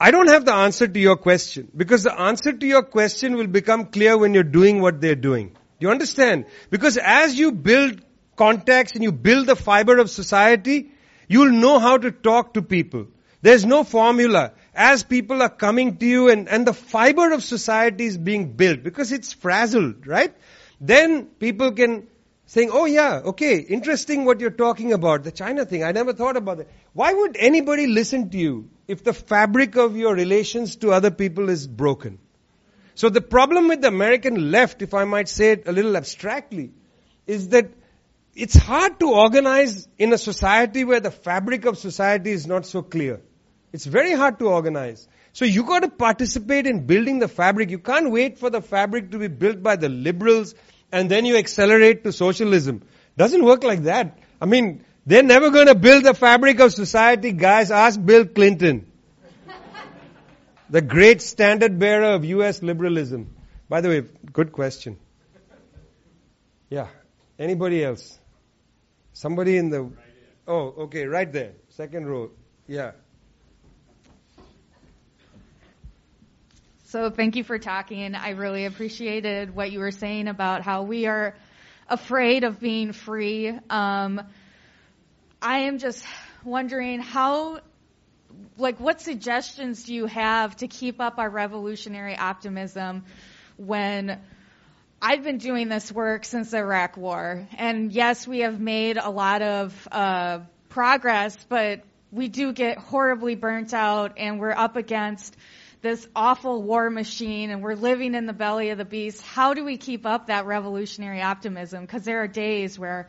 I 0.00 0.10
don't 0.10 0.28
have 0.28 0.46
the 0.46 0.54
answer 0.54 0.88
to 0.88 0.98
your 0.98 1.16
question 1.16 1.70
because 1.76 2.02
the 2.02 2.18
answer 2.18 2.52
to 2.52 2.66
your 2.66 2.82
question 2.82 3.36
will 3.36 3.46
become 3.46 3.84
clear 3.86 4.16
when 4.16 4.32
you're 4.32 4.42
doing 4.42 4.80
what 4.80 5.02
they're 5.02 5.14
doing. 5.14 5.48
Do 5.48 5.86
you 5.86 5.90
understand? 5.90 6.46
Because 6.70 6.96
as 6.96 7.38
you 7.38 7.52
build 7.52 8.00
contacts 8.36 8.92
and 8.94 9.04
you 9.04 9.12
build 9.12 9.46
the 9.46 9.54
fiber 9.54 9.98
of 9.98 10.08
society, 10.08 10.92
you'll 11.28 11.52
know 11.52 11.78
how 11.78 11.98
to 11.98 12.10
talk 12.10 12.54
to 12.54 12.62
people. 12.62 13.06
There's 13.42 13.66
no 13.66 13.84
formula. 13.84 14.52
As 14.74 15.02
people 15.02 15.42
are 15.42 15.50
coming 15.50 15.96
to 15.98 16.06
you 16.06 16.30
and, 16.30 16.48
and 16.48 16.66
the 16.66 16.72
fiber 16.72 17.32
of 17.32 17.42
society 17.42 18.06
is 18.06 18.16
being 18.16 18.52
built 18.54 18.82
because 18.82 19.12
it's 19.12 19.32
frazzled, 19.32 20.06
right? 20.06 20.34
Then 20.80 21.26
people 21.26 21.72
can 21.72 22.08
saying, 22.46 22.70
oh 22.70 22.84
yeah, 22.84 23.20
okay, 23.24 23.58
interesting 23.58 24.24
what 24.24 24.40
you're 24.40 24.50
talking 24.50 24.92
about, 24.92 25.24
the 25.24 25.32
China 25.32 25.64
thing. 25.64 25.84
I 25.84 25.92
never 25.92 26.12
thought 26.12 26.36
about 26.36 26.58
that. 26.58 26.68
Why 26.92 27.12
would 27.12 27.36
anybody 27.38 27.86
listen 27.86 28.28
to 28.30 28.36
you 28.38 28.68
if 28.86 29.02
the 29.04 29.14
fabric 29.14 29.76
of 29.76 29.96
your 29.96 30.14
relations 30.14 30.76
to 30.76 30.92
other 30.92 31.10
people 31.10 31.48
is 31.48 31.66
broken? 31.66 32.18
So 32.94 33.08
the 33.08 33.22
problem 33.22 33.68
with 33.68 33.80
the 33.80 33.88
American 33.88 34.50
left, 34.50 34.82
if 34.82 34.92
I 34.92 35.04
might 35.04 35.28
say 35.28 35.52
it 35.52 35.66
a 35.66 35.72
little 35.72 35.96
abstractly, 35.96 36.72
is 37.26 37.48
that 37.50 37.70
it's 38.34 38.56
hard 38.56 39.00
to 39.00 39.12
organize 39.12 39.88
in 39.98 40.12
a 40.12 40.18
society 40.18 40.84
where 40.84 41.00
the 41.00 41.10
fabric 41.10 41.64
of 41.64 41.78
society 41.78 42.32
is 42.32 42.46
not 42.46 42.66
so 42.66 42.82
clear. 42.82 43.22
It's 43.72 43.86
very 43.86 44.12
hard 44.12 44.38
to 44.40 44.48
organize. 44.48 45.08
So 45.32 45.44
you 45.44 45.64
got 45.64 45.80
to 45.80 45.88
participate 45.88 46.66
in 46.66 46.86
building 46.86 47.18
the 47.18 47.28
fabric. 47.28 47.70
You 47.70 47.78
can't 47.78 48.10
wait 48.10 48.38
for 48.38 48.50
the 48.50 48.60
fabric 48.60 49.10
to 49.12 49.18
be 49.18 49.28
built 49.28 49.62
by 49.62 49.76
the 49.76 49.88
liberals 49.88 50.54
and 50.90 51.10
then 51.10 51.24
you 51.24 51.36
accelerate 51.36 52.04
to 52.04 52.12
socialism. 52.12 52.82
Doesn't 53.16 53.42
work 53.42 53.64
like 53.64 53.84
that. 53.84 54.18
I 54.40 54.46
mean, 54.46 54.84
they're 55.06 55.22
never 55.22 55.50
going 55.50 55.66
to 55.66 55.74
build 55.74 56.04
the 56.04 56.14
fabric 56.14 56.60
of 56.60 56.72
society. 56.72 57.32
Guys, 57.32 57.70
ask 57.70 58.02
Bill 58.04 58.26
Clinton. 58.26 58.86
the 60.68 60.82
great 60.82 61.22
standard 61.22 61.78
bearer 61.78 62.14
of 62.14 62.24
US 62.24 62.62
liberalism. 62.62 63.34
By 63.68 63.80
the 63.80 63.88
way, 63.88 64.02
good 64.32 64.52
question. 64.52 64.98
Yeah. 66.68 66.88
Anybody 67.38 67.82
else? 67.82 68.18
Somebody 69.14 69.56
in 69.56 69.70
the. 69.70 69.90
Oh, 70.46 70.74
okay, 70.84 71.04
right 71.06 71.30
there. 71.32 71.52
Second 71.70 72.06
row. 72.06 72.30
Yeah. 72.66 72.92
So 76.92 77.08
thank 77.08 77.36
you 77.36 77.42
for 77.42 77.58
talking. 77.58 78.14
I 78.14 78.32
really 78.32 78.66
appreciated 78.66 79.56
what 79.56 79.72
you 79.72 79.78
were 79.78 79.92
saying 79.92 80.28
about 80.28 80.60
how 80.60 80.82
we 80.82 81.06
are 81.06 81.34
afraid 81.88 82.44
of 82.44 82.60
being 82.60 82.92
free. 82.92 83.48
Um, 83.70 84.20
I 85.40 85.60
am 85.60 85.78
just 85.78 86.04
wondering 86.44 87.00
how, 87.00 87.60
like, 88.58 88.78
what 88.78 89.00
suggestions 89.00 89.84
do 89.84 89.94
you 89.94 90.04
have 90.04 90.54
to 90.56 90.68
keep 90.68 91.00
up 91.00 91.16
our 91.16 91.30
revolutionary 91.30 92.14
optimism 92.14 93.06
when 93.56 94.20
I've 95.00 95.24
been 95.24 95.38
doing 95.38 95.70
this 95.70 95.90
work 95.90 96.26
since 96.26 96.50
the 96.50 96.58
Iraq 96.58 96.98
War, 96.98 97.48
and 97.56 97.90
yes, 97.90 98.28
we 98.28 98.40
have 98.40 98.60
made 98.60 98.98
a 98.98 99.08
lot 99.08 99.40
of 99.40 99.88
uh, 99.90 100.40
progress, 100.68 101.38
but 101.48 101.80
we 102.10 102.28
do 102.28 102.52
get 102.52 102.76
horribly 102.76 103.34
burnt 103.34 103.72
out, 103.72 104.18
and 104.18 104.38
we're 104.38 104.52
up 104.52 104.76
against 104.76 105.34
this 105.82 106.08
awful 106.14 106.62
war 106.62 106.88
machine 106.88 107.50
and 107.50 107.60
we're 107.60 107.74
living 107.74 108.14
in 108.14 108.26
the 108.26 108.32
belly 108.32 108.70
of 108.70 108.78
the 108.78 108.84
beast. 108.84 109.20
How 109.20 109.52
do 109.52 109.64
we 109.64 109.76
keep 109.76 110.06
up 110.06 110.28
that 110.28 110.46
revolutionary 110.46 111.20
optimism? 111.20 111.82
Because 111.82 112.04
there 112.04 112.22
are 112.22 112.28
days 112.28 112.78
where 112.78 113.08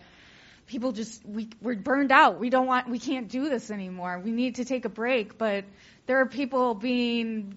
people 0.66 0.92
just 0.92 1.24
we 1.26 1.50
we're 1.62 1.76
burned 1.76 2.12
out. 2.12 2.40
We 2.40 2.50
don't 2.50 2.66
want 2.66 2.90
we 2.90 2.98
can't 2.98 3.30
do 3.30 3.48
this 3.48 3.70
anymore. 3.70 4.20
We 4.20 4.32
need 4.32 4.56
to 4.56 4.66
take 4.66 4.86
a 4.86 4.90
break, 4.90 5.38
but 5.38 5.66
there 6.08 6.20
are 6.22 6.26
people 6.26 6.74
being 6.74 7.56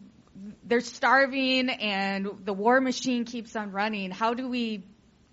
they're 0.64 0.81
starving 0.81 1.71
and 1.71 2.29
the 2.45 2.53
war 2.53 2.79
machine 2.79 3.25
keeps 3.25 3.57
on 3.57 3.73
running. 3.73 4.11
How 4.11 4.35
do 4.35 4.49
we 4.49 4.85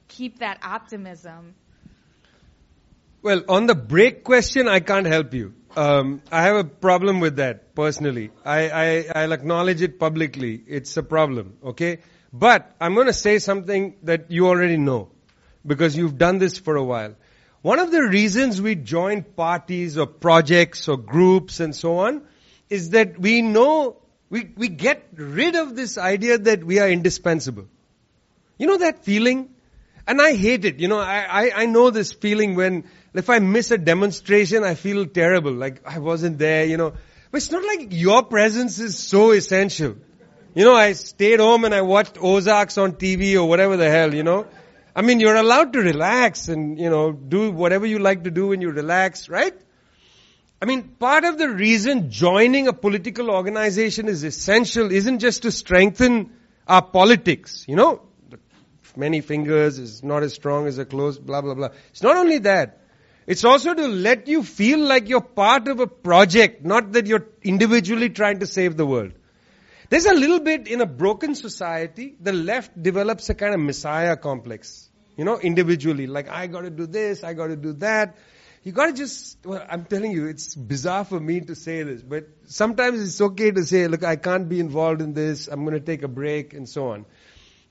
keep 0.07 0.39
that 0.39 0.59
optimism? 0.63 1.55
Well, 3.21 3.43
on 3.49 3.67
the 3.67 3.75
break 3.75 4.23
question, 4.23 4.67
I 4.67 4.79
can't 4.79 5.05
help 5.05 5.33
you. 5.33 5.53
Um, 5.75 6.21
I 6.31 6.43
have 6.43 6.55
a 6.55 6.63
problem 6.63 7.19
with 7.19 7.37
that 7.37 7.73
personally. 7.73 8.29
I, 8.45 8.69
I, 8.69 9.05
I'll 9.15 9.31
acknowledge 9.31 9.81
it 9.81 9.99
publicly. 9.99 10.61
It's 10.67 10.95
a 10.97 11.03
problem, 11.03 11.57
okay? 11.63 11.99
But 12.31 12.75
I'm 12.79 12.93
going 12.93 13.07
to 13.07 13.13
say 13.13 13.39
something 13.39 13.95
that 14.03 14.29
you 14.29 14.47
already 14.47 14.77
know 14.77 15.09
because 15.65 15.97
you've 15.97 16.17
done 16.17 16.37
this 16.37 16.59
for 16.59 16.75
a 16.75 16.83
while. 16.83 17.15
One 17.63 17.79
of 17.79 17.91
the 17.91 18.03
reasons 18.03 18.61
we 18.61 18.75
join 18.75 19.23
parties 19.23 19.97
or 19.97 20.05
projects 20.05 20.87
or 20.87 20.97
groups 20.97 21.59
and 21.59 21.75
so 21.75 21.99
on 21.99 22.27
is 22.69 22.91
that 22.91 23.17
we 23.17 23.41
know 23.41 23.97
we, 24.29 24.51
we 24.55 24.67
get 24.67 25.07
rid 25.15 25.55
of 25.55 25.75
this 25.75 25.97
idea 25.97 26.37
that 26.37 26.63
we 26.63 26.79
are 26.79 26.89
indispensable. 26.89 27.67
You 28.57 28.67
know 28.67 28.77
that 28.77 29.05
feeling? 29.05 29.49
And 30.05 30.21
I 30.21 30.35
hate 30.35 30.65
it. 30.65 30.79
You 30.79 30.87
know, 30.87 30.99
I, 30.99 31.45
I, 31.45 31.51
I 31.55 31.65
know 31.65 31.89
this 31.89 32.11
feeling 32.11 32.55
when 32.55 32.83
if 33.13 33.29
I 33.29 33.39
miss 33.39 33.71
a 33.71 33.77
demonstration, 33.77 34.63
I 34.63 34.75
feel 34.75 35.05
terrible. 35.05 35.51
Like 35.51 35.81
I 35.85 35.99
wasn't 35.99 36.37
there, 36.37 36.65
you 36.65 36.77
know. 36.77 36.93
But 37.31 37.37
it's 37.37 37.51
not 37.51 37.63
like 37.63 37.87
your 37.91 38.23
presence 38.23 38.79
is 38.79 38.97
so 38.97 39.31
essential. 39.31 39.95
You 40.55 40.65
know, 40.65 40.75
I 40.75 40.93
stayed 40.93 41.39
home 41.39 41.65
and 41.65 41.73
I 41.73 41.81
watched 41.81 42.17
Ozarks 42.21 42.77
on 42.77 42.93
TV 42.93 43.35
or 43.35 43.49
whatever 43.49 43.75
the 43.75 43.89
hell, 43.89 44.13
you 44.13 44.23
know. 44.23 44.45
I 44.95 45.01
mean, 45.01 45.19
you're 45.19 45.35
allowed 45.35 45.73
to 45.73 45.79
relax 45.79 46.47
and, 46.47 46.79
you 46.79 46.89
know, 46.89 47.11
do 47.11 47.49
whatever 47.51 47.87
you 47.87 47.97
like 47.97 48.25
to 48.25 48.31
do 48.31 48.47
when 48.47 48.61
you 48.61 48.69
relax, 48.69 49.27
right? 49.29 49.55
I 50.61 50.65
mean, 50.65 50.89
part 50.99 51.25
of 51.25 51.39
the 51.39 51.49
reason 51.49 52.11
joining 52.11 52.67
a 52.67 52.73
political 52.73 53.31
organization 53.31 54.07
is 54.07 54.23
essential 54.23 54.91
isn't 54.91 55.19
just 55.19 55.41
to 55.41 55.51
strengthen 55.51 56.31
our 56.67 56.83
politics, 56.83 57.65
you 57.67 57.75
know. 57.75 58.01
many 58.95 59.21
fingers 59.21 59.79
is 59.79 60.03
not 60.03 60.21
as 60.21 60.35
strong 60.35 60.67
as 60.67 60.77
a 60.77 60.85
closed, 60.85 61.25
blah, 61.25 61.41
blah, 61.41 61.55
blah. 61.55 61.69
It's 61.89 62.03
not 62.03 62.15
only 62.15 62.37
that. 62.39 62.82
It's 63.25 63.45
also 63.45 63.73
to 63.73 63.87
let 63.87 64.27
you 64.27 64.43
feel 64.43 64.79
like 64.79 65.07
you're 65.07 65.21
part 65.21 65.67
of 65.67 65.79
a 65.79 65.87
project, 65.87 66.63
not 66.63 66.91
that 66.93 67.07
you're 67.07 67.27
individually 67.41 68.09
trying 68.09 68.39
to 68.39 68.45
save 68.45 68.75
the 68.75 68.85
world. 68.85 69.13
There's 69.89 70.05
a 70.05 70.13
little 70.13 70.39
bit 70.39 70.67
in 70.67 70.81
a 70.81 70.85
broken 70.85 71.35
society, 71.35 72.15
the 72.19 72.33
left 72.33 72.81
develops 72.81 73.29
a 73.29 73.35
kind 73.35 73.53
of 73.53 73.61
messiah 73.61 74.17
complex. 74.17 74.89
You 75.15 75.25
know, 75.25 75.39
individually. 75.39 76.07
Like, 76.07 76.27
I 76.27 76.47
gotta 76.47 76.71
do 76.71 76.87
this, 76.87 77.23
I 77.23 77.33
gotta 77.33 77.55
do 77.55 77.73
that. 77.73 78.17
You 78.63 78.71
gotta 78.71 78.93
just, 78.93 79.37
well, 79.45 79.63
I'm 79.69 79.85
telling 79.85 80.11
you, 80.11 80.27
it's 80.27 80.55
bizarre 80.55 81.05
for 81.05 81.19
me 81.19 81.41
to 81.41 81.53
say 81.53 81.83
this, 81.83 82.01
but 82.01 82.29
sometimes 82.47 83.01
it's 83.01 83.21
okay 83.21 83.51
to 83.51 83.63
say, 83.63 83.87
look, 83.87 84.03
I 84.03 84.15
can't 84.15 84.49
be 84.49 84.59
involved 84.59 85.01
in 85.01 85.13
this, 85.13 85.47
I'm 85.47 85.63
gonna 85.65 85.79
take 85.79 86.01
a 86.01 86.07
break, 86.07 86.53
and 86.53 86.67
so 86.67 86.89
on. 86.89 87.05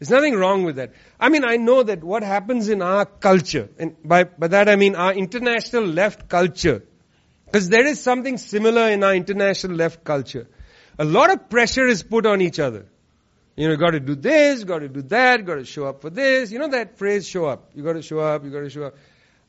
There's 0.03 0.11
nothing 0.11 0.34
wrong 0.34 0.64
with 0.64 0.76
that. 0.76 0.94
I 1.20 1.28
mean, 1.28 1.44
I 1.44 1.59
know 1.59 1.84
that 1.84 2.03
what 2.03 2.24
happens 2.24 2.68
in 2.68 2.82
our 2.82 3.07
culture, 3.07 3.68
and 3.78 3.94
by, 4.03 4.24
by 4.24 4.48
that 4.48 4.68
I 4.68 4.74
mean 4.74 4.96
our 4.96 5.12
international 5.14 5.84
left 5.84 6.28
culture, 6.28 6.82
because 7.46 7.68
there 7.68 7.86
is 7.86 8.00
something 8.00 8.36
similar 8.36 8.90
in 8.90 9.05
our 9.05 9.14
international 9.14 9.76
left 9.76 10.03
culture. 10.03 10.48
A 10.98 11.05
lot 11.05 11.30
of 11.32 11.48
pressure 11.48 11.86
is 11.86 12.03
put 12.03 12.26
on 12.26 12.40
each 12.40 12.59
other. 12.59 12.86
You 13.55 13.68
know, 13.68 13.74
you 13.74 13.78
gotta 13.78 14.00
do 14.00 14.16
this, 14.16 14.64
gotta 14.64 14.88
do 14.88 15.03
that, 15.03 15.44
gotta 15.44 15.64
show 15.64 15.84
up 15.84 16.03
for 16.03 16.11
this. 16.11 16.50
You 16.50 16.59
know 16.59 16.70
that 16.70 16.98
phrase, 16.98 17.28
show 17.28 17.44
up. 17.44 17.70
You 17.72 17.84
gotta 17.84 18.03
show 18.03 18.18
up, 18.18 18.44
you 18.44 18.50
gotta 18.50 18.70
show 18.70 18.82
up. 18.82 18.96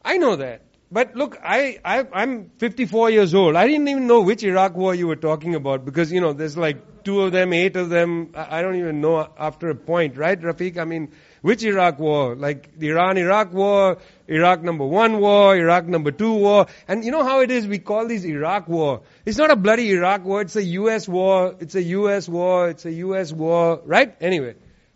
I 0.05 0.17
know 0.17 0.35
that. 0.35 0.61
But 0.91 1.15
look, 1.15 1.39
I, 1.43 1.79
I, 1.83 2.05
I'm 2.13 2.51
54 2.59 3.09
years 3.09 3.33
old. 3.33 3.55
I 3.55 3.65
didn't 3.65 3.87
even 3.87 4.05
know 4.05 4.21
which 4.21 4.43
Iraq 4.43 4.75
war 4.75 4.93
you 4.93 5.07
were 5.07 5.15
talking 5.15 5.55
about 5.55 5.83
because, 5.83 6.11
you 6.11 6.21
know, 6.21 6.33
there's 6.33 6.55
like 6.55 6.77
two 7.03 7.21
of 7.21 7.31
them, 7.31 7.53
eight 7.53 7.75
of 7.75 7.89
them. 7.89 8.31
I 8.35 8.61
don't 8.61 8.75
even 8.75 9.01
know 9.01 9.27
after 9.37 9.69
a 9.69 9.75
point, 9.75 10.17
right, 10.17 10.39
Rafiq? 10.39 10.77
I 10.77 10.85
mean, 10.85 11.11
which 11.41 11.63
Iraq 11.63 11.99
war? 11.99 12.35
Like 12.35 12.77
the 12.77 12.89
Iran-Iraq 12.89 13.53
war, 13.53 13.97
Iraq 14.27 14.61
number 14.63 14.85
one 14.85 15.19
war, 15.19 15.55
Iraq 15.55 15.85
number 15.85 16.11
two 16.11 16.33
war. 16.33 16.67
And 16.87 17.03
you 17.03 17.11
know 17.11 17.23
how 17.23 17.41
it 17.41 17.51
is? 17.51 17.67
We 17.67 17.79
call 17.79 18.07
these 18.07 18.25
Iraq 18.25 18.67
war. 18.67 19.01
It's 19.25 19.37
not 19.37 19.51
a 19.51 19.55
bloody 19.55 19.91
Iraq 19.91 20.23
war. 20.23 20.41
It's 20.41 20.55
a 20.55 20.63
U.S. 20.63 21.07
war. 21.07 21.55
It's 21.59 21.75
a 21.75 21.83
U.S. 21.83 22.29
war. 22.29 22.69
It's 22.69 22.85
a 22.85 22.91
U.S. 22.91 23.33
war, 23.33 23.81
right? 23.85 24.15
Anyway. 24.21 24.55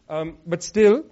Um, 0.10 0.38
but 0.46 0.64
still, 0.64 1.04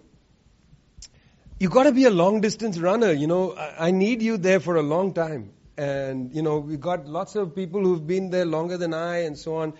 you 1.59 1.69
got 1.69 1.83
to 1.83 1.91
be 1.91 2.05
a 2.05 2.09
long 2.09 2.41
distance 2.41 2.77
runner. 2.77 3.11
You 3.11 3.27
know, 3.27 3.53
I, 3.53 3.87
I 3.87 3.91
need 3.91 4.21
you 4.21 4.37
there 4.37 4.59
for 4.59 4.77
a 4.77 4.81
long 4.81 5.13
time. 5.13 5.51
And, 5.77 6.33
you 6.33 6.41
know, 6.41 6.59
we 6.59 6.77
got 6.77 7.05
lots 7.05 7.35
of 7.35 7.53
people 7.53 7.81
who've 7.81 8.05
been 8.05 8.29
there 8.29 8.45
longer 8.45 8.77
than 8.77 8.93
I 8.93 9.23
and 9.23 9.37
so 9.37 9.57
on. 9.57 9.73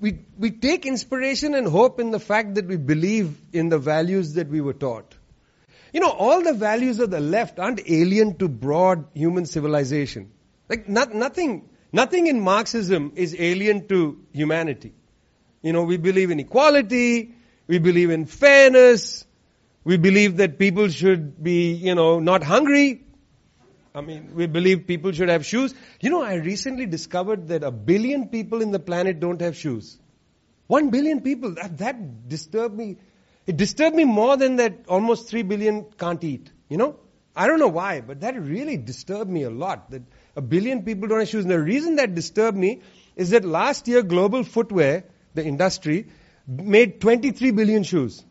We, 0.00 0.18
we 0.36 0.50
take 0.50 0.86
inspiration 0.86 1.54
and 1.54 1.66
hope 1.66 2.00
in 2.00 2.10
the 2.10 2.18
fact 2.18 2.56
that 2.56 2.66
we 2.66 2.76
believe 2.76 3.36
in 3.52 3.68
the 3.68 3.78
values 3.78 4.34
that 4.34 4.48
we 4.48 4.60
were 4.60 4.72
taught. 4.72 5.14
You 5.92 6.00
know, 6.00 6.10
all 6.10 6.42
the 6.42 6.54
values 6.54 6.98
of 6.98 7.10
the 7.10 7.20
left 7.20 7.58
aren't 7.58 7.88
alien 7.88 8.38
to 8.38 8.48
broad 8.48 9.06
human 9.14 9.46
civilization. 9.46 10.32
Like, 10.68 10.88
not, 10.88 11.14
nothing, 11.14 11.68
nothing 11.92 12.26
in 12.26 12.40
Marxism 12.40 13.12
is 13.14 13.36
alien 13.38 13.86
to 13.88 14.18
humanity. 14.32 14.94
You 15.62 15.72
know, 15.72 15.84
we 15.84 15.98
believe 15.98 16.30
in 16.30 16.40
equality, 16.40 17.34
we 17.66 17.78
believe 17.78 18.10
in 18.10 18.26
fairness, 18.26 19.24
we 19.84 19.96
believe 19.96 20.38
that 20.38 20.58
people 20.58 20.88
should 20.88 21.42
be, 21.42 21.72
you 21.72 21.94
know, 21.94 22.20
not 22.20 22.42
hungry. 22.42 23.04
I 23.94 24.00
mean, 24.00 24.30
we 24.34 24.46
believe 24.46 24.86
people 24.86 25.12
should 25.12 25.28
have 25.28 25.44
shoes. 25.44 25.74
You 26.00 26.10
know, 26.10 26.22
I 26.22 26.34
recently 26.34 26.86
discovered 26.86 27.48
that 27.48 27.62
a 27.62 27.70
billion 27.70 28.28
people 28.28 28.62
in 28.62 28.70
the 28.70 28.78
planet 28.78 29.20
don't 29.20 29.40
have 29.42 29.56
shoes. 29.56 29.98
One 30.66 30.90
billion 30.90 31.20
people. 31.20 31.54
That, 31.54 31.76
that 31.78 32.28
disturbed 32.28 32.74
me. 32.74 32.96
It 33.46 33.56
disturbed 33.56 33.94
me 33.94 34.04
more 34.04 34.36
than 34.36 34.56
that 34.56 34.86
almost 34.88 35.28
three 35.28 35.42
billion 35.42 35.84
can't 35.98 36.22
eat. 36.24 36.50
You 36.70 36.78
know? 36.78 36.96
I 37.36 37.46
don't 37.46 37.58
know 37.58 37.68
why, 37.68 38.00
but 38.00 38.20
that 38.20 38.40
really 38.40 38.76
disturbed 38.76 39.30
me 39.30 39.42
a 39.42 39.50
lot. 39.50 39.90
That 39.90 40.02
a 40.36 40.40
billion 40.40 40.82
people 40.82 41.08
don't 41.08 41.18
have 41.18 41.28
shoes. 41.28 41.44
And 41.44 41.50
the 41.50 41.60
reason 41.60 41.96
that 41.96 42.14
disturbed 42.14 42.56
me 42.56 42.80
is 43.16 43.30
that 43.30 43.44
last 43.44 43.88
year 43.88 44.02
global 44.02 44.42
footwear, 44.42 45.04
the 45.34 45.44
industry, 45.44 46.06
made 46.46 47.00
23 47.00 47.50
billion 47.50 47.82
shoes. 47.82 48.24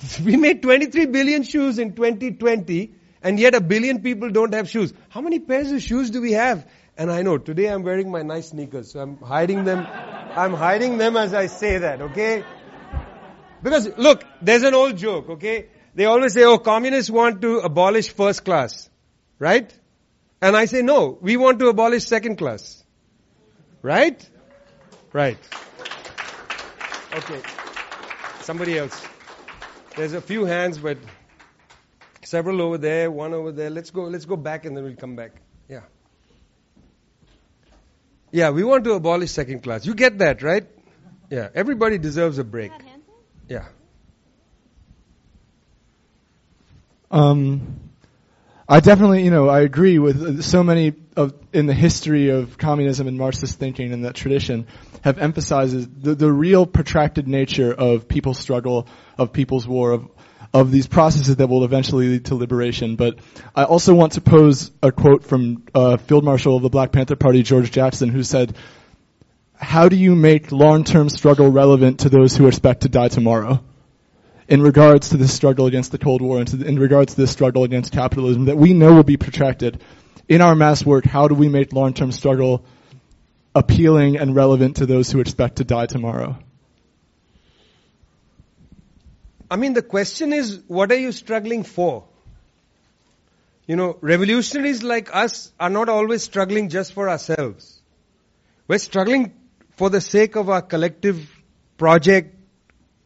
We 0.24 0.36
made 0.36 0.60
23 0.62 1.06
billion 1.06 1.42
shoes 1.42 1.78
in 1.78 1.94
2020 1.94 2.92
and 3.26 3.40
yet 3.40 3.56
a 3.56 3.60
billion 3.60 4.02
people 4.02 4.30
don't 4.30 4.54
have 4.54 4.68
shoes. 4.70 4.92
How 5.08 5.20
many 5.20 5.40
pairs 5.40 5.72
of 5.72 5.82
shoes 5.82 6.10
do 6.10 6.20
we 6.20 6.32
have? 6.32 6.64
And 6.96 7.10
I 7.10 7.22
know 7.22 7.38
today 7.38 7.66
I'm 7.66 7.82
wearing 7.82 8.12
my 8.12 8.22
nice 8.22 8.50
sneakers, 8.50 8.92
so 8.92 9.00
I'm 9.00 9.16
hiding 9.18 9.64
them. 9.64 9.80
I'm 10.42 10.54
hiding 10.54 10.98
them 10.98 11.16
as 11.16 11.34
I 11.34 11.46
say 11.46 11.78
that, 11.78 12.02
okay? 12.02 12.44
Because 13.64 13.88
look, 13.98 14.22
there's 14.42 14.62
an 14.62 14.74
old 14.74 14.96
joke, 14.96 15.28
okay? 15.30 15.66
They 15.96 16.04
always 16.04 16.34
say, 16.34 16.44
oh, 16.44 16.58
communists 16.58 17.10
want 17.10 17.42
to 17.42 17.58
abolish 17.70 18.10
first 18.10 18.44
class, 18.44 18.88
right? 19.40 19.74
And 20.40 20.56
I 20.56 20.66
say, 20.66 20.82
no, 20.82 21.18
we 21.20 21.36
want 21.36 21.58
to 21.58 21.68
abolish 21.68 22.04
second 22.04 22.36
class. 22.36 22.84
Right? 23.82 24.30
Right. 25.12 25.38
Okay. 27.12 27.42
Somebody 28.42 28.78
else. 28.78 29.04
There's 29.96 30.12
a 30.12 30.20
few 30.20 30.44
hands, 30.44 30.78
but 30.78 30.98
several 32.26 32.60
over 32.60 32.78
there, 32.78 33.10
one 33.10 33.32
over 33.32 33.52
there. 33.52 33.70
Let's 33.70 33.90
go, 33.90 34.04
let's 34.04 34.24
go 34.24 34.36
back 34.36 34.64
and 34.64 34.76
then 34.76 34.84
we'll 34.84 34.96
come 34.96 35.16
back. 35.16 35.32
Yeah. 35.68 35.82
Yeah, 38.32 38.50
we 38.50 38.64
want 38.64 38.84
to 38.84 38.92
abolish 38.92 39.30
second 39.30 39.62
class. 39.62 39.86
You 39.86 39.94
get 39.94 40.18
that, 40.18 40.42
right? 40.42 40.66
Yeah. 41.30 41.48
Everybody 41.54 41.98
deserves 41.98 42.38
a 42.38 42.44
break. 42.44 42.72
Yeah. 43.48 43.66
Um, 47.10 47.90
I 48.68 48.80
definitely, 48.80 49.22
you 49.22 49.30
know, 49.30 49.48
I 49.48 49.60
agree 49.60 50.00
with 50.00 50.42
so 50.42 50.64
many 50.64 50.94
of 51.16 51.34
in 51.52 51.66
the 51.66 51.74
history 51.74 52.30
of 52.30 52.58
communism 52.58 53.06
and 53.06 53.16
Marxist 53.16 53.58
thinking 53.58 53.92
and 53.92 54.04
that 54.04 54.16
tradition 54.16 54.66
have 55.02 55.18
emphasized 55.18 56.02
the, 56.02 56.16
the 56.16 56.30
real 56.30 56.66
protracted 56.66 57.28
nature 57.28 57.72
of 57.72 58.08
people's 58.08 58.40
struggle, 58.40 58.88
of 59.16 59.32
people's 59.32 59.68
war, 59.68 59.92
of 59.92 60.15
of 60.60 60.70
these 60.70 60.86
processes 60.86 61.36
that 61.36 61.48
will 61.48 61.64
eventually 61.64 62.08
lead 62.08 62.24
to 62.26 62.34
liberation. 62.34 62.96
But 62.96 63.18
I 63.54 63.64
also 63.64 63.94
want 63.94 64.12
to 64.12 64.22
pose 64.22 64.70
a 64.82 64.90
quote 64.90 65.22
from 65.24 65.64
uh, 65.74 65.98
Field 65.98 66.24
Marshal 66.24 66.56
of 66.56 66.62
the 66.62 66.70
Black 66.70 66.92
Panther 66.92 67.14
Party, 67.14 67.42
George 67.42 67.70
Jackson, 67.70 68.08
who 68.08 68.22
said, 68.22 68.56
"How 69.54 69.90
do 69.90 69.96
you 69.96 70.16
make 70.16 70.52
long-term 70.52 71.10
struggle 71.10 71.50
relevant 71.50 72.00
to 72.00 72.08
those 72.08 72.34
who 72.36 72.46
expect 72.48 72.82
to 72.82 72.88
die 72.88 73.08
tomorrow?" 73.08 73.62
in 74.48 74.62
regards 74.62 75.08
to 75.08 75.16
this 75.16 75.34
struggle 75.34 75.66
against 75.66 75.90
the 75.90 75.98
Cold 75.98 76.22
War 76.22 76.38
and 76.38 76.46
to, 76.46 76.64
in 76.64 76.78
regards 76.78 77.14
to 77.14 77.20
this 77.20 77.32
struggle 77.32 77.64
against 77.64 77.92
capitalism 77.92 78.44
that 78.44 78.56
we 78.56 78.72
know 78.72 78.94
will 78.94 79.02
be 79.02 79.16
protracted. 79.16 79.82
In 80.28 80.40
our 80.40 80.54
mass 80.54 80.86
work, 80.86 81.04
how 81.04 81.26
do 81.26 81.34
we 81.34 81.48
make 81.48 81.72
long-term 81.72 82.12
struggle 82.12 82.64
appealing 83.56 84.16
and 84.16 84.36
relevant 84.36 84.76
to 84.76 84.86
those 84.86 85.10
who 85.10 85.18
expect 85.18 85.56
to 85.56 85.64
die 85.64 85.86
tomorrow? 85.86 86.38
I 89.50 89.56
mean, 89.56 89.74
the 89.74 89.82
question 89.82 90.32
is, 90.32 90.60
what 90.66 90.90
are 90.90 90.98
you 90.98 91.12
struggling 91.12 91.62
for? 91.62 92.04
You 93.66 93.76
know, 93.76 93.98
revolutionaries 94.00 94.82
like 94.82 95.14
us 95.14 95.52
are 95.58 95.70
not 95.70 95.88
always 95.88 96.22
struggling 96.22 96.68
just 96.68 96.92
for 96.92 97.08
ourselves. 97.08 97.80
We're 98.68 98.78
struggling 98.78 99.32
for 99.76 99.90
the 99.90 100.00
sake 100.00 100.36
of 100.36 100.48
our 100.48 100.62
collective 100.62 101.30
project, 101.76 102.34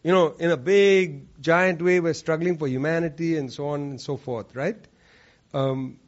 you 0.02 0.12
know, 0.12 0.34
in 0.38 0.50
a 0.50 0.56
big, 0.56 1.40
giant 1.42 1.82
way, 1.82 2.00
we're 2.00 2.14
struggling 2.14 2.56
for 2.56 2.66
humanity 2.66 3.36
and 3.36 3.52
so 3.52 3.68
on 3.68 3.80
and 3.82 4.00
so 4.00 4.16
forth, 4.16 4.54
right? 4.54 4.78
Um, 5.52 5.98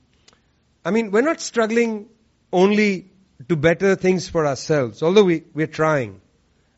I 0.84 0.90
mean, 0.90 1.10
we're 1.10 1.22
not 1.22 1.40
struggling 1.40 2.08
only 2.52 3.10
to 3.48 3.56
better 3.56 3.96
things 3.96 4.28
for 4.28 4.46
ourselves, 4.46 5.02
although 5.02 5.24
we, 5.24 5.44
we're 5.52 5.66
trying. 5.66 6.21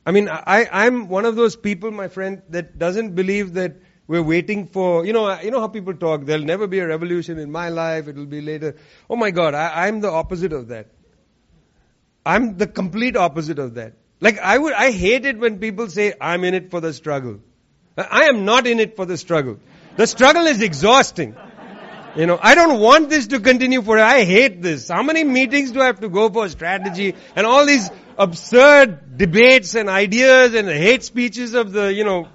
I 0.07 0.12
mean, 0.12 0.28
I, 0.28 0.68
I'm 0.70 1.09
one 1.09 1.24
of 1.24 1.36
those 1.36 1.57
people, 1.57 1.90
my 1.90 2.09
friend, 2.09 2.42
that 2.50 2.78
doesn't 2.78 3.14
believe 3.14 3.55
that 3.55 3.76
we're 4.07 4.22
waiting 4.22 4.66
for, 4.66 5.07
you 5.07 5.14
know, 5.14 5.40
you 5.40 5.50
know 5.50 5.61
how 5.61 5.68
people 5.68 5.94
talk, 5.94 6.26
there'll 6.26 6.44
never 6.44 6.66
be 6.66 6.78
a 6.80 6.86
revolution 6.86 7.38
in 7.38 7.50
my 7.50 7.70
life, 7.70 8.07
it'll 8.07 8.26
be 8.26 8.42
later. 8.42 8.76
Oh 9.09 9.16
my 9.16 9.30
God, 9.30 9.55
I, 9.55 9.86
I'm 9.86 10.00
the 10.00 10.11
opposite 10.11 10.52
of 10.52 10.68
that. 10.68 10.88
I'm 12.26 12.59
the 12.59 12.66
complete 12.66 13.16
opposite 13.16 13.59
of 13.59 13.74
that. 13.74 13.94
Like 14.20 14.38
I 14.38 14.59
would, 14.59 14.74
I 14.74 14.90
hate 14.90 15.24
it 15.24 15.38
when 15.38 15.59
people 15.59 15.88
say, 15.88 16.12
I'm 16.20 16.44
in 16.44 16.55
it 16.55 16.70
for 16.70 16.80
the 16.80 16.92
struggle. 16.92 17.40
I 17.96 18.24
am 18.24 18.44
not 18.44 18.66
in 18.66 18.80
it 18.80 18.96
for 18.96 19.07
the 19.07 19.16
struggle. 19.16 19.59
The 19.96 20.07
struggle 20.07 20.46
is 20.46 20.61
exhausting. 20.61 21.36
You 22.16 22.26
know, 22.26 22.38
I 22.40 22.55
don't 22.55 22.80
want 22.80 23.09
this 23.09 23.28
to 23.28 23.40
continue 23.40 23.82
for, 23.82 23.98
I 23.98 24.24
hate 24.24 24.62
this. 24.62 24.88
How 24.88 25.02
many 25.02 25.24
meetings 25.24 25.72
do 25.72 25.80
I 25.80 25.86
have 25.86 26.00
to 26.00 26.09
go 26.09 26.28
for 26.28 26.48
strategy 26.48 27.14
and 27.34 27.46
all 27.46 27.66
these 27.66 27.90
absurd 28.18 29.16
debates 29.16 29.74
and 29.74 29.88
ideas 29.88 30.54
and 30.54 30.68
hate 30.68 31.02
speeches 31.02 31.54
of 31.54 31.72
the, 31.72 31.92
you 31.92 32.04
know, 32.04 32.28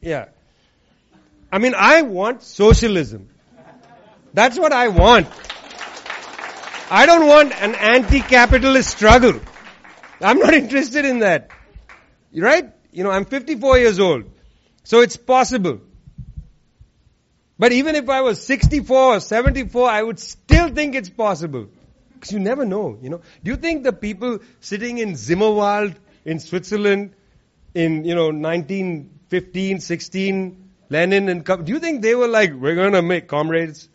yeah. 0.00 0.26
I 1.50 1.58
mean, 1.58 1.74
I 1.76 2.02
want 2.02 2.42
socialism. 2.42 3.28
That's 4.32 4.58
what 4.58 4.72
I 4.72 4.88
want. 4.88 5.28
I 6.90 7.06
don't 7.06 7.26
want 7.26 7.52
an 7.52 7.74
anti-capitalist 7.74 8.90
struggle. 8.90 9.40
I'm 10.20 10.38
not 10.38 10.54
interested 10.62 11.04
in 11.04 11.20
that. 11.20 11.50
Right? 12.34 12.72
You 12.92 13.04
know, 13.04 13.10
I'm 13.10 13.24
54 13.24 13.78
years 13.78 14.00
old. 14.00 14.24
So 14.82 15.00
it's 15.00 15.16
possible. 15.16 15.80
But 17.58 17.72
even 17.72 17.94
if 17.94 18.08
I 18.08 18.22
was 18.22 18.44
64 18.44 19.16
or 19.16 19.20
74, 19.20 19.88
I 19.88 20.02
would 20.02 20.18
still 20.18 20.68
think 20.68 20.94
it's 20.94 21.08
possible. 21.08 21.68
Because 22.24 22.32
you 22.32 22.40
never 22.40 22.64
know, 22.64 22.96
you 23.02 23.10
know. 23.10 23.20
Do 23.42 23.50
you 23.50 23.58
think 23.58 23.84
the 23.84 23.92
people 23.92 24.38
sitting 24.60 24.96
in 24.96 25.12
Zimmerwald 25.12 25.94
in 26.24 26.38
Switzerland 26.38 27.12
in, 27.74 28.06
you 28.06 28.14
know, 28.14 28.28
1915, 28.28 29.80
16, 29.80 30.70
Lenin 30.88 31.28
and, 31.28 31.44
do 31.44 31.64
you 31.66 31.78
think 31.78 32.00
they 32.00 32.14
were 32.14 32.26
like, 32.26 32.54
we're 32.54 32.76
gonna 32.76 33.02
make 33.02 33.28
comrades? 33.28 33.90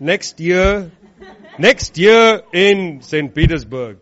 Next 0.00 0.40
year, 0.40 0.90
next 1.58 1.98
year 1.98 2.40
in 2.54 3.02
St. 3.02 3.34
Petersburg. 3.34 3.98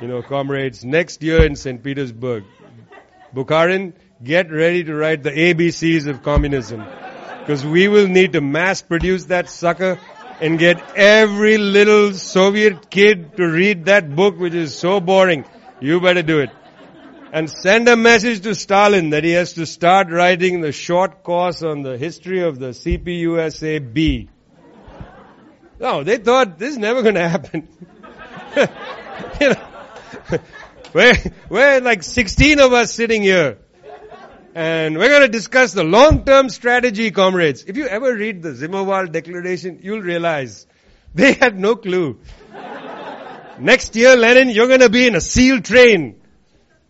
You 0.00 0.06
know, 0.06 0.22
comrades, 0.22 0.84
next 0.84 1.24
year 1.24 1.44
in 1.44 1.56
St. 1.56 1.82
Petersburg. 1.82 2.44
Bukharin, 3.34 3.94
get 4.22 4.48
ready 4.52 4.84
to 4.84 4.94
write 4.94 5.24
the 5.24 5.32
ABCs 5.32 6.06
of 6.06 6.22
communism. 6.22 6.84
Because 7.40 7.66
we 7.66 7.88
will 7.88 8.06
need 8.06 8.34
to 8.34 8.40
mass 8.40 8.80
produce 8.80 9.24
that 9.24 9.48
sucker 9.48 9.98
and 10.40 10.58
get 10.58 10.82
every 10.96 11.58
little 11.58 12.14
Soviet 12.14 12.90
kid 12.90 13.36
to 13.36 13.46
read 13.46 13.84
that 13.84 14.14
book 14.14 14.38
which 14.38 14.54
is 14.54 14.76
so 14.76 15.00
boring. 15.00 15.44
You 15.80 16.00
better 16.00 16.22
do 16.22 16.40
it. 16.40 16.50
And 17.32 17.48
send 17.48 17.88
a 17.88 17.96
message 17.96 18.40
to 18.42 18.54
Stalin 18.54 19.10
that 19.10 19.22
he 19.22 19.32
has 19.32 19.52
to 19.52 19.66
start 19.66 20.08
writing 20.10 20.60
the 20.60 20.72
short 20.72 21.22
course 21.22 21.62
on 21.62 21.82
the 21.82 21.96
history 21.96 22.42
of 22.42 22.58
the 22.58 22.70
CPSU 22.70 23.92
B. 23.92 24.28
No, 25.78 26.02
they 26.02 26.16
thought 26.16 26.58
this 26.58 26.72
is 26.72 26.78
never 26.78 27.02
going 27.02 27.14
to 27.14 27.28
happen. 27.28 27.68
you 29.40 29.48
know, 29.48 30.38
we're, 30.92 31.14
we're 31.48 31.80
like 31.80 32.02
16 32.02 32.60
of 32.60 32.72
us 32.72 32.92
sitting 32.92 33.22
here. 33.22 33.58
And 34.54 34.98
we're 34.98 35.08
going 35.08 35.22
to 35.22 35.28
discuss 35.28 35.72
the 35.72 35.84
long-term 35.84 36.48
strategy, 36.48 37.12
comrades. 37.12 37.64
If 37.64 37.76
you 37.76 37.86
ever 37.86 38.12
read 38.12 38.42
the 38.42 38.50
Zimmerwald 38.50 39.12
Declaration, 39.12 39.78
you'll 39.82 40.02
realize 40.02 40.66
they 41.14 41.34
had 41.34 41.58
no 41.58 41.76
clue. 41.76 42.18
Next 43.60 43.94
year, 43.94 44.16
Lenin, 44.16 44.48
you're 44.50 44.66
going 44.66 44.80
to 44.80 44.88
be 44.88 45.06
in 45.06 45.14
a 45.14 45.20
SEAL 45.20 45.60
train. 45.62 46.20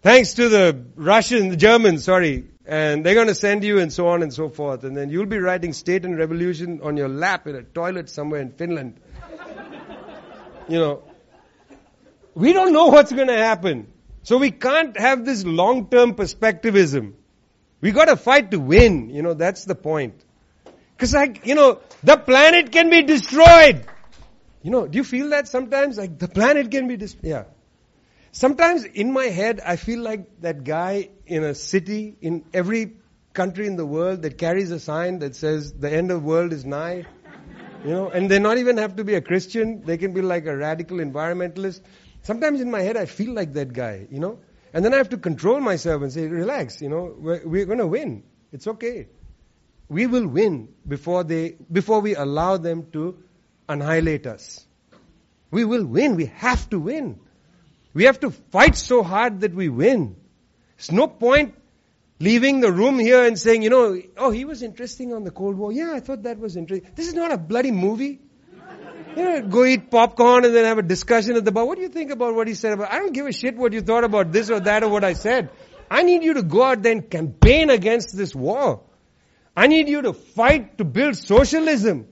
Thanks 0.03 0.35
to 0.35 0.49
the 0.49 0.87
Russians, 0.95 1.51
the 1.51 1.57
Germans, 1.57 2.05
sorry. 2.05 2.47
And 2.65 3.05
they're 3.05 3.15
going 3.15 3.27
to 3.27 3.35
send 3.35 3.63
you 3.63 3.79
and 3.79 3.93
so 3.93 4.09
on 4.09 4.23
and 4.23 4.33
so 4.33 4.49
forth. 4.49 4.85
And 4.85 4.97
then 4.97 5.11
you'll 5.11 5.27
be 5.27 5.39
writing 5.39 5.75
State 5.75 6.07
and 6.07 6.17
Revolution 6.17 6.81
on 6.83 6.97
your 6.97 7.09
lap 7.09 7.47
in 7.47 7.57
a 7.57 7.63
toilet 7.63 8.09
somewhere 8.09 8.41
in 8.41 8.53
Finland. 8.53 9.01
You 10.69 10.79
know, 10.79 11.03
we 12.35 12.53
don't 12.55 12.73
know 12.73 12.87
what's 12.87 13.13
going 13.13 13.29
to 13.29 13.37
happen. 13.37 13.93
So 14.23 14.39
we 14.39 14.51
can't 14.51 14.97
have 14.99 15.27
this 15.27 15.45
long-term 15.45 16.15
perspectivism. 16.15 17.15
We 17.81 17.93
gotta 17.93 18.17
fight 18.17 18.51
to 18.51 18.59
win. 18.59 19.11
You 19.11 19.23
know, 19.23 19.35
that's 19.35 19.65
the 19.65 19.75
point. 19.75 20.25
Cause 20.99 21.15
like, 21.15 21.47
you 21.47 21.55
know, 21.55 21.81
the 22.03 22.17
planet 22.17 22.73
can 22.73 22.91
be 22.91 23.03
destroyed. 23.03 23.87
You 24.63 24.71
know, 24.71 24.87
do 24.87 24.99
you 24.99 25.05
feel 25.05 25.31
that 25.31 25.49
sometimes? 25.49 25.97
Like 25.97 26.19
the 26.19 26.29
planet 26.29 26.71
can 26.71 26.89
be 26.89 26.97
destroyed. 26.97 27.25
Yeah. 27.25 27.45
Sometimes 28.33 28.85
in 28.85 29.13
my 29.13 29.25
head, 29.25 29.61
I 29.65 29.77
feel 29.77 30.01
like 30.01 30.41
that 30.43 30.63
guy 30.63 31.09
in 31.27 31.43
a 31.43 31.55
city 31.55 32.17
in 32.21 32.45
every 32.53 32.93
country 33.33 33.67
in 33.67 33.77
the 33.77 33.87
world 33.87 34.23
that 34.23 34.37
carries 34.39 34.71
a 34.71 34.79
sign 34.79 35.21
that 35.21 35.35
says 35.35 35.73
the 35.73 35.91
end 35.91 36.11
of 36.11 36.21
the 36.21 36.27
world 36.27 36.53
is 36.53 36.65
nigh. 36.65 37.07
You 37.85 37.91
know, 37.93 38.11
and 38.11 38.31
they 38.31 38.39
not 38.39 38.59
even 38.59 38.77
have 38.77 38.97
to 38.97 39.05
be 39.05 39.15
a 39.15 39.23
Christian. 39.23 39.83
They 39.87 39.97
can 39.97 40.13
be 40.13 40.21
like 40.21 40.47
a 40.47 40.55
radical 40.55 40.99
environmentalist. 40.99 41.81
Sometimes 42.23 42.61
in 42.61 42.71
my 42.71 42.83
head, 42.83 42.99
I 42.99 43.07
feel 43.07 43.33
like 43.33 43.55
that 43.55 43.73
guy, 43.73 44.07
you 44.11 44.21
know. 44.21 44.39
And 44.73 44.85
then 44.85 44.95
I 44.95 44.99
have 44.99 45.09
to 45.11 45.19
control 45.19 45.61
myself 45.61 46.03
and 46.03 46.13
say, 46.13 46.27
relax, 46.27 46.81
you 46.81 46.89
know, 46.89 47.15
we're, 47.19 47.47
we're 47.47 47.67
going 47.67 47.79
to 47.79 47.87
win. 47.87 48.23
It's 48.53 48.67
okay. 48.67 49.09
We 49.89 50.07
will 50.07 50.27
win 50.27 50.69
before 50.87 51.25
they, 51.25 51.57
before 51.71 52.01
we 52.01 52.15
allow 52.15 52.57
them 52.57 52.87
to 52.93 53.19
annihilate 53.69 54.27
us. 54.27 54.65
We 55.51 55.65
will 55.65 55.85
win. 55.85 56.15
We 56.15 56.27
have 56.27 56.71
to 56.71 56.79
win. 56.79 57.19
We 57.93 58.05
have 58.05 58.21
to 58.21 58.31
fight 58.31 58.77
so 58.77 59.03
hard 59.03 59.41
that 59.41 59.53
we 59.53 59.69
win. 59.69 60.15
There's 60.77 60.93
no 60.93 61.09
point 61.09 61.55
leaving 62.21 62.61
the 62.61 62.71
room 62.71 62.99
here 62.99 63.25
and 63.25 63.39
saying, 63.39 63.63
you 63.63 63.71
know, 63.71 64.01
oh, 64.17 64.31
he 64.31 64.45
was 64.45 64.63
interesting 64.63 65.13
on 65.13 65.25
the 65.25 65.31
Cold 65.33 65.57
War. 65.57 65.73
Yeah, 65.73 65.93
I 65.93 66.01
thought 66.01 66.23
that 66.23 66.39
was 66.39 66.57
interesting. 66.57 66.89
This 66.95 67.09
is 67.09 67.15
not 67.15 67.33
a 67.33 67.39
bloody 67.39 67.73
movie. 67.73 68.21
You 69.17 69.25
know, 69.25 69.43
go 69.43 69.65
eat 69.65 69.91
popcorn 69.91 70.45
and 70.45 70.55
then 70.55 70.65
have 70.65 70.79
a 70.79 70.83
discussion 70.83 71.37
at 71.37 71.45
the 71.45 71.51
bar. 71.51 71.65
What 71.65 71.77
do 71.77 71.83
you 71.83 71.89
think 71.89 72.11
about 72.11 72.35
what 72.35 72.47
he 72.47 72.55
said 72.55 72.73
about? 72.73 72.93
I 72.93 72.99
don't 72.99 73.13
give 73.13 73.27
a 73.27 73.33
shit 73.33 73.57
what 73.57 73.73
you 73.73 73.81
thought 73.81 74.05
about 74.05 74.33
this 74.33 74.51
or 74.51 74.61
that 74.61 74.85
or 74.85 74.89
what 74.89 75.05
I 75.05 75.15
said. 75.15 75.51
I 75.91 76.03
need 76.03 76.23
you 76.23 76.35
to 76.35 76.43
go 76.43 76.63
out 76.63 76.83
there 76.83 76.93
and 76.93 77.11
campaign 77.11 77.71
against 77.71 78.17
this 78.17 78.35
war. 78.35 78.83
I 79.57 79.67
need 79.67 79.89
you 79.89 80.03
to 80.03 80.13
fight 80.13 80.79
to 80.79 80.85
build 80.85 81.17
socialism. 81.17 82.07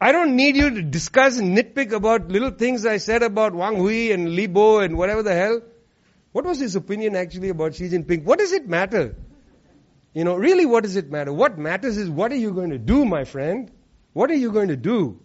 I 0.00 0.12
don't 0.12 0.36
need 0.36 0.56
you 0.56 0.70
to 0.70 0.82
discuss 0.82 1.38
and 1.38 1.56
nitpick 1.56 1.92
about 1.92 2.28
little 2.28 2.50
things 2.50 2.86
I 2.86 2.98
said 2.98 3.22
about 3.22 3.54
Wang 3.54 3.76
Hui 3.76 4.12
and 4.12 4.34
Li 4.34 4.46
Bo 4.46 4.78
and 4.78 4.96
whatever 4.96 5.22
the 5.22 5.34
hell. 5.34 5.62
What 6.32 6.44
was 6.44 6.60
his 6.60 6.76
opinion 6.76 7.16
actually 7.16 7.48
about 7.48 7.74
Xi 7.74 7.88
Jinping? 7.88 8.24
What 8.24 8.38
does 8.38 8.52
it 8.52 8.68
matter? 8.68 9.16
You 10.12 10.24
know, 10.24 10.36
really 10.36 10.66
what 10.66 10.84
does 10.84 10.96
it 10.96 11.10
matter? 11.10 11.32
What 11.32 11.58
matters 11.58 11.96
is 11.96 12.08
what 12.08 12.30
are 12.30 12.36
you 12.36 12.52
going 12.52 12.70
to 12.70 12.78
do, 12.78 13.04
my 13.04 13.24
friend? 13.24 13.70
What 14.12 14.30
are 14.30 14.34
you 14.34 14.52
going 14.52 14.68
to 14.68 14.76
do? 14.76 15.20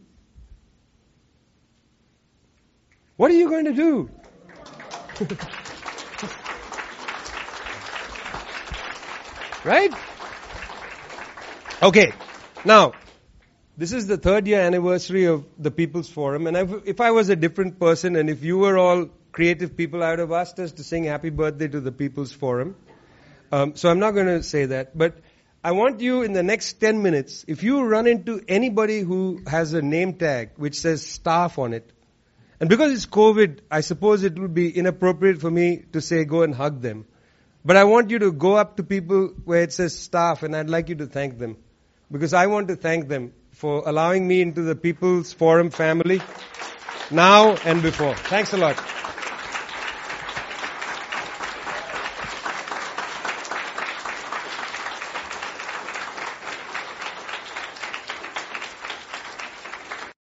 What 3.22 3.30
are 3.30 3.36
you 3.36 3.50
going 3.50 3.66
to 3.66 3.74
do? 3.74 4.10
right? 9.64 9.94
Okay. 11.84 12.14
Now, 12.66 12.94
this 13.78 13.94
is 13.94 14.08
the 14.08 14.18
third 14.18 14.48
year 14.48 14.62
anniversary 14.62 15.26
of 15.26 15.46
the 15.60 15.70
People's 15.70 16.10
Forum, 16.10 16.48
and 16.48 16.82
if 16.88 17.00
I 17.00 17.12
was 17.12 17.30
a 17.30 17.36
different 17.36 17.80
person, 17.80 18.16
and 18.16 18.28
if 18.28 18.44
you 18.44 18.58
were 18.58 18.80
all 18.80 19.10
creative 19.32 19.78
people, 19.78 20.04
I 20.04 20.10
would 20.10 20.18
have 20.18 20.32
asked 20.32 20.58
us 20.58 20.72
to 20.72 20.84
sing 20.84 21.04
Happy 21.04 21.30
Birthday 21.30 21.68
to 21.68 21.80
the 21.80 21.92
People's 21.92 22.32
Forum. 22.32 22.76
Um, 23.52 23.76
so 23.76 23.92
I'm 23.92 24.00
not 24.00 24.16
going 24.16 24.26
to 24.26 24.42
say 24.42 24.66
that, 24.66 24.98
but 24.98 25.20
I 25.64 25.74
want 25.74 26.00
you 26.00 26.24
in 26.24 26.34
the 26.34 26.42
next 26.42 26.80
10 26.80 27.04
minutes, 27.04 27.46
if 27.48 27.62
you 27.62 27.84
run 27.84 28.08
into 28.08 28.42
anybody 28.48 29.02
who 29.02 29.44
has 29.46 29.74
a 29.74 29.84
name 29.84 30.14
tag 30.16 30.54
which 30.56 30.80
says 30.80 31.06
staff 31.06 31.60
on 31.60 31.74
it, 31.74 31.88
and 32.62 32.70
because 32.70 32.94
it's 32.94 33.08
COVID, 33.08 33.62
I 33.72 33.82
suppose 33.82 34.24
it 34.24 34.38
would 34.38 34.54
be 34.54 34.70
inappropriate 34.70 35.42
for 35.42 35.50
me 35.50 35.84
to 35.94 36.00
say 36.00 36.26
go 36.26 36.44
and 36.44 36.54
hug 36.54 36.80
them. 36.82 37.06
But 37.66 37.76
I 37.76 37.86
want 37.86 38.12
you 38.12 38.20
to 38.20 38.32
go 38.32 38.54
up 38.56 38.78
to 38.78 38.84
people 38.84 39.34
where 39.46 39.64
it 39.64 39.74
says 39.74 39.98
staff 39.98 40.44
and 40.44 40.56
I'd 40.56 40.70
like 40.70 40.88
you 40.88 40.96
to 40.98 41.08
thank 41.08 41.40
them. 41.40 41.58
Because 42.12 42.36
I 42.36 42.46
want 42.46 42.68
to 42.68 42.76
thank 42.76 43.08
them 43.08 43.34
for 43.50 43.82
allowing 43.88 44.28
me 44.28 44.44
into 44.44 44.62
the 44.62 44.76
People's 44.76 45.34
Forum 45.34 45.72
family 45.72 46.22
now 47.10 47.56
and 47.66 47.82
before. 47.82 48.14
Thanks 48.16 48.54
a 48.54 48.58
lot. 48.58 48.78